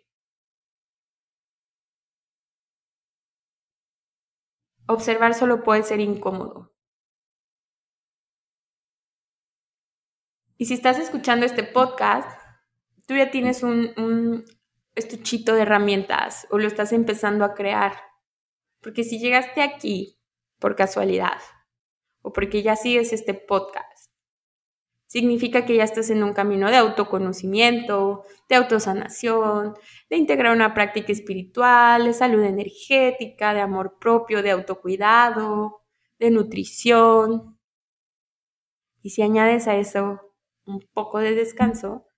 Observar 4.87 5.35
solo 5.35 5.63
puede 5.63 5.83
ser 5.83 6.01
incómodo. 6.01 6.75
Y 10.57 10.67
si 10.67 10.75
estás 10.75 10.99
escuchando 10.99 11.47
este 11.47 11.65
podcast, 11.65 12.29
tú 13.07 13.15
ya 13.15 13.31
tienes 13.31 13.63
un, 13.63 14.45
estuchito 14.95 15.55
de 15.55 15.63
herramientas 15.63 16.47
o 16.51 16.59
lo 16.59 16.69
estás 16.69 16.93
empezando 16.93 17.45
a 17.45 17.55
crear. 17.55 17.95
Porque 18.81 19.03
si 19.03 19.19
llegaste 19.19 19.63
aquí 19.63 20.21
por 20.61 20.77
casualidad 20.77 21.41
o 22.23 22.33
porque 22.33 22.63
ya 22.63 22.77
sigues 22.77 23.13
este 23.13 23.35
podcast, 23.35 23.94
significa 25.15 25.65
que 25.65 25.77
ya 25.77 25.85
estás 25.85 26.11
en 26.11 26.25
un 26.25 26.33
camino 26.33 26.69
de 26.69 26.77
autoconocimiento, 26.77 28.25
de 28.49 28.57
autosanación, 28.57 29.75
de 30.11 30.17
integrar 30.17 30.53
una 30.53 30.75
práctica 30.75 31.13
espiritual, 31.13 32.07
de 32.07 32.13
salud 32.13 32.43
energética, 32.43 33.55
de 33.55 33.61
amor 33.61 33.97
propio, 34.01 34.43
de 34.43 34.51
autocuidado, 34.51 35.85
de 36.19 36.33
nutrición. 36.33 37.61
Y 39.03 39.11
si 39.11 39.23
añades 39.23 39.69
a 39.69 39.77
eso 39.77 40.35
un 40.67 40.81
poco 40.93 41.21
de 41.21 41.37
descanso, 41.37 42.09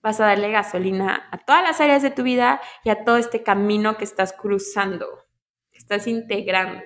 vas 0.00 0.20
a 0.20 0.26
darle 0.26 0.52
gasolina 0.52 1.28
a 1.32 1.38
todas 1.38 1.64
las 1.64 1.80
áreas 1.80 2.02
de 2.02 2.12
tu 2.12 2.22
vida 2.22 2.60
y 2.84 2.90
a 2.90 3.02
todo 3.02 3.16
este 3.16 3.42
camino 3.42 3.96
que 3.96 4.04
estás 4.04 4.32
cruzando, 4.32 5.08
que 5.72 5.78
estás 5.78 6.06
integrando. 6.06 6.84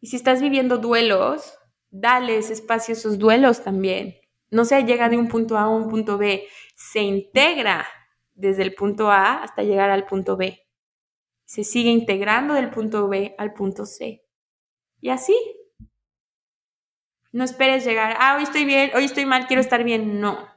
Y 0.00 0.06
si 0.06 0.16
estás 0.16 0.40
viviendo 0.40 0.78
duelos, 0.78 1.58
dale 1.92 2.38
ese 2.38 2.54
espacio 2.54 2.94
a 2.94 2.98
esos 2.98 3.18
duelos 3.18 3.62
también. 3.62 4.16
No 4.50 4.64
se 4.64 4.82
llega 4.82 5.08
de 5.08 5.18
un 5.18 5.28
punto 5.28 5.56
A 5.56 5.62
a 5.62 5.68
un 5.68 5.88
punto 5.88 6.18
B, 6.18 6.48
se 6.74 7.00
integra 7.00 7.86
desde 8.34 8.62
el 8.62 8.74
punto 8.74 9.10
A 9.10 9.42
hasta 9.42 9.62
llegar 9.62 9.90
al 9.90 10.06
punto 10.06 10.36
B. 10.36 10.58
Se 11.44 11.64
sigue 11.64 11.90
integrando 11.90 12.54
del 12.54 12.70
punto 12.70 13.08
B 13.08 13.34
al 13.38 13.52
punto 13.52 13.86
C. 13.86 14.24
Y 15.00 15.10
así. 15.10 15.36
No 17.30 17.44
esperes 17.44 17.84
llegar, 17.84 18.16
ah, 18.18 18.36
hoy 18.36 18.42
estoy 18.42 18.64
bien, 18.64 18.90
hoy 18.94 19.04
estoy 19.04 19.24
mal, 19.24 19.46
quiero 19.46 19.62
estar 19.62 19.84
bien. 19.84 20.20
No. 20.20 20.48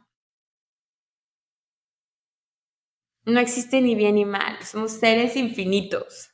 No 3.26 3.40
existe 3.40 3.82
ni 3.82 3.96
bien 3.96 4.16
ni 4.16 4.26
mal, 4.26 4.62
somos 4.62 4.92
seres 4.92 5.36
infinitos. 5.36 6.32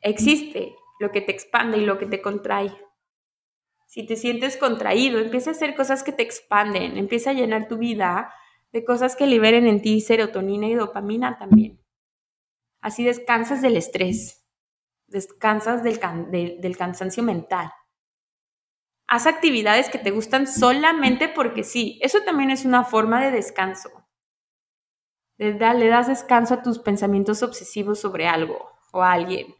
Existe 0.00 0.74
lo 1.00 1.10
que 1.10 1.20
te 1.20 1.32
expande 1.32 1.78
y 1.78 1.84
lo 1.84 1.98
que 1.98 2.06
te 2.06 2.22
contrae. 2.22 2.72
Si 3.92 4.06
te 4.06 4.16
sientes 4.16 4.56
contraído, 4.56 5.18
empieza 5.18 5.50
a 5.50 5.52
hacer 5.52 5.74
cosas 5.74 6.02
que 6.02 6.12
te 6.12 6.22
expanden, 6.22 6.96
empieza 6.96 7.28
a 7.28 7.34
llenar 7.34 7.68
tu 7.68 7.76
vida 7.76 8.32
de 8.72 8.86
cosas 8.86 9.16
que 9.16 9.26
liberen 9.26 9.66
en 9.66 9.82
ti 9.82 10.00
serotonina 10.00 10.66
y 10.66 10.74
dopamina 10.74 11.36
también. 11.36 11.78
Así 12.80 13.04
descansas 13.04 13.60
del 13.60 13.76
estrés, 13.76 14.48
descansas 15.08 15.82
del, 15.82 16.00
del 16.58 16.76
cansancio 16.78 17.22
mental. 17.22 17.70
Haz 19.08 19.26
actividades 19.26 19.90
que 19.90 19.98
te 19.98 20.10
gustan 20.10 20.46
solamente 20.46 21.28
porque 21.28 21.62
sí. 21.62 21.98
Eso 22.00 22.22
también 22.24 22.50
es 22.50 22.64
una 22.64 22.84
forma 22.84 23.22
de 23.22 23.30
descanso. 23.30 23.90
Le, 25.36 25.52
das 25.52 26.06
descanso 26.06 26.54
a 26.54 26.62
tus 26.62 26.78
pensamientos 26.78 27.42
obsesivos 27.42 28.00
sobre 28.00 28.26
algo 28.26 28.70
o 28.90 29.02
a 29.02 29.12
alguien. 29.12 29.54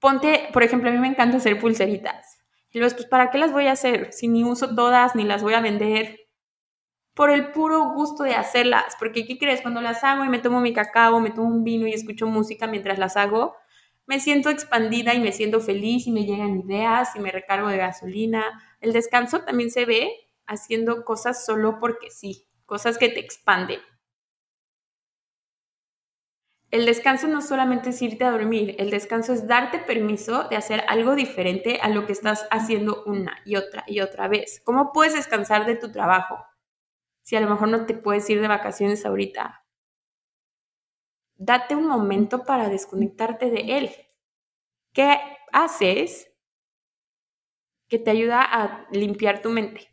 Ponte, 0.00 0.50
por 0.52 0.62
ejemplo, 0.64 0.90
a 0.90 0.92
mí 0.92 0.98
me 0.98 1.08
encanta 1.08 1.38
hacer 1.38 1.58
pulseritas. 1.58 2.31
Y 2.72 2.78
luego, 2.78 2.94
pues, 2.96 3.06
¿para 3.06 3.30
qué 3.30 3.38
las 3.38 3.52
voy 3.52 3.66
a 3.66 3.72
hacer? 3.72 4.12
Si 4.12 4.28
ni 4.28 4.44
uso 4.44 4.74
todas, 4.74 5.14
ni 5.14 5.24
las 5.24 5.42
voy 5.42 5.54
a 5.54 5.60
vender. 5.60 6.20
Por 7.14 7.30
el 7.30 7.52
puro 7.52 7.92
gusto 7.92 8.24
de 8.24 8.34
hacerlas. 8.34 8.96
Porque, 8.98 9.26
¿qué 9.26 9.38
crees? 9.38 9.60
Cuando 9.60 9.80
las 9.82 10.02
hago 10.04 10.24
y 10.24 10.28
me 10.28 10.38
tomo 10.38 10.60
mi 10.60 10.72
cacao, 10.72 11.20
me 11.20 11.30
tomo 11.30 11.48
un 11.48 11.64
vino 11.64 11.86
y 11.86 11.92
escucho 11.92 12.26
música 12.26 12.66
mientras 12.66 12.98
las 12.98 13.16
hago, 13.16 13.54
me 14.06 14.20
siento 14.20 14.50
expandida 14.50 15.14
y 15.14 15.20
me 15.20 15.32
siento 15.32 15.60
feliz 15.60 16.06
y 16.06 16.12
me 16.12 16.24
llegan 16.24 16.60
ideas 16.60 17.14
y 17.14 17.20
me 17.20 17.30
recargo 17.30 17.68
de 17.68 17.76
gasolina. 17.76 18.44
El 18.80 18.92
descanso 18.92 19.42
también 19.42 19.70
se 19.70 19.84
ve 19.84 20.10
haciendo 20.46 21.04
cosas 21.04 21.44
solo 21.44 21.78
porque 21.78 22.10
sí, 22.10 22.46
cosas 22.66 22.98
que 22.98 23.08
te 23.08 23.20
expanden. 23.20 23.80
El 26.72 26.86
descanso 26.86 27.28
no 27.28 27.40
solamente 27.40 27.90
es 27.90 28.02
irte 28.02 28.24
a 28.24 28.32
dormir, 28.32 28.74
el 28.78 28.90
descanso 28.90 29.32
es 29.32 29.46
darte 29.46 29.78
permiso 29.78 30.48
de 30.48 30.56
hacer 30.56 30.82
algo 30.88 31.14
diferente 31.14 31.78
a 31.80 31.88
lo 31.88 32.04
que 32.04 32.12
estás 32.12 32.48
haciendo 32.50 33.04
una 33.04 33.38
y 33.44 33.54
otra 33.54 33.84
y 33.86 34.00
otra 34.00 34.26
vez. 34.26 34.60
¿Cómo 34.64 34.90
puedes 34.92 35.14
descansar 35.14 35.66
de 35.66 35.76
tu 35.76 35.92
trabajo? 35.92 36.44
Si 37.22 37.36
a 37.36 37.40
lo 37.40 37.50
mejor 37.50 37.68
no 37.68 37.86
te 37.86 37.94
puedes 37.94 38.28
ir 38.30 38.40
de 38.40 38.48
vacaciones 38.48 39.06
ahorita. 39.06 39.64
Date 41.36 41.76
un 41.76 41.86
momento 41.88 42.44
para 42.44 42.70
desconectarte 42.70 43.50
de 43.50 43.76
él. 43.76 43.90
¿Qué 44.94 45.18
haces 45.52 46.32
que 47.88 48.00
te 48.00 48.10
ayuda 48.10 48.42
a 48.42 48.88
limpiar 48.90 49.40
tu 49.40 49.50
mente? 49.50 49.91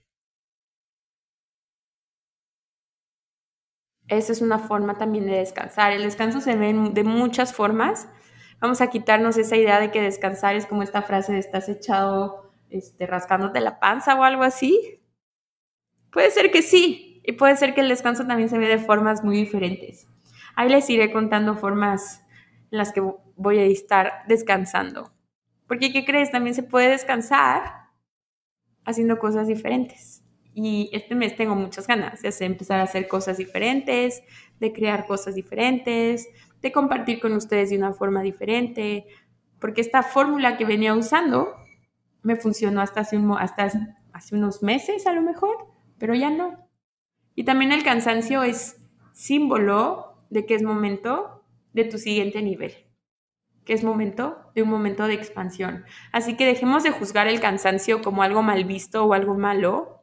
Esa 4.09 4.31
es 4.31 4.41
una 4.41 4.59
forma 4.59 4.97
también 4.97 5.25
de 5.25 5.37
descansar. 5.37 5.93
El 5.93 6.03
descanso 6.03 6.41
se 6.41 6.55
ve 6.55 6.73
de 6.91 7.03
muchas 7.03 7.53
formas. 7.53 8.09
Vamos 8.59 8.81
a 8.81 8.87
quitarnos 8.87 9.37
esa 9.37 9.55
idea 9.55 9.79
de 9.79 9.91
que 9.91 10.01
descansar 10.01 10.55
es 10.55 10.65
como 10.65 10.83
esta 10.83 11.03
frase 11.03 11.31
de 11.31 11.39
estás 11.39 11.69
echado 11.69 12.51
este, 12.69 13.05
rascándote 13.05 13.61
la 13.61 13.79
panza 13.79 14.15
o 14.15 14.23
algo 14.23 14.43
así. 14.43 15.01
Puede 16.11 16.31
ser 16.31 16.49
que 16.51 16.63
sí, 16.63 17.21
y 17.23 17.33
puede 17.33 17.55
ser 17.55 17.75
que 17.75 17.81
el 17.81 17.89
descanso 17.89 18.25
también 18.25 18.49
se 18.49 18.57
ve 18.57 18.67
de 18.67 18.79
formas 18.79 19.23
muy 19.23 19.37
diferentes. 19.37 20.07
Ahí 20.55 20.67
les 20.67 20.89
iré 20.89 21.11
contando 21.13 21.55
formas 21.55 22.25
en 22.71 22.79
las 22.79 22.91
que 22.91 23.03
voy 23.35 23.59
a 23.59 23.65
estar 23.65 24.23
descansando. 24.27 25.13
Porque, 25.67 25.93
¿qué 25.93 26.03
crees? 26.03 26.31
También 26.31 26.55
se 26.55 26.63
puede 26.63 26.89
descansar 26.89 27.91
haciendo 28.83 29.19
cosas 29.19 29.47
diferentes. 29.47 30.23
Y 30.61 30.89
este 30.91 31.15
mes 31.15 31.37
tengo 31.37 31.55
muchas 31.55 31.87
ganas 31.87 32.21
de 32.21 32.45
empezar 32.45 32.81
a 32.81 32.83
hacer 32.83 33.07
cosas 33.07 33.37
diferentes, 33.37 34.21
de 34.59 34.73
crear 34.73 35.07
cosas 35.07 35.35
diferentes, 35.35 36.27
de 36.61 36.71
compartir 36.73 37.21
con 37.21 37.31
ustedes 37.31 37.69
de 37.69 37.77
una 37.77 37.93
forma 37.93 38.21
diferente, 38.21 39.07
porque 39.61 39.79
esta 39.79 40.03
fórmula 40.03 40.57
que 40.57 40.65
venía 40.65 40.93
usando 40.93 41.55
me 42.23 42.35
funcionó 42.35 42.81
hasta 42.81 42.99
hace, 42.99 43.17
hasta 43.39 43.71
hace 44.11 44.35
unos 44.35 44.61
meses 44.61 45.07
a 45.07 45.13
lo 45.13 45.21
mejor, 45.21 45.55
pero 45.97 46.13
ya 46.13 46.29
no. 46.29 46.67
Y 47.35 47.45
también 47.45 47.71
el 47.71 47.83
cansancio 47.83 48.43
es 48.43 48.85
símbolo 49.13 50.25
de 50.29 50.45
que 50.45 50.55
es 50.55 50.61
momento 50.61 51.45
de 51.71 51.85
tu 51.85 51.97
siguiente 51.97 52.41
nivel, 52.41 52.73
que 53.63 53.71
es 53.71 53.85
momento 53.85 54.51
de 54.55 54.63
un 54.63 54.69
momento 54.69 55.07
de 55.07 55.13
expansión. 55.13 55.85
Así 56.11 56.35
que 56.35 56.45
dejemos 56.45 56.83
de 56.83 56.91
juzgar 56.91 57.29
el 57.29 57.39
cansancio 57.39 58.01
como 58.01 58.23
algo 58.23 58.41
mal 58.41 58.65
visto 58.65 59.05
o 59.05 59.13
algo 59.13 59.35
malo 59.35 59.98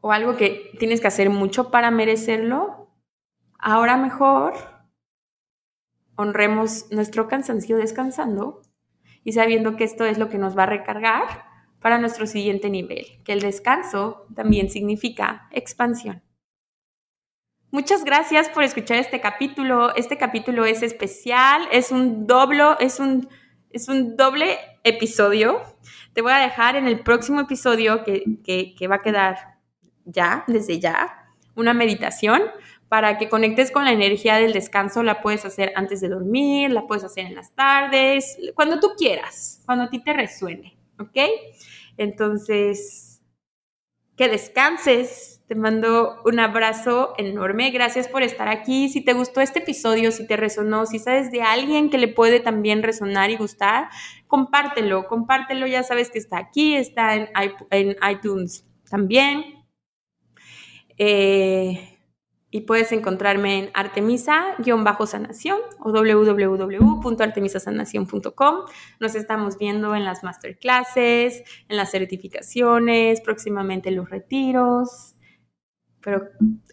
o 0.00 0.12
algo 0.12 0.36
que 0.36 0.72
tienes 0.78 1.00
que 1.00 1.08
hacer 1.08 1.30
mucho 1.30 1.70
para 1.70 1.90
merecerlo, 1.90 2.88
ahora 3.58 3.96
mejor 3.96 4.54
honremos 6.16 6.90
nuestro 6.90 7.28
cansancio 7.28 7.76
descansando 7.76 8.62
y 9.24 9.32
sabiendo 9.32 9.76
que 9.76 9.84
esto 9.84 10.04
es 10.04 10.18
lo 10.18 10.28
que 10.28 10.38
nos 10.38 10.56
va 10.56 10.64
a 10.64 10.66
recargar 10.66 11.44
para 11.80 11.98
nuestro 11.98 12.26
siguiente 12.26 12.68
nivel, 12.68 13.22
que 13.24 13.32
el 13.32 13.40
descanso 13.40 14.26
también 14.34 14.70
significa 14.70 15.48
expansión. 15.50 16.22
Muchas 17.70 18.04
gracias 18.04 18.48
por 18.48 18.64
escuchar 18.64 18.98
este 18.98 19.20
capítulo. 19.20 19.94
Este 19.94 20.18
capítulo 20.18 20.64
es 20.64 20.82
especial, 20.82 21.68
es 21.70 21.92
un 21.92 22.26
doble, 22.26 22.64
es 22.80 22.98
un, 22.98 23.28
es 23.70 23.88
un 23.88 24.16
doble 24.16 24.58
episodio. 24.82 25.62
Te 26.12 26.20
voy 26.20 26.32
a 26.32 26.38
dejar 26.38 26.74
en 26.74 26.88
el 26.88 27.00
próximo 27.00 27.40
episodio 27.40 28.02
que, 28.04 28.24
que 28.76 28.88
va 28.88 28.96
a 28.96 29.02
quedar 29.02 29.59
ya, 30.10 30.44
desde 30.46 30.78
ya, 30.80 31.26
una 31.54 31.74
meditación 31.74 32.42
para 32.88 33.18
que 33.18 33.28
conectes 33.28 33.70
con 33.70 33.84
la 33.84 33.92
energía 33.92 34.36
del 34.36 34.52
descanso. 34.52 35.02
La 35.02 35.22
puedes 35.22 35.44
hacer 35.44 35.72
antes 35.76 36.00
de 36.00 36.08
dormir, 36.08 36.70
la 36.70 36.86
puedes 36.86 37.04
hacer 37.04 37.26
en 37.26 37.34
las 37.34 37.54
tardes, 37.54 38.36
cuando 38.54 38.80
tú 38.80 38.88
quieras, 38.96 39.62
cuando 39.66 39.84
a 39.84 39.90
ti 39.90 40.02
te 40.02 40.12
resuene, 40.12 40.76
¿ok? 40.98 41.18
Entonces, 41.96 43.10
que 44.20 44.28
descanses. 44.28 45.38
Te 45.48 45.54
mando 45.54 46.20
un 46.26 46.38
abrazo 46.38 47.14
enorme. 47.16 47.70
Gracias 47.70 48.06
por 48.06 48.22
estar 48.22 48.48
aquí. 48.48 48.90
Si 48.90 49.00
te 49.00 49.14
gustó 49.14 49.40
este 49.40 49.60
episodio, 49.60 50.12
si 50.12 50.26
te 50.26 50.36
resonó, 50.36 50.84
si 50.84 50.98
sabes 50.98 51.32
de 51.32 51.40
alguien 51.40 51.88
que 51.88 51.96
le 51.96 52.06
puede 52.06 52.38
también 52.38 52.82
resonar 52.82 53.30
y 53.30 53.36
gustar, 53.36 53.88
compártelo, 54.26 55.08
compártelo. 55.08 55.66
Ya 55.66 55.82
sabes 55.82 56.10
que 56.10 56.18
está 56.18 56.36
aquí, 56.36 56.76
está 56.76 57.16
en, 57.16 57.30
en 57.70 57.96
iTunes 58.12 58.66
también. 58.90 59.59
Eh, 61.02 61.98
y 62.50 62.60
puedes 62.62 62.90
encontrarme 62.92 63.58
en 63.58 63.70
artemisa-sanación 63.72 65.58
o 65.78 65.92
www.artemisasanación.com. 65.92 68.54
Nos 68.98 69.14
estamos 69.14 69.56
viendo 69.56 69.94
en 69.94 70.04
las 70.04 70.22
masterclasses, 70.22 71.42
en 71.68 71.78
las 71.78 71.90
certificaciones, 71.90 73.22
próximamente 73.22 73.88
en 73.88 73.96
los 73.96 74.10
retiros. 74.10 75.14
Pero 76.02 76.28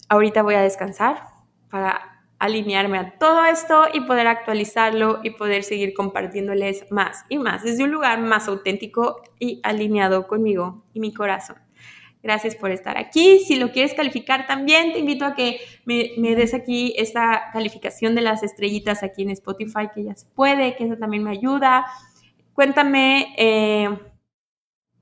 ahorita 0.10 0.44
voy 0.44 0.56
a 0.56 0.62
descansar 0.62 1.24
para 1.70 2.26
alinearme 2.38 2.98
a 2.98 3.18
todo 3.18 3.46
esto 3.46 3.86
y 3.94 4.02
poder 4.02 4.28
actualizarlo 4.28 5.22
y 5.24 5.30
poder 5.32 5.64
seguir 5.64 5.94
compartiéndoles 5.94 6.86
más 6.92 7.24
y 7.30 7.38
más 7.38 7.64
desde 7.64 7.86
un 7.86 7.92
lugar 7.92 8.20
más 8.20 8.50
auténtico 8.50 9.22
y 9.40 9.62
alineado 9.64 10.28
conmigo 10.28 10.84
y 10.94 11.00
mi 11.00 11.14
corazón. 11.14 11.67
Gracias 12.24 12.56
por 12.56 12.72
estar 12.72 12.98
aquí. 12.98 13.40
Si 13.40 13.56
lo 13.56 13.72
quieres 13.72 13.94
calificar 13.94 14.48
también, 14.48 14.92
te 14.92 15.00
invito 15.00 15.26
a 15.26 15.36
que 15.36 15.60
me, 15.86 16.36
des 16.36 16.54
aquí 16.54 16.94
esta 16.98 17.50
calificación 17.54 18.16
de 18.16 18.22
las 18.22 18.44
estrellitas 18.44 19.04
aquí 19.04 19.22
en 19.22 19.30
Spotify, 19.32 19.90
que 19.94 20.04
ya 20.04 20.16
se 20.16 20.26
puede, 20.36 20.76
que 20.76 20.86
eso 20.86 20.98
también 20.98 21.24
me 21.24 21.32
ayuda. 21.32 21.86
Cuéntame 22.54 23.34
eh, 23.38 23.90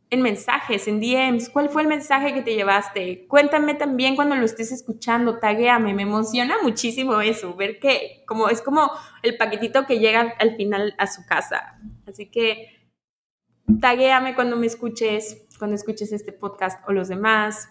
en 0.09 0.21
mensajes, 0.21 0.87
en 0.87 0.99
DMs, 0.99 1.49
cuál 1.49 1.69
fue 1.69 1.81
el 1.81 1.87
mensaje 1.87 2.33
que 2.33 2.41
te 2.41 2.55
llevaste. 2.55 3.25
Cuéntame 3.27 3.73
también 3.73 4.15
cuando 4.15 4.35
lo 4.35 4.45
estés 4.45 4.71
escuchando, 4.71 5.39
taguéame, 5.39 5.93
me 5.93 6.03
emociona 6.03 6.57
muchísimo 6.61 7.21
eso, 7.21 7.55
ver 7.55 7.79
que 7.79 8.23
como 8.27 8.49
es 8.49 8.61
como 8.61 8.91
el 9.23 9.37
paquetito 9.37 9.85
que 9.85 9.99
llega 9.99 10.33
al 10.39 10.55
final 10.55 10.95
a 10.97 11.07
su 11.07 11.25
casa. 11.25 11.79
Así 12.07 12.27
que 12.27 12.89
taguéame 13.81 14.35
cuando 14.35 14.57
me 14.57 14.67
escuches, 14.67 15.44
cuando 15.57 15.75
escuches 15.75 16.11
este 16.11 16.31
podcast 16.31 16.81
o 16.87 16.93
los 16.93 17.07
demás. 17.07 17.69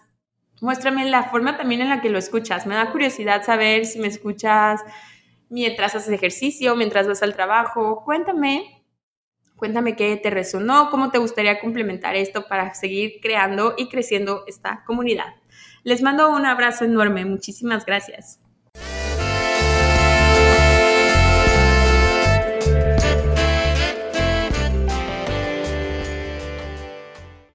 Muéstrame 0.61 1.09
la 1.09 1.23
forma 1.23 1.57
también 1.57 1.81
en 1.81 1.89
la 1.89 2.01
que 2.01 2.09
lo 2.09 2.17
escuchas. 2.17 2.65
Me 2.65 2.75
da 2.75 2.91
curiosidad 2.91 3.43
saber 3.43 3.85
si 3.85 3.99
me 3.99 4.07
escuchas 4.07 4.81
mientras 5.49 5.95
haces 5.95 6.13
ejercicio, 6.13 6.75
mientras 6.75 7.07
vas 7.07 7.23
al 7.23 7.35
trabajo. 7.35 8.03
Cuéntame, 8.05 8.85
cuéntame 9.55 9.95
qué 9.95 10.15
te 10.17 10.29
resonó, 10.29 10.89
cómo 10.89 11.11
te 11.11 11.17
gustaría 11.17 11.59
complementar 11.59 12.15
esto 12.15 12.47
para 12.47 12.73
seguir 12.73 13.19
creando 13.21 13.75
y 13.77 13.89
creciendo 13.89 14.43
esta 14.47 14.83
comunidad. 14.85 15.35
Les 15.83 16.01
mando 16.01 16.29
un 16.29 16.45
abrazo 16.45 16.85
enorme. 16.85 17.25
Muchísimas 17.25 17.85
gracias. 17.85 18.44